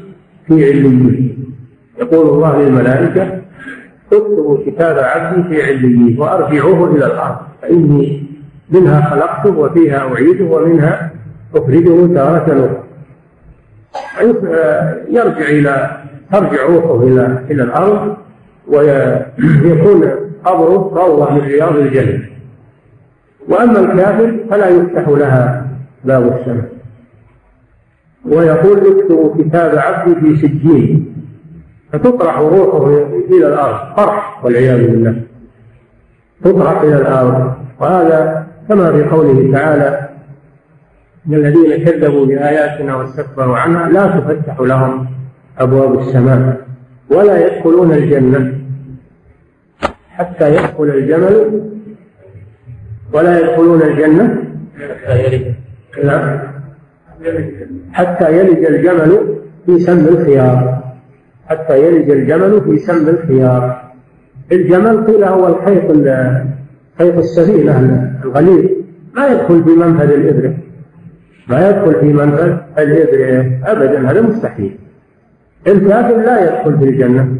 في 0.47 0.53
عليين 0.65 1.45
يقول 1.99 2.27
الله 2.29 2.61
للملائكة 2.61 3.41
اكتبوا 4.13 4.57
كتاب 4.65 4.97
عبدي 4.97 5.43
في 5.49 5.63
عليين 5.63 6.19
وأرجعوه 6.19 6.95
إلى 6.95 7.05
الأرض. 7.05 7.35
فإني 7.61 8.23
منها 8.69 9.01
خلقته 9.09 9.59
وفيها 9.59 9.99
أعيده 10.13 10.45
ومنها 10.45 11.11
أخرجه 11.55 12.13
تارة 12.13 12.45
أخرى. 12.45 12.83
يرجع 15.09 15.47
إلى 15.49 15.97
ترجع 16.31 16.65
روحه 16.65 17.03
إلى 17.03 17.39
إلى 17.51 17.63
الأرض 17.63 18.15
ويكون 18.67 20.09
قبره 20.45 20.91
روضة 20.95 21.33
من 21.33 21.41
رياض 21.41 21.75
الجنة. 21.75 22.19
وأما 23.49 23.79
الكافر 23.79 24.37
فلا 24.49 24.67
يفتح 24.67 25.07
لها 25.07 25.67
باب 26.03 26.39
السماء 26.39 26.69
ويقول 28.25 28.77
اكتبوا 28.77 29.35
كتاب 29.37 29.77
عبدي 29.77 30.15
في 30.15 30.47
سجين. 30.47 31.15
فتطرح 31.93 32.39
روحه 32.39 32.87
إلى 33.29 33.47
الأرض 33.47 33.95
طرح 33.97 34.45
والعياذ 34.45 34.87
بالله. 34.87 35.21
تطرح 36.43 36.81
إلى 36.81 36.97
الأرض 36.97 37.53
وهذا 37.79 38.47
كما 38.69 38.91
في 38.91 39.03
قوله 39.03 39.51
تعالى 39.51 40.09
إن 41.27 41.33
الذين 41.33 41.85
كذبوا 41.85 42.25
بآياتنا 42.25 42.95
واستكبروا 42.95 43.57
عنها 43.57 43.89
لا 43.89 44.19
تفتح 44.19 44.59
لهم 44.59 45.07
أبواب 45.59 45.99
السماء 45.99 46.57
ولا 47.09 47.45
يدخلون 47.45 47.91
الجنة. 47.91 48.53
حتى 50.09 50.53
يدخل 50.53 50.83
الجمل 50.83 51.61
ولا 53.13 53.39
يدخلون 53.39 53.81
الجنة 53.81 54.43
لا 56.03 56.55
حتى 57.93 58.39
يلج 58.39 58.65
الجمل 58.65 59.35
في 59.65 59.79
سم 59.79 60.07
الخيار. 60.07 60.83
حتى 61.47 61.87
يلج 61.87 62.11
الجمل 62.11 62.61
في 62.61 62.77
سم 62.77 63.09
الخيار. 63.09 63.91
الجمل 64.51 65.05
قيل 65.05 65.23
هو 65.23 65.47
الخيط 65.47 65.91
خيط 66.99 67.17
السفينة 67.17 68.13
الغليظ. 68.23 68.65
ما 69.15 69.27
يدخل 69.27 69.63
في 69.63 69.69
منفذ 69.69 70.11
الإبرة. 70.11 70.53
ما 71.47 71.69
يدخل 71.69 71.99
في 71.99 72.13
منفذ 72.13 72.57
الإبرة 72.77 73.59
أبدا 73.65 74.11
هذا 74.11 74.21
مستحيل. 74.21 74.77
الكافر 75.67 76.17
لا 76.17 76.43
يدخل 76.43 76.79
في 76.79 76.83
الجنة. 76.83 77.35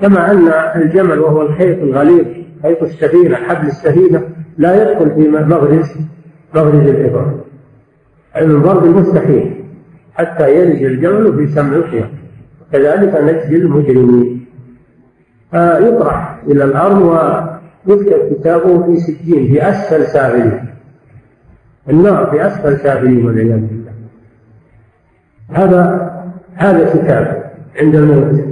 كما 0.00 0.30
أن 0.32 0.48
الجمل 0.82 1.18
وهو 1.18 1.42
الخيط 1.42 1.82
الغليظ 1.82 2.26
خيط 2.62 2.82
السفينة 2.82 3.36
حبل 3.36 3.66
السفينة 3.66 4.22
لا 4.58 4.82
يدخل 4.82 5.10
في 5.10 5.28
مغرز 5.28 5.86
مغرز 6.54 6.88
الإبرة 6.88 7.44
من 8.42 8.62
ضرب 8.62 8.84
المستحيل 8.84 9.64
حتى 10.14 10.60
يلج 10.60 10.84
الجمل 10.84 11.36
في 11.36 11.54
سمع 11.54 11.76
الخير 11.76 12.08
كذلك 12.72 13.14
نجزي 13.14 13.56
المجرمين. 13.56 14.46
فيطرح 15.50 16.40
إلى 16.46 16.64
الأرض 16.64 17.02
ويكتب 17.86 18.34
كتابه 18.34 18.86
في 18.86 18.96
سجين 18.96 19.48
في 19.52 19.68
أسفل 19.68 20.06
سافلين. 20.06 20.64
النار 21.90 22.26
في 22.26 22.46
أسفل 22.46 22.78
سافلين 22.78 23.26
والعياذ 23.26 23.60
بالله. 23.60 23.92
هذا 25.48 26.10
هذا 26.54 26.88
كتاب 26.94 27.52
عند 27.80 27.94
الموت 27.94 28.44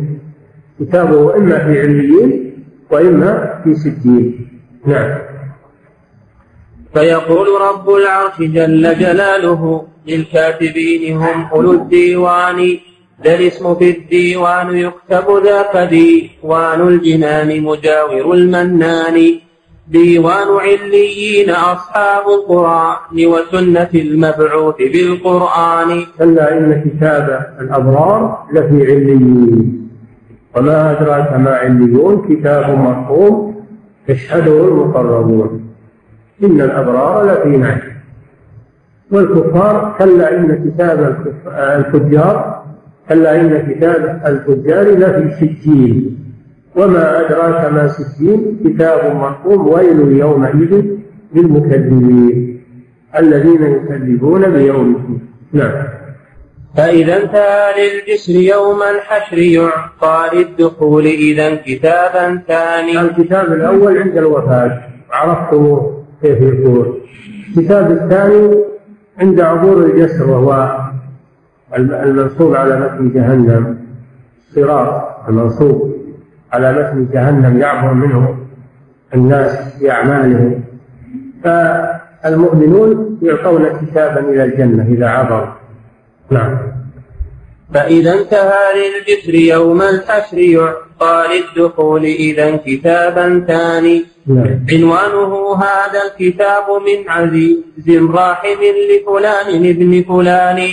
كتابه 0.81 1.37
إما 1.37 1.59
في 1.59 1.81
عليين 1.81 2.53
وإما 2.91 3.61
في 3.65 3.75
سجين. 3.75 4.49
نعم. 4.87 5.19
فيقول 6.95 7.49
رب 7.61 7.91
العرش 7.91 8.39
جل 8.39 8.99
جلاله 8.99 9.87
للكاتبين 10.07 11.16
هم 11.16 11.49
أولو 11.53 11.72
الديوان 11.72 12.78
ذا 13.24 13.34
الاسم 13.34 13.74
في 13.74 13.91
الديوان 13.91 14.76
يكتب 14.76 15.26
ذاك 15.45 15.89
ديوان 15.89 16.89
الجنان 16.89 17.62
مجاور 17.62 18.34
المنان. 18.34 19.41
ديوان 19.89 20.49
عليين 20.49 21.51
أصحاب 21.51 22.24
القرآن 22.28 23.26
وسنة 23.26 23.89
المبعوث 23.95 24.76
بالقرآن. 24.76 26.07
كلا 26.18 26.59
إن 26.59 26.84
كتاب 26.84 27.57
الأبرار 27.61 28.47
لفي 28.53 28.93
عليين. 28.93 29.89
وما 30.57 30.91
أدراك 30.91 31.32
ما 31.41 31.51
عليون 31.51 32.14
كتاب 32.28 32.78
مرحوم 32.78 33.64
يشهده 34.09 34.68
المقربون. 34.68 35.66
إن 36.45 36.61
الأبرار 36.61 37.26
لفي 37.26 37.57
نعيم. 37.57 37.97
والكفار 39.11 39.95
كلا 39.99 40.39
إن 40.39 40.70
كتاب 40.70 41.16
الفجار 41.49 42.62
كلا 43.09 43.41
إن 43.41 43.74
كتاب 43.74 44.22
الفجار 44.26 44.84
لفي 44.84 45.34
سجين. 45.41 46.18
وما 46.76 47.20
أدراك 47.20 47.72
ما 47.72 47.89
سجين؟ 47.89 48.59
كتاب 48.64 49.16
مرقوم 49.16 49.68
ويل 49.68 50.12
يومئذ 50.12 50.82
للمكذبين. 51.34 52.62
الذين 53.18 53.62
يكذبون 53.62 54.51
بيوم 54.51 54.97
الدين 54.97 55.20
نعم. 55.53 55.84
فإذا 56.76 57.22
انتهى 57.22 57.72
للجسر 57.78 58.32
يوم 58.32 58.82
الحشر 58.82 59.39
يعطى 59.39 60.18
للدخول 60.34 61.07
إذا 61.07 61.55
كتابا 61.55 62.43
ثاني 62.49 63.01
الكتاب 63.01 63.53
الأول 63.53 63.99
عند 63.99 64.16
الوفاة. 64.16 64.80
عرفتموه. 65.11 66.06
كيف 66.23 66.41
يكون 66.41 66.95
الكتاب 67.49 67.91
الثاني 67.91 68.64
عند 69.19 69.41
عبور 69.41 69.87
الجسر 69.87 70.31
وهو 70.31 70.79
المنصوب 71.77 72.55
على 72.55 72.81
متن 72.81 73.12
جهنم 73.12 73.79
صراط 74.55 75.29
المنصوب 75.29 75.97
على 76.53 76.73
متن 76.73 77.07
جهنم 77.12 77.59
يعبر 77.59 77.95
منه 77.95 78.37
الناس 79.14 79.77
بأعمالهم 79.81 80.61
فالمؤمنون 81.45 83.19
يعطون 83.23 83.67
كتابا 83.83 84.21
إلى 84.21 84.45
الجنة 84.45 84.83
إذا 84.83 85.07
عبروا. 85.07 85.47
نعم. 86.31 86.76
فإذا 87.75 88.14
انتهى 88.14 88.64
للجسر 88.77 89.35
يوم 89.35 89.83
الحشر 89.83 90.39
يعطى 90.39 91.25
للدخول 91.33 92.05
إذا 92.05 92.57
كتابا 92.57 93.45
ثاني 93.49 94.05
نعم. 94.27 94.67
عنوانه 94.71 95.55
هذا 95.55 96.01
الكتاب 96.07 96.64
من 96.87 97.09
عزيز 97.09 97.61
راحم 98.11 98.59
لفلان 98.91 99.67
ابن 99.69 100.05
فلان 100.09 100.69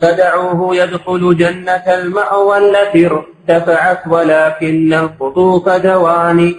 فدعوه 0.00 0.76
يدخل 0.76 1.36
جنة 1.36 1.86
المأوى 2.00 2.58
التي 2.58 3.06
ارتفعت 3.06 4.06
ولكن 4.08 4.94
القطوف 4.94 5.68
دوان 5.68 6.54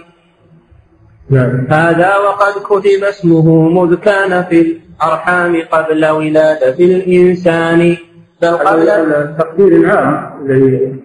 نعم. 1.30 1.66
هذا 1.70 2.16
وقد 2.16 2.52
كتب 2.62 3.04
اسمه 3.04 3.68
مذ 3.68 3.96
كان 3.96 4.44
في 4.44 4.60
الأرحام 5.00 5.62
قبل 5.72 6.06
ولادة 6.06 6.78
الإنسان 6.78 7.96
بل 8.42 8.48
قبل 8.48 8.88
التقدير 8.88 9.68
العام 9.68 10.30
الذي 10.44 11.02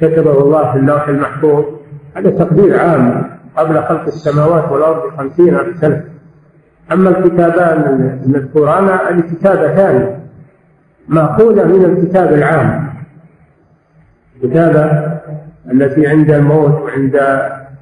كتبه 0.00 0.40
الله 0.40 0.72
في 0.72 0.78
اللوح 0.78 1.08
المحفوظ 1.08 1.64
هذا 2.16 2.30
تقدير 2.30 2.80
عام 2.80 3.30
قبل 3.56 3.82
خلق 3.82 4.06
السماوات 4.06 4.72
والأرض 4.72 5.16
خمسين 5.16 5.54
ألف 5.54 5.80
سنة. 5.80 6.04
أما 6.92 7.10
الكتابان 7.10 8.20
المذكوران 8.24 8.88
ثانية 8.88 10.18
مأخوذة 11.08 11.64
من 11.64 11.84
الكتاب 11.84 12.32
العام. 12.32 12.92
الكتابة 14.36 14.84
التي 15.72 16.06
عند 16.06 16.30
الموت 16.30 16.80
وعند 16.82 17.20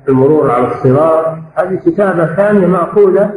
المرور 0.08 0.50
على 0.50 0.66
الصراط 0.66 1.36
هذه 1.54 1.74
كتابة 1.86 2.26
ثانية 2.26 2.66
مأخوذة 2.66 3.30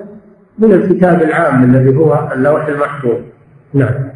من 0.59 0.73
الكتاب 0.73 1.21
العام 1.21 1.63
الذي 1.63 1.97
هو 1.97 2.29
اللوح 2.34 2.67
المحفوظ. 2.67 3.17
نعم. 3.73 4.12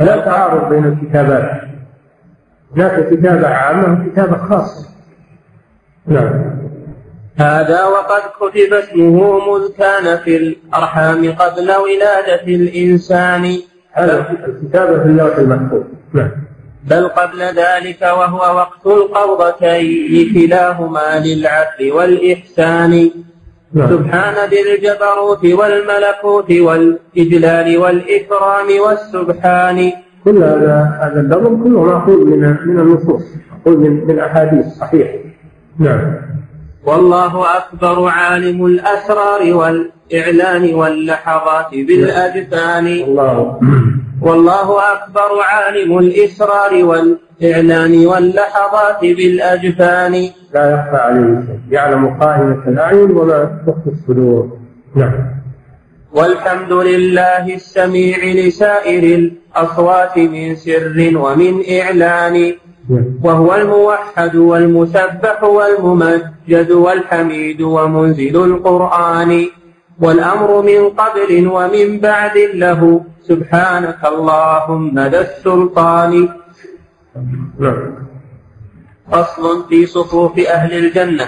فلا 0.00 0.16
تعارض 0.16 0.68
بين 0.68 0.84
الكتابات. 0.84 1.60
هناك 2.76 3.08
كتابة 3.10 3.48
عامة 3.48 4.06
وكتابة 4.06 4.36
خاصة 4.36 4.88
نعم. 6.06 6.60
هذا 7.36 7.84
وقد 7.84 8.22
كتب 8.40 8.72
اسمه 8.72 9.38
مذ 9.50 9.72
كان 9.78 10.18
في 10.18 10.36
الأرحام 10.36 11.32
قبل 11.32 11.72
ولادة 11.72 12.42
الإنسان. 12.42 13.56
هذا 13.92 14.30
الكتابة 14.46 14.98
في 15.02 15.04
اللوح 15.04 15.36
المحفوظ. 15.36 15.82
نعم. 16.12 16.30
بل 16.84 17.08
قبل 17.08 17.42
ذلك 17.42 18.02
وهو 18.02 18.56
وقت 18.56 18.86
القبضتين 18.86 20.34
كلاهما 20.34 21.18
للعدل 21.18 21.92
والإحسان. 21.92 23.10
نعم. 23.74 23.90
سبحان 23.90 24.50
ذي 24.50 24.60
الجبروت 24.62 25.44
والملكوت 25.44 26.50
والإجلال 26.52 27.78
والإكرام 27.78 28.68
والسبحان. 28.84 29.92
كل 30.24 30.36
هذا 30.36 30.98
هذا 31.00 31.20
اللفظ 31.20 31.62
كله 31.64 31.82
مأخوذ 31.82 32.24
من 32.24 32.40
من 32.66 32.80
النصوص 32.80 33.22
مأخوذ 33.52 33.76
من 33.78 34.06
من 34.06 34.18
أحاديث 34.18 34.66
صحيحة 34.66 35.18
نعم. 35.78 36.14
والله 36.84 37.56
أكبر 37.56 38.08
عالم 38.08 38.66
الأسرار 38.66 39.54
والإعلان 39.54 40.74
واللحظات 40.74 41.70
بالأجفان 41.70 42.86
الله. 42.86 43.60
والله 44.22 44.92
أكبر 44.92 45.40
عالم 45.42 45.98
الإسرار 45.98 46.84
والإعلان 46.84 48.06
واللحظات 48.06 49.00
بالأجفان. 49.00 50.12
لا 50.54 50.74
يخفى 50.74 50.96
عليه 50.96 51.40
شيء. 51.46 51.60
يعلم 51.70 52.06
قائمة 52.20 52.68
الأعين 52.68 53.10
وما 53.10 53.58
تخفي 53.66 53.90
الصدور. 53.92 54.58
نعم. 54.96 55.12
والحمد 56.12 56.72
لله 56.72 57.54
السميع 57.54 58.18
لسائر 58.24 59.02
الأصوات 59.18 60.18
من 60.18 60.54
سر 60.56 61.12
ومن 61.14 61.62
إعلان. 61.80 62.54
نعم. 62.90 63.04
وهو 63.24 63.54
الموحد 63.54 64.36
والمسبح 64.36 65.44
والممجد 65.44 66.70
والحميد 66.70 67.60
ومنزل 67.60 68.44
القرآن. 68.44 69.46
والأمر 70.00 70.62
من 70.62 70.88
قبل 70.88 71.46
ومن 71.46 72.00
بعد 72.00 72.38
له. 72.54 73.00
سبحانك 73.22 74.04
اللهم 74.04 74.98
ذا 74.98 75.20
السلطان. 75.20 76.28
فصل 79.12 79.68
في 79.68 79.86
صفوف 79.86 80.38
أهل 80.38 80.72
الجنة. 80.86 81.26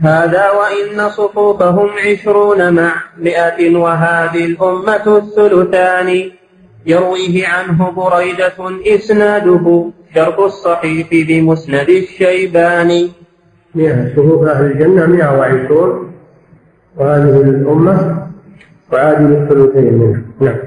هذا 0.00 0.50
وإن 0.50 1.08
صفوفهم 1.08 1.88
عشرون 2.06 2.74
مع 2.74 2.92
مئة 3.18 3.76
وهذه 3.76 4.44
الأمة 4.44 5.16
الثلثان. 5.16 6.30
يرويه 6.86 7.48
عنه 7.48 7.90
بريدة 7.90 8.58
إسناده 8.86 9.90
شرط 10.14 10.40
الصحيح 10.40 11.08
بمسند 11.10 11.88
الشيباني. 11.88 13.10
مئة 13.74 14.12
صفوف 14.16 14.48
أهل 14.48 14.64
الجنة 14.64 15.06
مئة 15.06 15.38
وعشرون. 15.38 16.13
وهذه 16.96 17.40
الأمة 17.40 18.28
وعادل 18.92 19.32
الثلثين 19.32 19.94
منها. 19.98 20.22
نعم. 20.40 20.58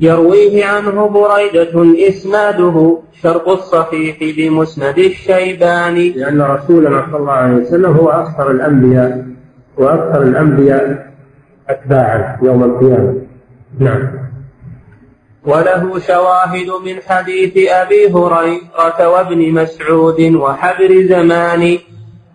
يرويه 0.00 0.64
عنه 0.66 1.08
بريدة 1.08 2.08
إسناده 2.08 2.98
شرط 3.22 3.48
الصحيح 3.48 4.16
بمسند 4.36 4.98
الشيباني. 4.98 6.08
لأن 6.10 6.42
رسولنا 6.42 7.06
صلى 7.06 7.16
الله 7.16 7.32
عليه 7.32 7.54
وسلم 7.54 7.92
هو 7.92 8.08
أكثر 8.08 8.50
الأنبياء 8.50 9.26
وأكثر 9.76 10.22
الأنبياء 10.22 11.12
أتباعا 11.68 12.38
يوم 12.42 12.64
القيامة. 12.64 13.14
نعم. 13.78 14.24
وله 15.46 15.98
شواهد 15.98 16.68
من 16.84 17.00
حديث 17.06 17.70
أبي 17.70 18.12
هريرة 18.12 19.08
وابن 19.08 19.52
مسعود 19.52 20.20
وحبر 20.20 21.02
زمان 21.08 21.78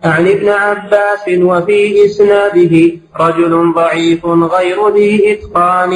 عن 0.04 0.28
ابن 0.28 0.50
عباس 0.50 1.26
وفي 1.28 2.06
إسناده 2.06 2.92
رجل 3.20 3.74
ضعيف 3.74 4.26
غير 4.26 4.90
ذي 4.96 5.34
إتقان. 5.34 5.94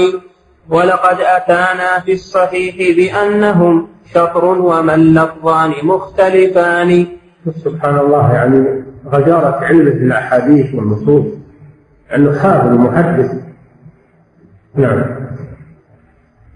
ولقد 0.69 1.17
أتانا 1.21 1.99
في 1.99 2.13
الصحيح 2.13 2.75
بأنهم 2.97 3.87
شطر 4.13 4.45
ومن 4.45 5.13
لفظان 5.13 5.71
مختلفان. 5.83 7.07
سبحان 7.63 7.99
الله 7.99 8.33
يعني 8.33 8.83
غجارة 9.11 9.59
علمة 9.61 9.91
في 9.91 9.97
الأحاديث 9.97 10.75
والنصوص 10.75 11.25
أنه 12.15 12.39
حافظ 12.39 12.71
محدث 12.71 13.31
نعم. 14.75 15.03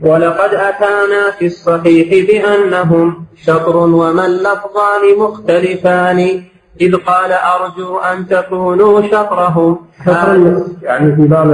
ولقد 0.02 0.54
أتانا 0.54 1.32
في 1.39 1.45
الصحيح 1.45 2.28
بأنهم 2.28 3.26
شطر 3.36 3.78
ومن 3.78 4.30
لفظان 4.30 5.04
مختلفان. 5.18 6.43
إذ 6.82 6.95
قال 6.95 7.32
أرجو 7.32 7.97
أن 7.97 8.28
تكونوا 8.28 9.01
شطرهم. 9.01 9.78
شطر 10.05 10.63
يعني 10.82 11.15
في 11.15 11.28
بعض 11.28 11.47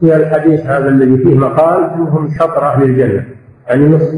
في 0.00 0.16
الحديث 0.16 0.60
هذا 0.60 0.88
الذي 0.88 1.16
فيه 1.16 1.34
مقال 1.34 1.90
أنهم 1.94 2.34
شطر 2.38 2.64
أهل 2.64 2.82
الجنة 2.82 3.24
يعني 3.68 3.86
نصف 3.86 4.14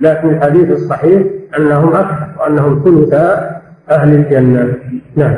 لكن 0.00 0.28
الحديث 0.28 0.70
الصحيح 0.70 1.22
أنهم 1.58 1.94
أكثر 1.94 2.26
وأنهم 2.40 2.82
ثلثاء 2.84 3.62
أهل 3.90 4.14
الجنة. 4.14 4.74
نعم. 5.16 5.36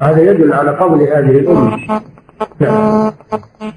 هذا 0.00 0.22
يدل 0.22 0.52
على 0.52 0.76
فضل 0.76 1.00
هذه 1.00 1.38
الأمة. 1.38 2.00
نعم. 2.58 3.12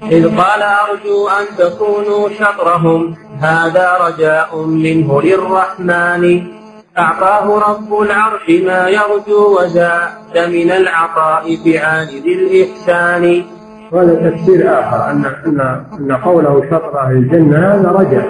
إذ 0.02 0.36
قال 0.36 0.62
أرجو 0.62 1.28
أن 1.28 1.46
تكونوا 1.58 2.28
شطرهم. 2.28 3.14
هذا 3.40 3.92
رجاء 4.00 4.62
منه 4.62 5.22
للرحمن. 5.22 6.55
أعطاه 6.98 7.58
رب 7.70 8.00
العرش 8.00 8.46
ما 8.66 8.88
يرجو 8.88 9.60
وزاد 9.60 10.36
من 10.36 10.70
العطاء 10.70 11.58
بعاند 11.64 12.24
الإحسان. 12.26 13.42
وهذا 13.92 14.30
تفسير 14.30 14.80
آخر 14.80 15.10
أن 15.10 15.24
أن 15.46 15.60
أن 16.00 16.12
قوله 16.12 16.62
شطر 16.70 17.00
أهل 17.00 17.12
الجنة 17.12 17.58
هذا 17.58 17.88
رجع 17.90 18.22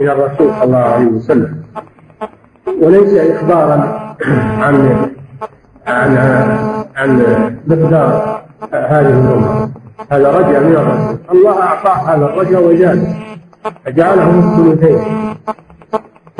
إلى 0.00 0.12
الرسول 0.12 0.50
صلى 0.54 0.64
الله 0.64 0.78
عليه 0.78 1.06
وسلم. 1.06 1.62
وليس 2.80 3.14
إخبارا 3.14 3.76
عن 4.58 5.06
عن 5.86 6.16
عن 6.96 7.10
مقدار 7.66 8.42
هذه 8.72 9.00
الأمة. 9.00 9.70
هذا 10.10 10.30
رجع 10.38 10.58
من 10.60 10.76
الرسول. 10.76 11.18
الله 11.32 11.62
أعطاه 11.62 12.14
هذا 12.14 12.24
الرجع 12.26 12.58
وزاد 12.58 13.14
فجعلهم 13.84 14.38
الثلثين. 14.38 15.00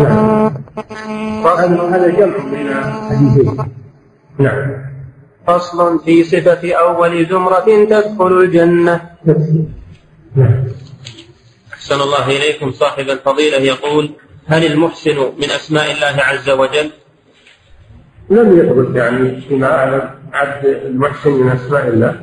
نعم 0.02 1.92
هذا 1.94 2.08
جمع 2.08 2.36
بين 2.50 2.68
الحديثين 2.68 3.56
نعم. 4.38 4.92
فصل 5.46 6.04
في 6.04 6.24
صفة 6.24 6.74
أول 6.74 7.26
زمرة 7.26 7.84
تدخل 7.84 8.26
الجنة. 8.26 9.00
نعم. 10.36 10.64
أحسن 11.72 12.00
الله 12.00 12.26
إليكم. 12.26 12.72
صاحب 12.72 13.10
الفضيلة 13.10 13.56
يقول 13.56 14.10
هل 14.46 14.72
المحسن 14.72 15.16
من 15.38 15.44
أسماء 15.44 15.92
الله 15.92 16.22
عز 16.22 16.50
وجل؟ 16.50 16.90
لم 18.30 18.58
يثبت 18.58 18.96
يعني 18.96 19.40
فيما 19.40 19.74
أعلم 19.74 20.10
عبد 20.32 20.64
المحسن 20.64 21.30
من 21.30 21.48
أسماء 21.48 21.88
الله 21.88 22.20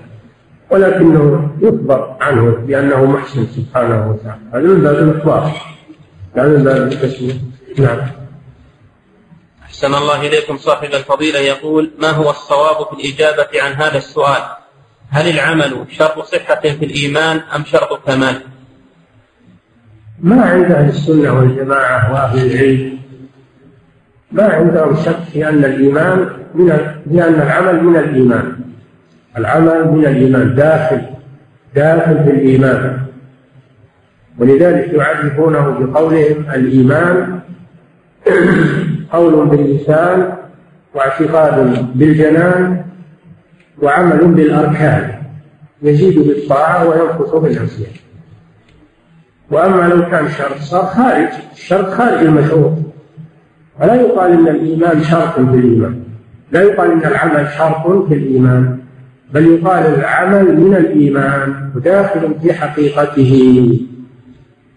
ولكنه 0.71 1.51
يخبر 1.61 2.15
عنه 2.21 2.51
بأنه 2.51 3.05
محسن 3.05 3.45
سبحانه 3.45 4.11
وتعالى. 4.11 4.41
هذا 4.53 4.73
من 4.73 4.82
باب 4.82 4.95
الإخبار. 4.95 5.51
لا 6.36 6.47
من 6.47 6.63
باب 6.63 6.77
التسمية 6.77 7.34
نعم. 7.78 7.99
أحسن 9.63 9.95
الله 9.95 10.28
إليكم 10.28 10.57
صاحب 10.57 10.93
الفضيلة 10.93 11.39
يقول 11.39 11.91
ما 11.99 12.09
هو 12.09 12.30
الصواب 12.30 12.88
في 12.88 12.93
الإجابة 12.93 13.61
عن 13.61 13.72
هذا 13.72 13.97
السؤال؟ 13.97 14.43
هل 15.09 15.30
العمل 15.30 15.86
شرط 15.89 16.20
صحة 16.20 16.61
في 16.61 16.86
الإيمان 16.86 17.38
أم 17.55 17.65
شرط 17.65 18.05
كمال 18.05 18.41
ما 20.20 20.41
عند 20.41 20.72
أهل 20.72 20.89
السنة 20.89 21.39
والجماعة 21.39 22.13
وأهل 22.13 22.51
العلم 22.51 22.99
ما 24.32 24.43
عندهم 24.43 24.95
شك 24.95 25.20
في 25.34 25.49
أن 25.49 25.65
الإيمان 25.65 26.30
من 26.53 26.65
بأن 27.05 27.34
العمل 27.34 27.84
من 27.84 27.95
الإيمان. 27.95 28.59
العمل 29.38 29.91
من 29.91 30.05
الإيمان 30.05 30.55
داخل 30.55 31.01
داخل 31.76 32.24
في 32.24 32.32
الإيمان. 32.32 32.99
ولذلك 34.39 34.93
يعرفونه 34.93 35.70
بقولهم 35.80 36.45
الإيمان 36.53 37.39
قول 39.13 39.45
باللسان 39.45 40.34
واعتقاد 40.95 41.88
بالجنان 41.95 42.84
وعمل 43.82 44.27
بالأركان 44.27 45.11
يزيد 45.82 46.19
بالطاعة 46.19 46.89
وينقص 46.89 47.36
بالعصيان. 47.36 47.91
وأما 49.51 49.88
لو 49.88 50.09
كان 50.09 50.30
شرط 50.30 50.57
صار 50.57 50.86
خارج 50.86 51.27
الشرط 51.53 51.89
خارج 51.89 52.25
المشروط 52.25 52.73
ولا 53.82 53.95
يقال 53.95 54.32
إن 54.32 54.47
الإيمان 54.47 55.03
شرط 55.03 55.34
في 55.34 55.39
الإيمان 55.39 56.03
لا 56.51 56.61
يقال 56.61 56.91
إن 56.91 57.11
العمل 57.11 57.47
شرط 57.57 58.07
في 58.07 58.13
الإيمان 58.13 58.77
بل 59.34 59.45
يقال 59.45 59.99
العمل 59.99 60.59
من 60.59 60.75
الإيمان 60.75 61.69
وداخل 61.75 62.36
في 62.41 62.53
حقيقته. 62.53 63.80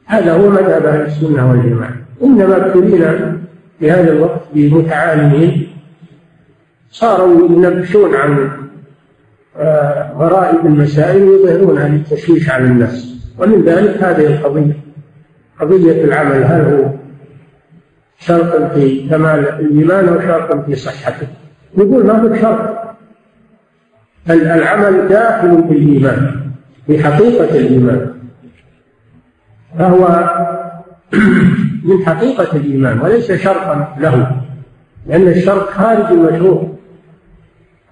هذا 0.07 0.33
هو 0.33 0.51
مذهب 0.51 0.87
أهل 0.87 1.01
السنة 1.01 1.51
والجماعة. 1.51 1.97
إنما 2.23 2.57
ابتلينا 2.57 3.39
في 3.83 3.91
هذا 3.91 4.13
الوقت 4.13 4.41
بمتعالمين 4.55 5.69
صاروا 6.91 7.49
ينبشون 7.51 8.15
عن 8.15 8.51
آه، 9.57 10.13
غرائب 10.13 10.67
المسائل 10.67 11.23
ويظهرونها 11.23 11.89
للتشويش 11.89 12.51
على 12.51 12.65
الناس 12.65 13.15
ومن 13.39 13.63
ذلك 13.65 14.03
هذه 14.03 14.27
القضية. 14.27 14.77
قضية 15.61 16.05
العمل 16.05 16.45
هل 16.45 16.61
هو 16.61 16.91
شرط 18.19 18.73
في 18.73 19.09
كمال 19.09 19.49
الإيمان 19.49 20.09
أو 20.09 20.21
شرط 20.21 20.65
في 20.67 20.75
صحته؟ 20.75 21.27
يقول 21.79 22.07
ما 22.07 22.23
هو 22.23 22.37
شرط 22.37 22.97
العمل 24.31 25.09
داخل 25.09 25.65
في 25.69 25.75
الإيمان 25.75 26.41
في 26.87 27.05
حقيقة 27.05 27.59
الإيمان. 27.59 28.15
فهو 29.79 30.31
من 31.85 32.07
حقيقة 32.07 32.57
الإيمان 32.57 33.01
وليس 33.01 33.33
شرطا 33.33 33.97
له 33.99 34.43
لأن 35.07 35.29
الشرط 35.29 35.71
خارج 35.71 36.07
المشروع. 36.13 36.73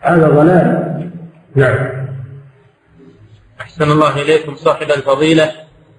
هذا 0.01 0.29
ضلال. 0.29 1.11
نعم. 1.55 2.07
أحسن 3.61 3.91
الله 3.91 4.23
إليكم 4.23 4.55
صاحب 4.55 4.91
الفضيلة. 4.91 5.51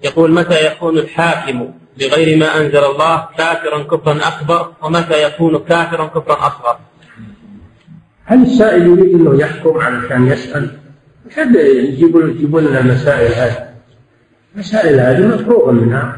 يقول 0.04 0.32
متى 0.32 0.66
يكون 0.66 0.98
الحاكم 0.98 1.70
بغير 1.98 2.38
ما 2.38 2.46
أنزل 2.46 2.84
الله 2.84 3.28
كافرا 3.38 3.82
كفرا 3.82 4.18
أكبر؟ 4.28 4.72
ومتى 4.82 5.26
يكون 5.26 5.58
كافرا 5.58 6.06
كفرا 6.06 6.46
أصغر؟ 6.46 6.78
هل 8.24 8.42
السائل 8.42 8.86
يريد 8.86 9.14
أنه 9.14 9.40
يحكم 9.40 9.78
علشان 9.78 10.26
يسأل؟ 10.26 10.70
كيف 11.34 11.48
يجيبوا 11.56 12.60
لنا 12.60 12.82
مسائل 12.82 13.32
هذه؟ 13.32 13.68
مسائل 14.54 15.00
هذه 15.00 15.26
مفروغ 15.26 15.70
منها. 15.70 16.16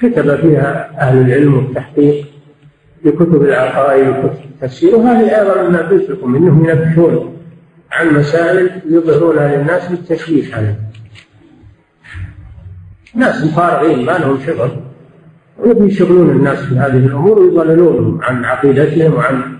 كتب 0.00 0.36
فيها 0.36 0.90
أهل 1.00 1.18
العلم 1.18 1.54
والتحقيق 1.54 2.24
في 3.02 3.10
كتب 3.10 3.42
العقائد 3.42 4.08
وكتب 4.08 4.44
التفسير 4.44 4.96
وهذه 4.96 5.40
أيضا 5.40 5.62
من 5.62 5.72
نبثكم 5.72 6.36
إنهم 6.36 6.70
ينبشون 6.70 7.36
عن 7.92 8.14
مسائل 8.14 8.70
يظهرونها 8.90 9.56
للناس 9.56 9.90
للتشويش 9.90 10.54
عليهم. 10.54 10.76
ناس 13.14 13.44
فارغين 13.44 14.04
ما 14.06 14.12
لهم 14.12 14.38
شغل. 14.46 14.70
ويبي 15.58 15.86
يشغلون 15.86 16.30
الناس 16.30 16.58
في 16.58 16.74
هذه 16.74 16.96
الأمور 16.96 17.38
ويضللونهم 17.38 18.20
عن 18.22 18.44
عقيدتهم 18.44 19.14
وعن 19.14 19.58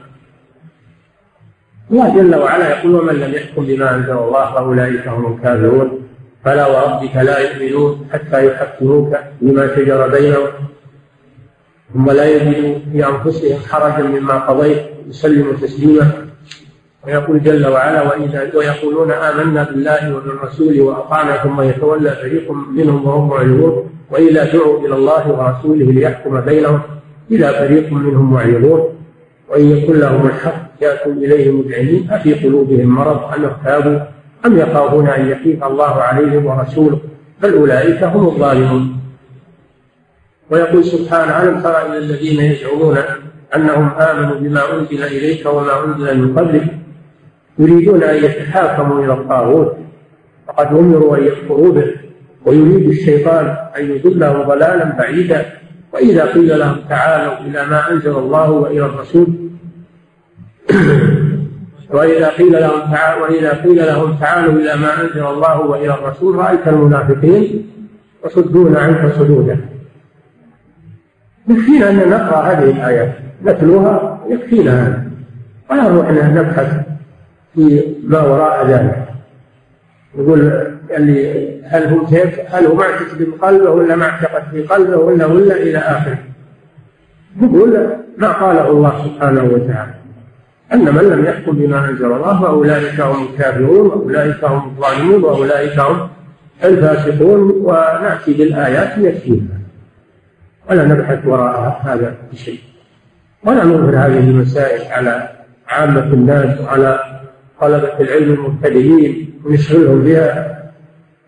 الله 1.90 2.16
جل 2.16 2.34
وعلا 2.34 2.78
يقول 2.78 2.94
ومن 2.94 3.14
لم 3.14 3.34
يحكم 3.34 3.66
بما 3.66 3.94
أنزل 3.94 4.12
الله 4.12 4.54
فأولئك 4.54 5.08
هم 5.08 5.32
الكافرون 5.32 6.09
فلا 6.44 6.66
وربك 6.66 7.16
لا 7.16 7.38
يؤمنون 7.38 8.06
حتى 8.12 8.46
يحكموك 8.46 9.16
بما 9.40 9.76
شجر 9.76 10.08
بينهم. 10.08 10.48
ثم 11.94 12.10
لا 12.10 12.24
يجدوا 12.24 12.78
في 12.92 13.06
أنفسهم 13.06 13.58
حرجا 13.70 14.08
مما 14.08 14.38
قضيت 14.38 14.82
يسلموا 15.08 15.52
تسليما. 15.52 16.26
ويقول 17.06 17.42
جل 17.42 17.66
وعلا 17.66 18.02
وإذا 18.02 18.50
ويقولون 18.54 19.10
آمنا 19.10 19.62
بالله 19.62 20.16
وبالرسول 20.16 20.80
وأطعنا 20.80 21.36
ثم 21.36 21.60
يتولى 21.60 22.10
فريق 22.10 22.52
منهم 22.52 23.06
وهم 23.06 23.28
معرضون. 23.28 23.90
وإذا 24.10 24.52
دعوا 24.52 24.86
إلى 24.86 24.94
الله 24.94 25.28
ورسوله 25.28 25.92
ليحكم 25.92 26.40
بينهم 26.40 26.80
إذا 27.30 27.52
فريق 27.52 27.92
منهم 27.92 28.32
معرضون. 28.32 28.88
وإن 29.48 29.70
يكن 29.70 29.98
لهم 29.98 30.26
الحق 30.26 30.70
يأتوا 30.80 31.12
إليه 31.12 31.50
مذعنين 31.50 32.10
أفي 32.10 32.34
قلوبهم 32.34 32.88
مرض 32.88 33.34
أم 33.34 33.44
ارتابوا 33.44 33.98
أم 34.46 34.58
يخافون 34.58 35.08
أن 35.08 35.28
يحيف 35.28 35.64
الله 35.64 36.02
عليهم 36.02 36.46
ورسوله؟ 36.46 36.98
بل 37.42 37.54
أولئك 37.54 38.04
هم 38.04 38.26
الظالمون. 38.26 39.00
ويقول 40.50 40.84
سبحانه 40.84 41.42
ألم 41.42 41.60
تر 41.60 41.86
إلى 41.86 41.98
الذين 41.98 42.40
يزعمون 42.40 42.98
أنهم 43.56 43.88
آمنوا 43.88 44.36
بما 44.36 44.62
أنزل 44.74 45.02
إليك 45.04 45.46
وما 45.46 45.84
أنزل 45.84 46.18
من 46.18 46.38
قبلك؟ 46.38 46.64
يريدون 47.58 48.02
أن 48.02 48.24
يتحاكموا 48.24 49.04
إلى 49.04 49.12
الطاغوت. 49.12 49.76
فقد 50.46 50.66
أمروا 50.66 51.16
أن 51.16 51.24
يكفروا 51.24 51.72
به. 51.72 51.86
ويريد 52.44 52.88
الشيطان 52.88 53.56
أن 53.78 53.90
يضلهم 53.90 54.42
ضلالا 54.42 54.84
بعيدا. 54.84 55.46
وإذا 55.92 56.24
قيل 56.24 56.58
لهم 56.58 56.76
تعالوا 56.88 57.38
إلى 57.38 57.66
ما 57.66 57.90
أنزل 57.90 58.10
الله 58.18 58.50
وإلى 58.50 58.86
الرسول 58.86 59.26
وإذا 61.92 62.28
قيل 62.28 62.52
لهم 62.52 62.92
تعالوا 62.92 63.26
وإذا 63.26 63.62
قيل 63.62 63.76
لهم 63.76 64.16
تعالوا 64.20 64.52
إلى 64.52 64.76
ما 64.76 65.00
أنزل 65.00 65.26
الله 65.26 65.60
وإلى 65.60 65.94
الرسول 65.94 66.36
رأيت 66.36 66.68
المنافقين 66.68 67.70
يصدون 68.26 68.76
عنك 68.76 69.12
صدودا 69.12 69.60
يكفينا 71.48 71.90
أن 71.90 72.10
نقرأ 72.10 72.42
هذه 72.42 72.70
الآيات 72.70 73.12
نتلوها 73.44 74.20
يكفينا 74.28 74.86
هذا. 74.86 75.10
ولا 75.70 75.88
نروح 75.88 76.10
نبحث 76.10 76.80
في 77.54 77.94
ما 78.04 78.20
وراء 78.22 78.66
ذلك. 78.66 79.08
يقول 80.18 80.40
اللي 80.96 81.60
هل 81.64 81.84
هو 81.84 82.06
هل 82.48 82.66
هو 82.66 82.74
معتقد 82.74 83.22
بقلبه 83.22 83.70
ولا 83.70 83.96
معتقد 83.96 84.42
في 84.50 84.62
قلبه 84.62 84.96
ولا 84.96 85.26
ولا 85.26 85.56
إلى 85.56 85.78
آخره؟ 85.78 86.18
يقول 87.42 87.88
ما 88.18 88.32
قاله 88.32 88.70
الله 88.70 89.04
سبحانه 89.04 89.44
وتعالى. 89.44 89.94
أن 90.72 90.94
من 90.94 91.02
لم 91.02 91.24
يحكم 91.24 91.52
بما 91.52 91.88
أنزل 91.88 92.04
الله 92.04 92.40
فأولئك 92.40 93.00
هم 93.00 93.26
الكافرون 93.26 93.86
وأولئك 93.86 94.44
هم 94.44 94.68
الظالمون 94.68 95.24
وأولئك 95.24 95.78
هم 95.78 96.08
الفاسقون 96.64 97.50
ونأتي 97.50 98.32
بالآيات 98.32 98.98
يكفينا 98.98 99.60
ولا 100.70 100.84
نبحث 100.84 101.26
وراء 101.26 101.80
هذا 101.84 102.14
بشيء 102.32 102.60
ولا 103.44 103.64
نظهر 103.64 103.96
هذه 103.96 104.30
المسائل 104.30 104.92
على 104.92 105.28
عامة 105.68 106.04
الناس 106.04 106.60
وعلى 106.60 107.20
طلبة 107.60 108.00
العلم 108.00 108.32
المبتدئين 108.32 109.40
ونشغلهم 109.44 110.02
بها. 110.02 110.56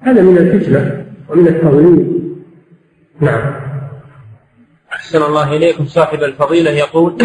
هذا 0.01 0.23
من 0.23 0.39
الفتنة 0.39 1.05
ومن 1.29 1.49
التضليل. 1.49 2.23
نعم. 3.21 3.55
أحسن 4.93 5.23
الله 5.23 5.57
إليكم. 5.57 5.87
صاحب 5.87 6.23
الفضيلة 6.23 6.71
يقول 6.71 7.19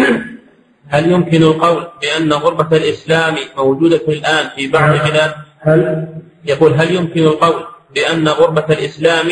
هل 0.88 1.12
يمكن 1.12 1.42
القول 1.42 1.86
بأن 2.02 2.32
غربة 2.32 2.76
الإسلام 2.76 3.34
موجودة 3.56 4.00
الآن 4.08 4.48
في 4.56 4.68
بعض 4.68 4.90
بلاد؟ 4.90 5.32
هل 5.60 6.08
يقول 6.44 6.72
هل 6.72 6.94
يمكن 6.94 7.22
القول 7.22 7.62
بأن 7.94 8.28
غربة 8.28 8.64
الإسلام 8.70 9.26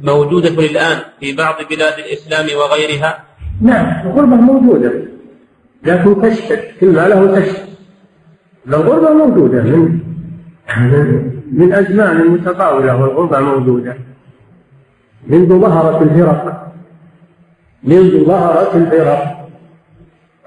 موجودة 0.00 0.48
الآن 0.48 0.98
في 1.20 1.32
بعض 1.32 1.54
بلاد 1.70 1.98
الإسلام 1.98 2.46
وغيرها؟ 2.58 3.24
نعم 3.62 4.06
الغربة 4.06 4.36
موجودة. 4.36 4.92
لكن 5.82 6.22
تشتد 6.22 6.60
كل 6.80 6.86
ما 6.86 7.08
له 7.08 7.40
تشتد 7.40 7.66
الغربة 8.68 9.10
موجودة 9.10 9.62
من 9.62 10.00
من 11.52 11.72
أزمان 11.72 12.26
متطاولة 12.26 12.96
والغربة 12.96 13.40
موجودة. 13.40 13.96
منذ 15.26 15.60
ظهرت 15.60 16.02
الفرق. 16.02 16.72
منذ 17.82 18.24
ظهرت 18.24 18.74
الفرق. 18.74 19.45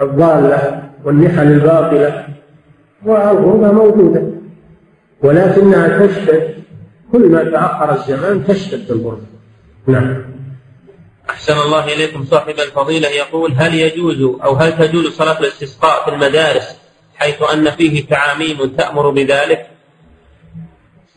الضالة 0.01 0.89
والنحل 1.03 1.47
الباطلة 1.51 2.27
والغربة 3.05 3.71
موجودة. 3.71 4.23
ولكنها 5.21 6.07
تشتد 6.07 6.53
كل 7.11 7.29
ما 7.29 7.43
تأخر 7.43 7.93
الزمان 7.93 8.47
تشتد 8.47 8.91
الغربة 8.91 9.21
نعم. 9.87 10.23
أحسن 11.29 11.53
الله 11.53 11.93
إليكم. 11.93 12.25
صاحب 12.25 12.53
الفضيلة 12.59 13.07
يقول 13.07 13.53
هل 13.57 13.73
يجوز 13.73 14.21
أو 14.21 14.55
هل 14.55 14.77
تجوز 14.77 15.07
صلاة 15.07 15.39
الاستسقاء 15.39 16.05
في 16.05 16.15
المدارس 16.15 16.79
حيث 17.15 17.41
أن 17.53 17.69
فيه 17.69 18.07
تعاميم 18.07 18.65
تأمر 18.77 19.09
بذلك؟ 19.09 19.67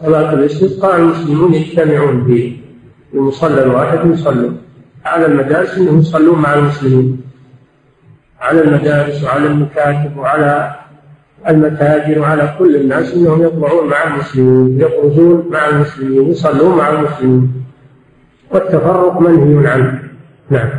صلاة 0.00 0.32
الاستسقاء 0.32 0.96
المسلمون 0.96 1.54
يجتمعون 1.54 2.24
في 2.26 2.56
المصلى 3.14 3.62
الواحد 3.62 4.10
يصلون 4.10 4.62
على 5.04 5.26
المدارس 5.26 5.78
إنهم 5.78 6.00
يصلون 6.00 6.38
مع 6.38 6.54
المسلمين. 6.54 7.31
على 8.42 8.60
المدارس 8.60 9.24
وعلى 9.24 9.46
المكاتب 9.46 10.16
وعلى 10.16 10.74
المتاجر 11.48 12.18
وعلى 12.18 12.54
كل 12.58 12.76
الناس 12.76 13.14
إنهم 13.14 13.42
يطلعون 13.42 13.88
مع 13.88 14.04
المسلمين 14.04 14.80
يخرجون 14.80 15.48
مع 15.50 15.68
المسلمين 15.68 16.30
يصلون 16.30 16.78
مع 16.78 16.90
المسلمين. 16.90 17.64
والتفرق 18.50 19.20
منهي 19.20 19.70
عنه. 19.70 20.02
نعم. 20.50 20.70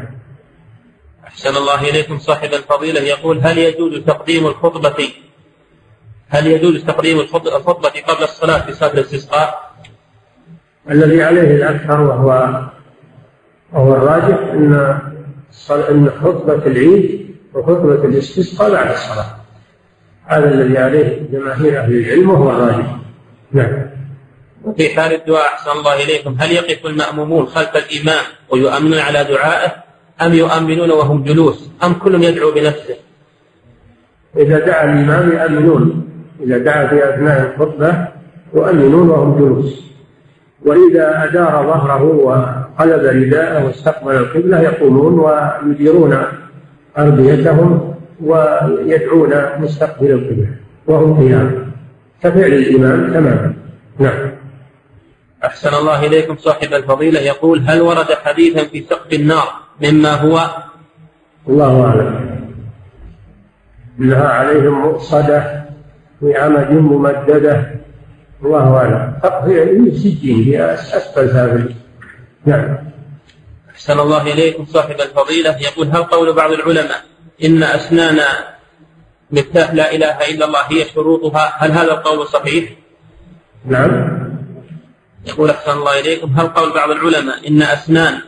أحسن 1.28 1.58
الله 1.58 1.90
إليكم 1.90 2.20
صاحب 2.20 2.50
الفضيلة. 2.54 3.00
يقول 3.00 3.40
هل 3.40 3.58
يجوز 3.58 4.00
تقديم 4.00 4.48
الخطبة 4.48 5.10
هل 6.30 6.48
يجوز 6.48 6.84
تقديم 6.86 7.20
الخطبة 7.20 7.90
قبل 8.08 8.24
الصلاة 8.24 8.66
في 8.66 8.74
صلاة 8.74 8.94
الاستسقاء؟ 8.94 9.72
الذي 10.90 11.24
عليه 11.24 11.56
الأكثر 11.56 12.02
وهو 12.02 12.62
وهو 13.74 13.94
الراجح 13.94 14.38
أن 14.54 15.00
أن 15.72 16.10
خطبة 16.22 16.66
العيد 16.66 17.23
وخطبة 17.56 18.06
الاستسقاء 18.06 18.72
بعد 18.72 18.92
الصلاة. 18.92 19.26
هذا 20.26 20.54
الذي 20.54 20.78
عليه 20.78 21.28
جماهير 21.32 21.80
أهل 21.80 21.94
العلم 21.94 22.30
وهو 22.30 22.50
الراجح. 22.50 22.98
نعم. 23.52 23.90
وفي 24.64 24.90
حال 24.90 25.14
الدعاء 25.14 25.48
أحسن 25.48 25.72
الله 25.72 26.04
إليكم. 26.04 26.36
هل 26.40 26.52
يقف 26.52 26.86
المأمومون 26.86 27.46
خلف 27.46 27.72
الإمام 27.76 28.24
ويؤمنون 28.50 29.00
على 29.00 29.24
دعائه؟ 29.24 29.72
أم 30.22 30.34
يؤمنون 30.34 30.92
وهم 30.92 31.24
جلوس؟ 31.24 31.70
أم 31.84 31.94
كل 31.94 32.24
يدعو 32.24 32.52
بنفسه؟ 32.52 32.96
إذا 34.38 34.60
دعا 34.60 34.84
الإمام 34.84 35.32
يؤمنون. 35.32 36.10
إذا 36.44 36.58
دعا 36.58 36.88
في 36.88 37.10
أثناء 37.10 37.54
الخطبة 37.54 38.08
يؤمنون 38.54 39.10
وهم 39.10 39.38
جلوس. 39.40 39.84
وإذا 40.66 41.24
أدار 41.24 41.64
ظهره 41.68 42.04
وقلب 42.04 43.04
رداءه 43.04 43.66
واستقبل 43.66 44.16
القبلة 44.16 44.62
يقومون 44.62 45.20
ويديرون 45.20 46.18
أرضيتهم 46.98 47.94
ويدعون 48.22 49.34
مستقبل 49.60 50.12
القبلة 50.12 50.48
وهم 50.88 51.20
قيام 51.20 51.72
كفعل 52.24 52.54
الإمام 52.54 53.14
تماما 53.14 53.54
نعم. 54.00 54.32
أحسن 55.46 55.74
الله 55.74 56.06
إليكم 56.06 56.38
صاحب 56.38 56.74
الفضيلة. 56.74 57.20
يقول 57.20 57.60
هل 57.68 57.82
ورد 57.82 58.14
حديثا 58.24 58.64
في 58.64 58.82
سقف 58.82 59.14
النار 59.14 59.48
مما 59.82 60.12
هو؟ 60.12 60.40
الله 61.50 61.86
أعلم. 61.86 62.40
إنها 64.00 64.28
عليهم 64.28 64.82
مؤصدة 64.82 65.64
في 66.20 66.36
عمد 66.36 66.72
ممددة 66.72 67.72
الله 68.44 68.78
أعلم. 68.78 69.14
سجين 69.94 70.44
هي 70.44 70.74
أسفل 70.74 71.30
سافل 71.30 71.74
نعم. 72.46 72.93
أحسن 73.84 74.00
الله 74.00 74.34
إليكم 74.34 74.66
صاحب 74.66 74.96
الفضيلة. 75.02 75.58
يقول 75.62 75.88
هل 75.88 76.04
قول 76.04 76.34
بعض 76.34 76.52
العلماء 76.52 77.02
إن 77.46 77.64
أسنان 77.64 78.20
مفتاح 79.32 79.74
لا 79.74 79.96
إله 79.96 80.18
إلا 80.32 80.46
الله 80.46 80.60
هي 80.60 80.86
شروطها؟ 80.86 81.54
هل 81.58 81.72
هذا 81.72 81.92
القول 81.92 82.28
صحيح؟ 82.28 82.70
نعم. 83.66 84.20
يقول 85.28 85.50
أحسن 85.50 85.72
الله 85.72 86.00
إليكم. 86.00 86.34
هل 86.40 86.48
قول 86.48 86.74
بعض 86.74 86.90
العلماء 86.90 87.48
إن 87.48 87.62
أسنان 87.62 88.22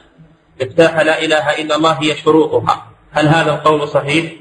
مفتاح 0.62 1.00
لا 1.00 1.24
إله 1.26 1.62
إلا 1.62 1.76
الله 1.76 1.92
هي 1.92 2.16
شروطها؟ 2.16 2.86
هل 3.12 3.28
هذا 3.28 3.52
القول 3.52 3.88
صحيح؟ 3.88 4.34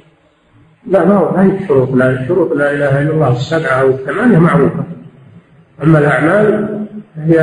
لا 0.87 1.05
ما 1.05 1.17
هو 1.17 1.37
هي 1.37 1.67
شروط 1.69 1.89
لا 1.95 2.25
شروط 2.29 2.53
لا 2.53 2.71
إله 2.71 3.03
إلا 3.03 3.11
الله 3.11 3.33
السبعة 3.33 3.81
أو 3.81 3.89
الثمانية 3.91 4.39
معروفة. 4.39 4.85
أما 5.83 5.99
الأعمال 5.99 6.87
هي 7.17 7.39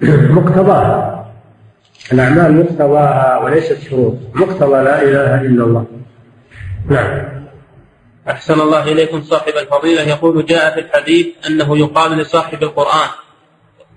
مقتضاها. 0.38 1.13
الأعمال 2.12 2.52
مقتضاها 2.52 3.38
وليست 3.44 3.78
شروط. 3.90 4.14
مقتضى 4.34 4.82
لا 4.82 5.02
إله 5.02 5.40
إلا 5.40 5.64
الله. 5.64 5.86
نعم. 6.90 7.44
أحسن 8.28 8.60
الله 8.60 8.92
إليكم 8.92 9.22
صاحب 9.22 9.52
الفضيلة. 9.62 10.02
يقول 10.02 10.46
جاء 10.46 10.74
في 10.74 10.80
الحديث 10.80 11.26
أنه 11.46 11.78
يقال 11.78 12.18
لصاحب 12.18 12.62
القرآن 12.62 13.08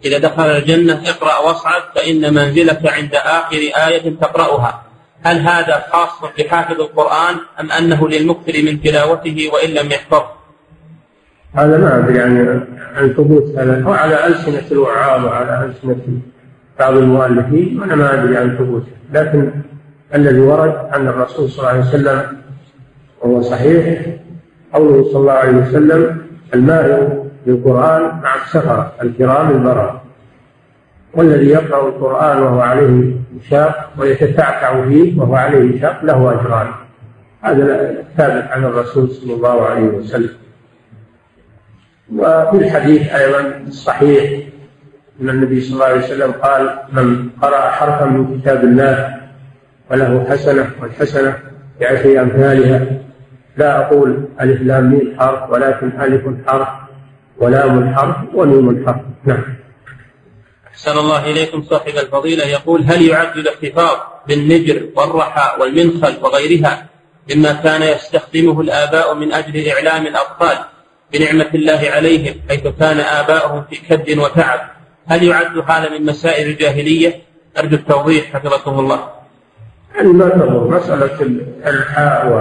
إذا 0.05 0.17
دخل 0.17 0.43
الجنة 0.43 1.01
اقرأ 1.09 1.37
واصعد 1.47 1.81
فإن 1.95 2.33
منزلك 2.33 2.87
عند 2.87 3.15
آخر 3.15 3.57
آية 3.87 4.15
تقرأها. 4.21 4.83
هل 5.23 5.37
هذا 5.39 5.85
خاص 5.91 6.31
بحافظ 6.39 6.81
القرآن 6.81 7.35
أم 7.59 7.71
أنه 7.71 8.09
للمكثر 8.09 8.63
من 8.63 8.81
تلاوته 8.81 9.49
وإن 9.53 9.69
لم 9.69 9.91
يحفظ؟ 9.91 10.23
هذا 11.53 11.77
ما 11.77 11.97
أدري 11.97 12.21
عن 12.21 12.67
عن 12.95 13.13
ثبوت 13.13 13.57
هذا. 13.57 13.83
هو 13.83 13.93
على 13.93 14.27
ألسنة 14.27 14.63
الوعاظ 14.71 15.25
وعلى 15.25 15.65
ألسنة 15.65 16.21
بعض 16.79 16.97
المؤلفين 16.97 17.79
وأنا 17.79 17.95
ما 17.95 18.13
أدري 18.13 18.37
عن 18.37 18.57
ثبوته 18.57 18.91
لكن 19.13 19.51
الذي 20.15 20.39
ورد 20.39 20.75
عن 20.91 21.07
الرسول 21.07 21.49
صلى 21.49 21.59
الله 21.59 21.69
عليه 21.69 21.89
وسلم 21.89 22.37
وهو 23.21 23.41
صحيح 23.41 24.05
قوله 24.73 25.03
صلى 25.03 25.19
الله 25.21 25.31
عليه 25.31 25.57
وسلم 25.57 26.17
الماهر 26.53 27.23
بالقرآن 27.45 28.01
مع 28.01 28.35
السفرة 28.35 28.93
الكرام 29.01 29.51
البررة 29.51 30.01
والذي 31.13 31.45
يقرأ 31.49 31.87
القرآن 31.87 32.41
وهو 32.43 32.59
عليه 32.59 33.13
شاق 33.49 33.89
ويتتعتع 33.97 34.85
فيه 34.87 35.19
وهو 35.19 35.35
عليه 35.35 35.81
شاق 35.81 36.05
له 36.05 36.31
أجران. 36.31 36.67
هذا 37.41 37.95
ثابت 38.17 38.51
عن 38.51 38.63
الرسول 38.63 39.11
صلى 39.11 39.33
الله 39.33 39.65
عليه 39.65 39.83
وسلم. 39.83 40.29
وفي 42.15 42.57
الحديث 42.57 43.13
أيضا 43.13 43.61
الصحيح 43.67 44.43
أن 45.21 45.29
النبي 45.29 45.61
صلى 45.61 45.73
الله 45.73 45.85
عليه 45.85 46.05
وسلم 46.05 46.31
قال 46.31 46.79
من 46.91 47.29
قرأ 47.41 47.71
حرفا 47.71 48.05
من 48.05 48.39
كتاب 48.39 48.63
الله 48.63 49.17
فله 49.89 50.25
حسنة 50.29 50.71
والحسنة 50.81 51.39
بعشر 51.81 52.21
أمثالها. 52.21 52.85
لا 53.57 53.79
أقول 53.79 54.27
ألف 54.41 54.61
لام 54.61 54.91
ميم 54.91 55.19
حرف 55.19 55.49
ولكن 55.49 56.01
ألف 56.01 56.23
حرف 56.47 56.67
ولام 57.37 57.95
حرف 57.95 58.15
وميم 58.33 58.85
حرف. 58.87 59.01
نعم. 59.25 59.43
أحسن 60.67 60.97
الله 60.97 61.31
إليكم 61.31 61.63
صاحب 61.63 61.97
الفضيلة. 61.97 62.45
يقول 62.45 62.83
هل 62.83 63.01
يعد 63.01 63.37
الاحتفاظ 63.37 63.97
بالنجر 64.27 64.89
والرحى 64.95 65.61
والمنخل 65.61 66.23
وغيرها 66.23 66.85
مما 67.35 67.53
كان 67.53 67.81
يستخدمه 67.81 68.61
الآباء 68.61 69.15
من 69.15 69.33
أجل 69.33 69.67
إعلام 69.69 70.07
الأطفال 70.07 70.57
بنعمة 71.13 71.49
الله 71.55 71.81
عليهم 71.95 72.35
حيث 72.49 72.67
كان 72.79 72.99
آباؤهم 72.99 73.63
في 73.69 73.75
كد 73.75 74.17
وتعب 74.17 74.76
هل 75.07 75.23
يعد 75.23 75.57
هذا 75.57 75.97
من 75.97 76.05
مسائل 76.05 76.47
الجاهلية؟ 76.47 77.13
أرجو 77.59 77.75
التوضيح 77.75 78.33
حفظكم 78.33 78.79
الله. 78.79 78.99
يعني 79.95 80.07
ما 80.07 80.29
تضر. 80.29 80.67
مسألة 80.67 81.41
الحاء 81.67 82.27
و 82.31 82.33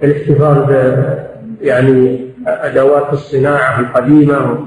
والاحتفاظ 0.00 0.70
يعني 1.60 2.26
أدوات 2.46 3.12
الصناعة 3.12 3.80
القديمة 3.80 4.66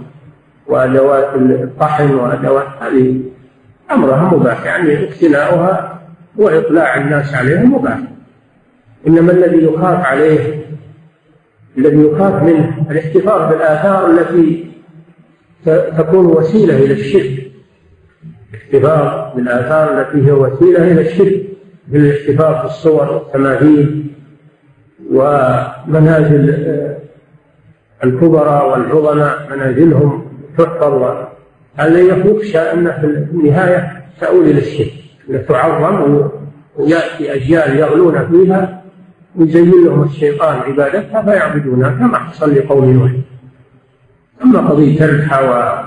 وأدوات 0.68 1.36
الطحن 1.36 2.16
وأدوات 2.16 2.68
هذه. 2.82 3.20
أمرها 3.92 4.34
مباح. 4.34 4.66
يعني 4.66 5.10
اقتناؤها 5.10 6.00
وإطلاع 6.38 6.98
الناس 6.98 7.34
عليها 7.34 7.64
مباح. 7.64 8.00
إنما 9.08 9.32
الذي 9.32 9.64
يخاف 9.64 10.06
عليه 10.06 10.66
الذي 11.78 11.98
يخاف 11.98 12.44
منه 12.44 12.86
الاحتفاظ 12.92 13.50
بالآثار 13.50 14.12
التي 14.12 14.70
تكون 15.98 16.26
وسيلة 16.26 16.78
إلى 16.78 16.94
الشرك. 16.94 17.52
الاحتفاظ 18.54 19.36
بالآثار 19.36 20.02
التي 20.02 20.28
هي 20.28 20.32
وسيلة 20.32 20.92
إلى 20.92 21.02
الشرك 21.02 21.46
بالاحتفاظ 21.88 22.64
بالصور 22.64 23.12
والتماثيل 23.12 24.06
ومنازل 25.12 26.56
الكبرى 28.04 28.64
والعظماء 28.72 29.48
منازلهم 29.52 30.26
تحفظ. 30.58 31.28
هذا 31.76 32.00
يخشى 32.00 32.58
أن 32.58 32.92
في 32.92 33.06
النهاية 33.06 34.04
تؤول 34.22 34.46
إلى 34.46 34.60
الشرك؟ 34.60 34.94
تعظم 35.48 36.30
ويأتي 36.78 37.34
أجيال 37.34 37.80
يغلون 37.80 38.28
فيها 38.28 38.84
ويزين 39.36 39.86
لهم 39.86 40.04
الشيطان 40.04 40.58
عبادتها 40.58 41.22
فيعبدونها 41.22 41.90
كما 41.90 42.18
حصل 42.18 42.56
لقوم 42.56 42.92
نوح. 42.92 43.12
أما 44.44 44.70
قضية 44.70 45.06
الرحى 45.06 45.86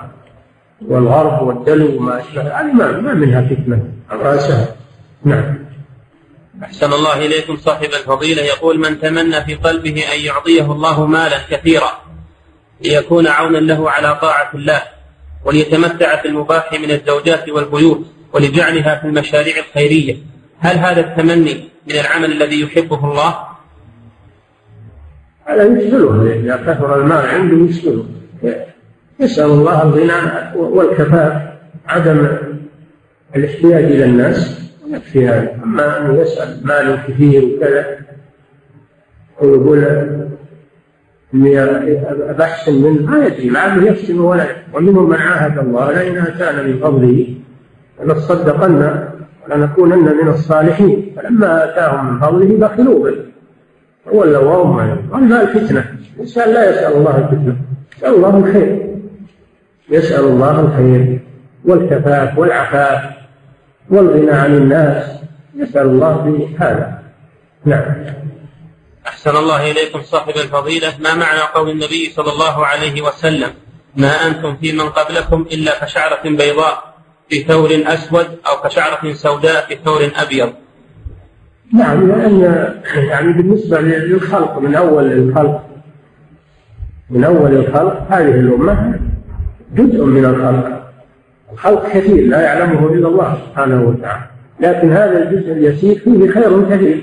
والغرب 0.89 1.47
والدلو 1.47 1.97
وما 1.97 2.21
أشبه 2.21 2.43
هذه 2.43 2.73
ما, 2.73 3.01
ما 3.01 3.15
منها 3.15 3.43
فتنة. 3.43 3.83
سهل 4.39 4.67
نعم. 5.25 5.59
أحسن 6.63 6.93
الله 6.93 7.27
إليكم 7.27 7.57
صاحب 7.57 7.85
الفضيلة. 7.85 8.43
يقول 8.43 8.79
من 8.79 9.01
تمنى 9.01 9.45
في 9.45 9.55
قلبه 9.55 10.05
أن 10.15 10.21
يعطيه 10.21 10.73
الله 10.73 11.07
مالا 11.07 11.39
كثيرا 11.51 11.91
ليكون 12.81 13.27
عونا 13.27 13.59
له 13.59 13.91
على 13.91 14.19
طاعة 14.23 14.51
الله 14.55 14.83
وليتمتع 15.45 16.23
في 16.23 16.29
المباح 16.29 16.73
من 16.73 16.91
الزوجات 16.91 17.49
والبيوت 17.49 18.07
ولجعلها 18.33 18.99
في 19.01 19.07
المشاريع 19.07 19.55
الخيرية. 19.59 20.17
هل 20.59 20.77
هذا 20.77 21.01
التمني 21.01 21.55
من 21.87 21.95
العمل 21.95 22.33
الذي 22.33 22.61
يحبه 22.61 23.11
الله؟ 23.11 23.39
هذا 25.45 25.65
يشغله 25.65 26.33
إذا 26.33 26.57
كثر 26.57 27.01
المال 27.01 27.27
عنده 27.27 27.71
يشغله 27.71 28.05
يسأل 29.21 29.51
الله 29.51 29.83
الغنى 29.83 30.13
والكفاف 30.57 31.43
عدم 31.89 32.27
الاحتياج 33.37 33.85
إلى 33.85 34.05
الناس 34.05 34.71
يكفي 34.91 35.29
هذا. 35.29 35.55
أما 35.65 35.99
أنه 35.99 36.21
يسأل 36.21 36.67
مال 36.67 36.99
كثير 37.09 37.45
وكذا 37.45 37.87
ويقول 39.41 39.85
إني 41.35 41.65
أحسن 42.43 42.83
منه 42.83 43.11
ما 43.11 43.27
يدري 43.27 43.49
لعله 43.49 43.85
يحسن 43.85 44.21
ولا 44.21 44.47
ومنهم 44.75 45.11
من 45.11 45.17
عاهد 45.17 45.59
الله 45.59 45.93
لئن 45.93 46.19
آتانا 46.19 46.63
من 46.63 46.79
فضله 46.79 47.35
لنصدقن 48.05 49.09
ولنكونن 49.45 50.17
من 50.23 50.29
الصالحين. 50.29 51.13
فلما 51.17 51.65
آتاهم 51.65 52.13
من 52.13 52.21
فضله 52.21 52.69
بخلوا 52.69 53.11
به. 53.11 53.32
وولوا 54.07 54.43
وهم 54.43 54.77
والمال 55.11 55.49
فتنة 55.49 55.85
الإنسان 56.17 56.55
لا 56.55 56.71
يسأل 56.71 56.93
الله 56.93 57.19
الفتنة. 57.19 57.57
يسأل 57.99 58.15
الله 58.15 58.37
الخير. 58.37 58.97
يسأل 59.91 60.25
الله 60.25 60.61
الخير 60.61 61.21
والكفاف 61.65 62.39
والعفاف 62.39 63.03
والغنى 63.91 64.31
عن 64.31 64.55
الناس. 64.57 65.05
يسأل 65.55 65.87
الله 65.87 66.13
بهذا 66.13 67.03
نعم. 67.65 68.05
أحسن 69.07 69.37
الله 69.37 69.71
إليكم 69.71 70.03
صاحب 70.03 70.37
الفضيلة. 70.37 70.93
ما 71.01 71.15
معنى 71.15 71.41
قول 71.55 71.71
النبي 71.71 72.11
صلى 72.11 72.33
الله 72.33 72.67
عليه 72.67 73.03
وسلم؟ 73.03 73.51
ما 73.97 74.27
أنتم 74.27 74.57
في 74.57 74.73
من 74.73 74.89
قبلكم 74.89 75.47
إلا 75.53 75.85
كشعرة 75.85 76.23
بيضاء 76.25 76.95
في 77.29 77.43
ثور 77.43 77.71
أسود 77.87 78.27
أو 78.47 78.69
كشعرة 78.69 79.13
سوداء 79.13 79.67
في 79.67 79.79
ثور 79.85 80.11
أبيض. 80.17 80.53
نعم 81.73 82.09
لأن 82.09 82.41
يعني 82.97 83.33
بالنسبة 83.33 83.81
للخلق 83.81 84.59
من 84.59 84.75
أول 84.75 85.13
الخلق 85.13 85.63
من 87.11 87.25
أول 87.25 87.55
الخلق 87.55 88.07
هذه 88.11 88.35
الأمة 88.35 89.01
جزء 89.75 90.05
من 90.05 90.25
الخلق. 90.25 90.93
الخلق 91.53 91.89
كثير 91.89 92.27
لا 92.27 92.41
يعلمه 92.41 92.93
إلا 92.93 93.09
الله 93.09 93.39
سبحانه 93.47 93.83
وتعالى. 93.83 94.25
لكن 94.61 94.93
هذا 94.93 95.23
الجزء 95.23 95.53
اليسير 95.53 95.99
فيه 95.99 96.31
خير 96.31 96.71
كثير. 96.71 97.03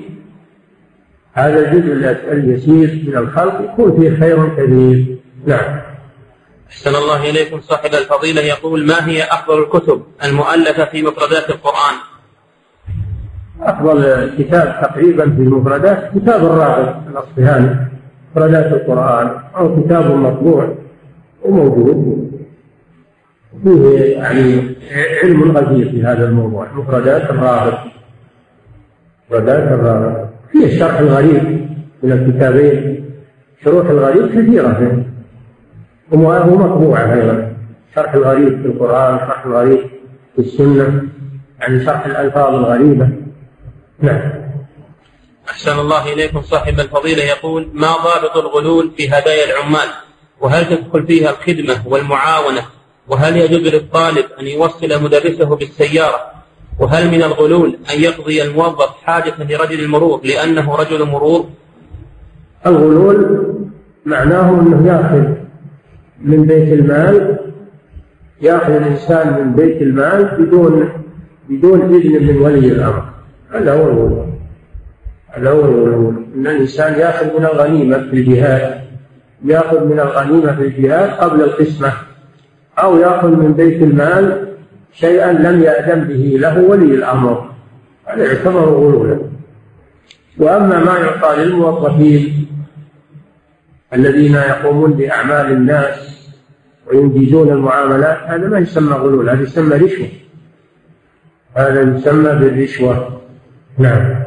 هذا 1.33 1.59
الجزء 1.59 2.17
اليسير 2.31 3.03
من 3.07 3.17
الخلق 3.17 3.61
يكون 3.61 3.99
فيه 3.99 4.19
خير 4.19 4.49
كثير. 4.49 5.17
نعم. 5.45 5.81
أحسن 6.69 6.95
الله 6.95 7.29
إليكم 7.29 7.61
صاحب 7.61 7.93
الفضيلة. 7.93 8.41
يقول 8.41 8.85
ما 8.87 9.07
هي 9.07 9.23
أفضل 9.23 9.63
الكتب 9.63 10.03
المؤلفة 10.23 10.85
في 10.85 11.03
مفردات 11.03 11.49
القرآن؟ 11.49 11.95
أفضل 13.61 14.29
كتاب 14.37 14.81
تقريبا 14.81 15.23
في 15.23 15.41
المفردات 15.41 16.11
كتاب 16.15 16.45
الراغب 16.45 16.95
الأصفهاني 17.11 17.75
مفردات 18.31 18.65
القرآن 18.73 19.31
أو 19.57 19.81
كتاب 19.81 20.15
مطبوع 20.15 20.75
وموجود. 21.45 22.29
فيه 23.63 24.15
يعني 24.17 24.75
علم 25.23 25.57
غزير 25.57 25.89
في 25.89 26.03
هذا 26.03 26.29
الموضوع 26.29 26.67
مفردات 26.75 27.29
الراغب 27.29 27.73
مفردات 29.29 29.71
الراغب. 29.71 30.29
فيه 30.51 30.65
الشرح 30.65 30.99
الغريب 30.99 31.69
من 32.03 32.11
الكتابين 32.11 33.05
شروح 33.63 33.89
الغريب 33.89 34.27
كثيرة 34.27 34.73
فيه 34.73 35.05
ومطبوعة 36.11 37.13
أيضا. 37.13 37.53
شرح 37.95 38.13
الغريب 38.13 38.61
في 38.61 38.67
القرآن 38.67 39.19
شرح 39.19 39.45
الغريب 39.45 39.79
في 40.35 40.39
السنة 40.41 41.03
يعني 41.59 41.79
شرح 41.85 42.05
الألفاظ 42.05 42.53
الغريبة. 42.53 43.09
نعم. 44.01 44.31
أحسن 45.49 45.79
الله 45.79 46.13
إليكم 46.13 46.41
صاحب 46.41 46.79
الفضيلة 46.79 47.23
يقول 47.23 47.69
ما 47.73 47.87
ضابط 47.87 48.37
الغلول 48.37 48.91
في 48.97 49.09
هدايا 49.09 49.45
العمال؟ 49.51 49.89
وهل 50.41 50.65
تدخل 50.65 51.07
فيها 51.07 51.29
الخدمة 51.29 51.87
والمعاونة؟ 51.87 52.61
وهل 53.07 53.37
يجوز 53.37 53.73
للطالب 53.73 54.25
أن 54.39 54.47
يوصل 54.47 55.03
مدرسه 55.03 55.55
بالسيارة؟ 55.55 56.31
وهل 56.79 57.11
من 57.11 57.23
الغلول 57.23 57.77
أن 57.93 58.01
يقضي 58.01 58.43
الموظف 58.43 58.89
حاجة 59.03 59.33
لرجل 59.39 59.79
المرور 59.79 60.21
لأنه 60.23 60.75
رجل 60.75 61.05
مرور؟ 61.05 61.49
الغلول 62.65 63.47
معناه 64.05 64.49
أنه 64.49 64.87
يأخذ 64.87 65.33
من 66.21 66.45
بيت 66.45 66.73
المال 66.73 67.39
يأخذ 68.41 68.71
الإنسان 68.71 69.33
من 69.33 69.55
بيت 69.55 69.81
المال 69.81 70.23
بدون 70.39 70.89
بدون 71.49 71.81
إذن 71.81 72.27
من 72.27 72.37
ولي 72.37 72.67
الأمر. 72.67 73.18
هذا 73.51 73.73
هو 73.73 73.89
الغلول 73.89 74.25
هذا 75.27 75.49
هو 75.49 75.59
الغلول 75.65 76.15
أن 76.35 76.47
الإنسان 76.47 76.99
يأخذ 76.99 77.39
من 77.39 77.45
الغنيمة 77.45 77.97
في 77.97 78.13
الجهاد 78.13 78.81
يأخذ 79.45 79.85
من 79.85 79.99
الغنيمة 79.99 80.55
في 80.55 80.61
الجهاد 80.61 81.09
قبل 81.09 81.41
القسمة 81.41 81.93
أو 82.79 82.97
يأخذ 82.97 83.27
من 83.27 83.53
بيت 83.53 83.83
المال 83.83 84.47
شيئا 84.93 85.33
لم 85.33 85.63
يأذن 85.63 86.03
به 86.03 86.37
له 86.39 86.59
ولي 86.61 86.95
الأمر. 86.95 87.49
هذا 88.05 88.25
يعتبر 88.25 88.59
غلولا 88.59 89.19
وأما 90.37 90.79
ما 90.79 90.97
يعطى 90.97 91.35
للموظفين 91.43 92.47
الذين 93.93 94.35
يقومون 94.35 94.93
بأعمال 94.93 95.51
الناس 95.51 96.29
وينجزون 96.87 97.49
المعاملات 97.49 98.17
هذا 98.17 98.47
ما 98.47 98.59
يسمى 98.59 98.93
غلول 98.93 99.29
هذا 99.29 99.41
يسمى 99.41 99.75
رشوة. 99.75 100.07
هذا 101.55 101.81
يسمى 101.81 102.35
بالرشوة. 102.35 103.21
نعم. 103.79 104.23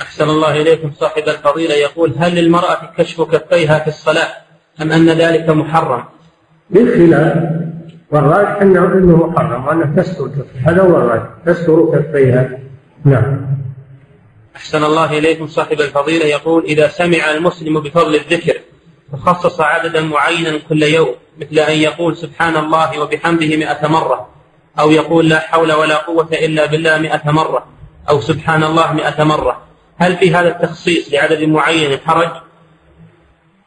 أحسن 0.00 0.30
الله 0.30 0.60
إليكم 0.60 0.92
صاحب 0.92 1.22
الفضيلة. 1.28 1.74
يقول 1.74 2.14
هل 2.18 2.34
للمرأة 2.34 2.92
كشف 2.98 3.20
كفيها 3.22 3.78
في 3.78 3.88
الصلاة 3.88 4.28
أم 4.82 4.92
أن 4.92 5.10
ذلك 5.10 5.48
محرم؟ 5.48 6.04
بالخلاف 6.70 7.36
والراجح 8.10 8.62
أنه 8.62 8.84
إنه 8.84 9.26
محرم 9.26 9.66
وانها 9.66 10.02
تستر 10.02 10.28
كفيها 10.28 10.70
هذا 10.70 10.82
هو 10.82 10.96
الراجح 10.96 11.26
تستر 11.46 11.98
كفيها. 11.98 12.58
نعم. 13.04 13.46
أحسن 14.56 14.84
الله 14.84 15.18
إليكم 15.18 15.46
صاحب 15.46 15.80
الفضيلة. 15.80 16.26
يقول 16.26 16.64
إذا 16.64 16.88
سمع 16.88 17.30
المسلم 17.30 17.80
بفضل 17.80 18.14
الذكر 18.14 18.60
فخصص 19.12 19.60
عددا 19.60 20.00
معينا 20.00 20.58
كل 20.68 20.82
يوم 20.82 21.14
مثل 21.40 21.58
أن 21.58 21.78
يقول 21.78 22.16
سبحان 22.16 22.56
الله 22.56 23.00
وبحمده 23.00 23.56
مئة 23.56 23.88
مرة 23.88 24.28
أو 24.78 24.90
يقول 24.90 25.28
لا 25.28 25.38
حول 25.38 25.72
ولا 25.72 25.96
قوة 25.96 26.28
إلا 26.32 26.66
بالله 26.66 26.98
مئة 26.98 27.30
مرة. 27.30 27.73
أو 28.10 28.20
سبحان 28.20 28.62
الله 28.62 28.92
مئة 28.92 29.24
مرة. 29.24 29.62
هل 29.96 30.16
في 30.16 30.34
هذا 30.34 30.48
التخصيص 30.48 31.12
لعدد 31.12 31.44
معين 31.44 31.98
حرج؟ 31.98 32.30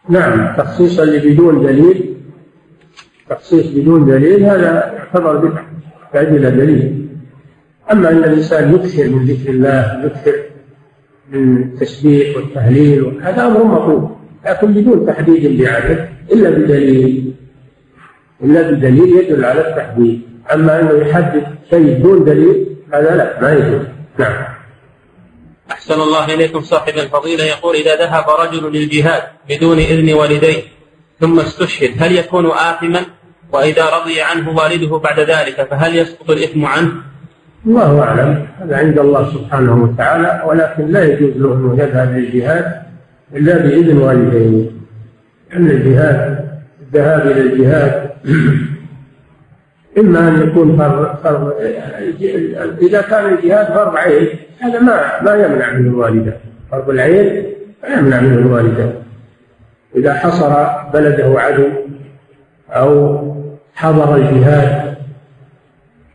نعم 0.09 0.55
تخصيصا 0.57 1.05
بدون 1.05 1.63
دليل 1.63 2.15
تخصيص 3.29 3.67
بدون 3.67 4.05
دليل 4.05 4.43
هذا 4.43 4.93
يعتبر 4.97 5.37
بدعة 5.37 5.65
يحتاج 6.03 6.27
إلى 6.27 6.51
دليل. 6.51 7.07
أما 7.91 8.09
أن 8.09 8.17
الإنسان 8.17 8.75
يكثر 8.75 9.09
من 9.09 9.25
ذكر 9.25 9.49
الله 9.49 10.05
يكثر 10.05 10.33
من 11.31 11.57
التسبيح 11.57 12.37
والتهليل 12.37 13.19
هذا 13.21 13.47
أمر 13.47 13.63
مطلوب 13.63 14.17
لكن 14.45 14.73
بدون 14.73 15.05
تحديد 15.05 15.61
بعدد 15.61 16.09
إلا 16.31 16.49
بدليل. 16.49 17.33
إلا 18.43 18.71
بدليل 18.71 19.17
يدل 19.17 19.45
على 19.45 19.69
التحديد. 19.69 20.21
أما 20.53 20.81
أنه 20.81 20.91
يحدد 20.91 21.43
شيء 21.69 21.99
بدون 21.99 22.23
دليل 22.23 22.65
هذا 22.93 23.15
لا 23.15 23.41
ما 23.41 23.53
يجوز 23.53 23.96
نعم. 24.19 24.43
أحسن 25.71 25.93
الله 25.93 26.33
إليكم 26.33 26.61
صاحب 26.61 26.93
الفضيلة. 26.97 27.43
يقول 27.43 27.75
إذا 27.75 27.95
ذهب 27.95 28.25
رجل 28.29 28.71
للجهاد 28.71 29.23
بدون 29.49 29.77
إذن 29.77 30.13
والديه 30.13 30.63
ثم 31.19 31.39
استشهد 31.39 31.91
هل 31.99 32.15
يكون 32.15 32.45
آثما؟ 32.45 33.05
وإذا 33.53 33.85
رضي 33.89 34.21
عنه 34.21 34.49
والده 34.49 34.97
بعد 34.97 35.19
ذلك 35.19 35.67
فهل 35.71 35.95
يسقط 35.95 36.29
الإثم 36.29 36.65
عنه؟ 36.65 36.91
الله 37.65 38.01
أعلم. 38.01 38.47
هذا 38.59 38.77
عند 38.77 38.99
الله 38.99 39.33
سبحانه 39.33 39.83
وتعالى 39.83 40.43
ولكن 40.47 40.91
لا 40.91 41.03
يجوز 41.03 41.37
له 41.37 41.53
أنه 41.53 41.83
يذهب 41.83 42.17
للجهاد 42.17 42.81
إلا 43.33 43.57
بإذن 43.57 43.97
والديه. 43.97 44.71
أن 45.53 45.69
الجهاد 45.69 46.47
الذهاب 46.81 47.27
إلى 47.27 47.41
الجهاد 47.41 48.09
إما 49.97 50.27
أن 50.27 50.47
يكون 50.47 50.77
فرض 50.77 51.15
فرض 51.23 51.53
إذا 52.81 53.01
كان 53.01 53.33
الجهاد 53.33 53.67
فرض 53.67 53.95
عين 53.95 54.27
هذا 54.59 54.79
ما 54.79 55.23
ما 55.23 55.45
يمنع 55.45 55.73
منه 55.73 55.89
الوالدان 55.89 56.37
فرض 56.71 56.89
العين 56.89 57.43
لا 57.83 57.99
يمنع 57.99 58.19
منه 58.19 58.39
الوالدان 58.39 58.93
إذا 59.95 60.13
حصر 60.13 60.67
بلده 60.93 61.39
عدو 61.39 61.67
أو 62.69 63.17
حضر 63.75 64.15
الجهاد 64.15 64.97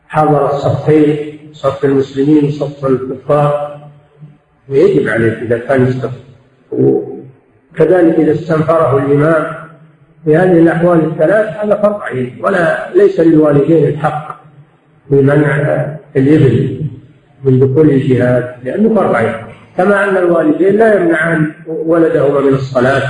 حضر 0.09 0.47
الصفين 0.47 1.39
صف 1.53 1.85
المسلمين 1.85 2.45
وصف 2.45 2.87
الكفار 2.87 3.79
ويجب 4.69 5.09
عليه 5.09 5.43
إذا 5.43 5.59
كان 5.59 5.87
يستطيع 5.87 6.21
وكذلك 6.73 8.19
إذا 8.19 8.33
استنفره 8.33 8.99
الإمام 8.99 9.61
في 10.24 10.36
هذه 10.36 10.59
الأحوال 10.59 11.05
الثلاث 11.05 11.57
هذا 11.65 11.74
فرض 11.82 12.01
عين 12.01 12.36
ولا 12.43 12.89
ليس 12.94 13.20
للوالدين 13.20 13.86
الحق 13.86 14.40
في 15.09 15.15
منع 15.15 15.57
الإبل 16.16 16.81
من 17.44 17.59
دخول 17.59 17.90
الجهاد 17.90 18.55
لأنه 18.65 18.94
فرض 18.94 19.15
عين. 19.15 19.32
كما 19.77 20.09
أن 20.09 20.16
الوالدين 20.16 20.77
لا 20.77 20.94
يمنعان 20.94 21.51
ولدهما 21.66 22.40
من 22.40 22.55
الصلاة. 22.55 23.03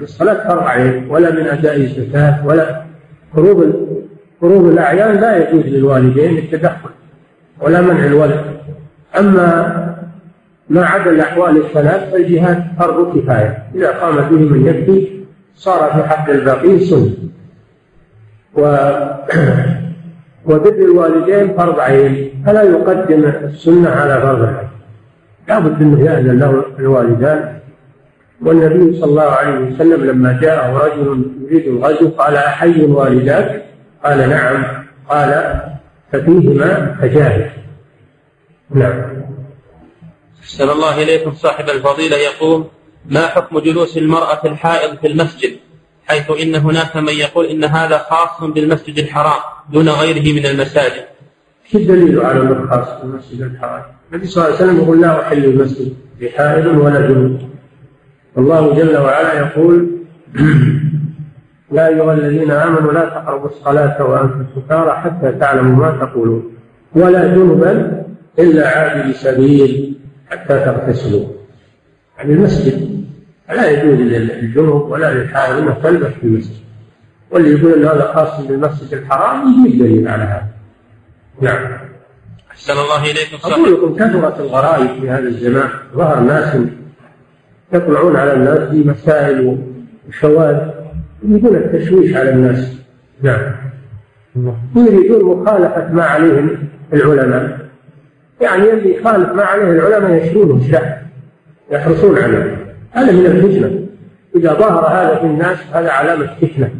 الصلاة 0.00 0.48
فرض 0.48 0.62
عين 0.62 1.06
ولا 1.10 1.30
من 1.30 1.46
أداء 1.46 1.76
الزكاة 1.76 2.46
ولا 2.46 2.82
فروض 3.34 3.88
فروض 4.40 4.66
الأعيان 4.66 5.16
لا 5.20 5.36
يجوز 5.36 5.64
للوالدين 5.64 6.38
التدخل 6.38 6.90
ولا 7.60 7.80
منع 7.80 8.04
الولد. 8.04 8.44
أما 9.18 9.74
ما 10.70 10.86
عدا 10.86 11.10
الأحوال 11.10 11.56
الثلاث 11.56 12.10
فالجهاد 12.10 12.64
فرض 12.78 13.18
كفاية. 13.18 13.62
إذا 13.74 13.90
قام 13.90 14.16
به 14.16 14.36
من 14.36 14.66
يكفي 14.66 15.17
صار 15.58 15.90
في 15.92 16.08
حق 16.08 16.30
الباقين 16.30 16.78
سنة 16.80 17.10
و 18.54 18.62
وبر 20.48 20.74
الوالدين 20.74 21.56
فرض 21.56 21.80
عين. 21.80 22.42
فلا 22.46 22.62
يقدم 22.62 23.24
السنة 23.24 23.90
على 23.90 24.20
فرض 24.20 24.42
العين 24.42 24.68
لابد 25.48 25.82
أنه 25.82 26.04
يأذن 26.04 26.38
له 26.38 26.64
الوالدان. 26.78 27.58
والنبي 28.42 29.00
صلى 29.00 29.10
الله 29.10 29.22
عليه 29.22 29.58
وسلم 29.58 30.04
لما 30.04 30.38
جاءه 30.42 30.78
رجل 30.78 31.32
يريد 31.50 31.68
الغزو 31.68 32.08
قال 32.08 32.36
أحي 32.36 32.82
والداك 32.82 33.64
قال 34.04 34.28
نعم. 34.28 34.64
قال 35.08 35.60
ففيهما 36.12 36.96
فجاهد. 37.00 37.50
نعم. 38.70 39.02
أحسن 40.40 40.70
الله 40.70 41.02
إليكم 41.02 41.32
صاحب 41.32 41.64
الفضيلة. 41.68 42.16
يقول 42.16 42.64
ما 43.06 43.26
حكم 43.26 43.58
جلوس 43.58 43.98
المرأة 43.98 44.40
الحائض 44.44 44.98
في 44.98 45.06
المسجد؟ 45.06 45.56
حيث 46.06 46.30
إن 46.42 46.54
هناك 46.54 46.96
من 46.96 47.12
يقول 47.12 47.46
إن 47.46 47.64
هذا 47.64 47.98
خاص 47.98 48.50
بالمسجد 48.50 48.98
الحرام 48.98 49.40
دون 49.72 49.88
غيره 49.88 50.34
من 50.34 50.46
المساجد. 50.46 51.04
شو 51.72 51.78
الدليل 51.78 52.20
على 52.20 52.40
أنه 52.40 52.66
خاص 52.70 53.02
بالمسجد 53.02 53.40
الحرام؟ 53.40 53.82
النبي 54.12 54.26
صلى 54.26 54.44
الله 54.44 54.56
عليه 54.56 54.64
وسلم 54.64 54.82
يقول 54.82 55.00
لا 55.00 55.20
أحل 55.20 55.44
المسجد 55.44 55.94
بحائض 56.20 56.66
ولا 56.66 57.00
جنوب 57.00 57.40
الله 58.38 58.74
جل 58.74 58.96
وعلا 58.96 59.38
يقول 59.38 59.88
يا 61.72 61.88
أيها 61.88 62.14
الذين 62.14 62.50
آمنوا 62.50 62.92
لا 62.92 63.04
تقربوا 63.04 63.48
الصلاة 63.48 64.04
وأنتم 64.04 64.46
سكارى 64.56 64.92
حتى 64.92 65.32
تعلموا 65.32 65.76
ما 65.76 66.06
تقولون. 66.06 66.52
ولا 66.94 67.26
جنبا 67.34 68.02
إلا 68.38 68.68
عابر 68.68 69.12
سبيل 69.12 69.98
حتى 70.30 70.58
تغتسلوا. 70.58 71.37
يعني 72.18 72.32
المسجد 72.32 73.04
لا 73.48 73.70
يجوز 73.70 73.98
للجنوب 73.98 74.90
ولا 74.90 75.14
للحائض 75.14 75.58
إنه 75.58 75.76
تلبس 75.82 76.06
في 76.06 76.24
المسجد. 76.24 76.56
واللي 77.30 77.50
يقول 77.50 77.72
إن 77.72 77.84
هذا 77.84 78.12
خاص 78.14 78.46
بالمسجد 78.46 78.92
الحرام 78.92 79.64
يجيب 79.66 79.78
دليل 79.78 80.08
على 80.08 80.22
هذا. 80.22 80.46
نعم. 81.40 81.78
أحسن 82.50 82.72
الله 82.72 83.02
إليكم. 83.04 83.36
أقول 83.44 83.72
لكم 83.72 83.94
كثرت 83.94 84.40
الغرائب 84.40 85.00
في 85.00 85.10
هذا 85.10 85.28
الزمان 85.28 85.68
ظهر 85.94 86.20
ناس 86.20 86.56
يطلعون 87.72 88.16
على 88.16 88.32
الناس 88.32 88.58
في 88.58 88.88
مسائل 88.88 89.58
وشواذ 90.08 90.56
يريدون 91.22 91.56
التشويش 91.56 92.16
على 92.16 92.30
الناس. 92.30 92.76
نعم. 93.22 93.52
ويريدون 94.76 95.42
مخالفة 95.42 95.92
ما 95.92 96.04
عليه 96.04 96.58
العلماء. 96.92 97.58
يعني 98.40 98.72
اللي 98.72 98.96
يخالف 98.96 99.28
ما 99.28 99.42
عليه 99.42 99.70
العلماء 99.70 100.26
يشرونه 100.26 100.64
الشعب 100.64 100.97
يحرصون 101.70 102.18
عليه. 102.18 102.74
هذا 102.90 103.12
من 103.12 103.26
الفتنة. 103.26 103.86
إذا 104.36 104.54
ظهر 104.54 104.86
هذا 104.86 105.18
في 105.18 105.26
الناس 105.26 105.58
هذا 105.72 105.90
علامة 105.90 106.34
فتنة 106.42 106.70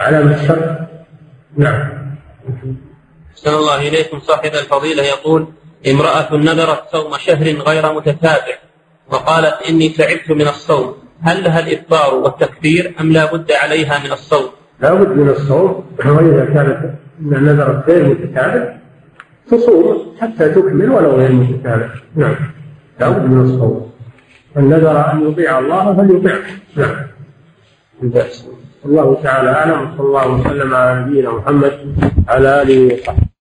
علامة 0.00 0.46
شر. 0.46 0.86
نعم. 1.56 1.88
أحسن 3.32 3.50
الله 3.50 3.88
إليكم. 3.88 4.20
صاحب 4.20 4.50
الفضيلة 4.50 5.02
يقول 5.02 5.46
امرأة 5.90 6.36
نذرت 6.36 6.82
صوم 6.92 7.16
شهر 7.18 7.44
غير 7.44 7.92
متتابع 7.94 8.56
وقالت 9.10 9.54
إني 9.68 9.88
تعبت 9.88 10.30
من 10.30 10.48
الصوم. 10.48 10.94
هل 11.22 11.44
لها 11.44 11.60
الإفطار 11.60 12.14
والتكبير 12.14 12.94
أم 13.00 13.12
لا 13.12 13.32
بد 13.32 13.52
عليها 13.52 13.98
من 14.04 14.12
الصوم؟ 14.12 14.50
لا 14.80 14.94
بد 14.94 15.08
من 15.08 15.28
الصوم. 15.28 15.84
وإذا 16.06 16.44
كانت 16.44 16.94
نذرت 17.20 17.88
غير 17.88 18.04
متتابع 18.04 18.76
تصوم 19.50 20.16
حتى 20.20 20.48
تكمل 20.48 20.90
ولو 20.90 21.10
غير 21.10 21.32
متتابع. 21.32 21.88
نعم. 22.16 22.36
لا 23.00 23.08
بد 23.08 23.30
من 23.30 23.40
الصوم. 23.44 23.91
من 24.56 24.68
نذر 24.68 25.12
أن 25.12 25.30
يطيع 25.30 25.58
الله 25.58 25.96
فليطيع. 25.96 26.36
نعم. 26.76 26.96
الله 28.84 29.20
تعالى 29.22 29.50
أعلم. 29.50 29.80
وصلى 29.80 30.06
الله 30.06 30.28
وسلم 30.28 30.74
على 30.74 31.00
نبينا 31.00 31.30
محمد 31.30 31.94
على 32.28 32.62
آله 32.62 32.94
وصحبه. 32.94 33.31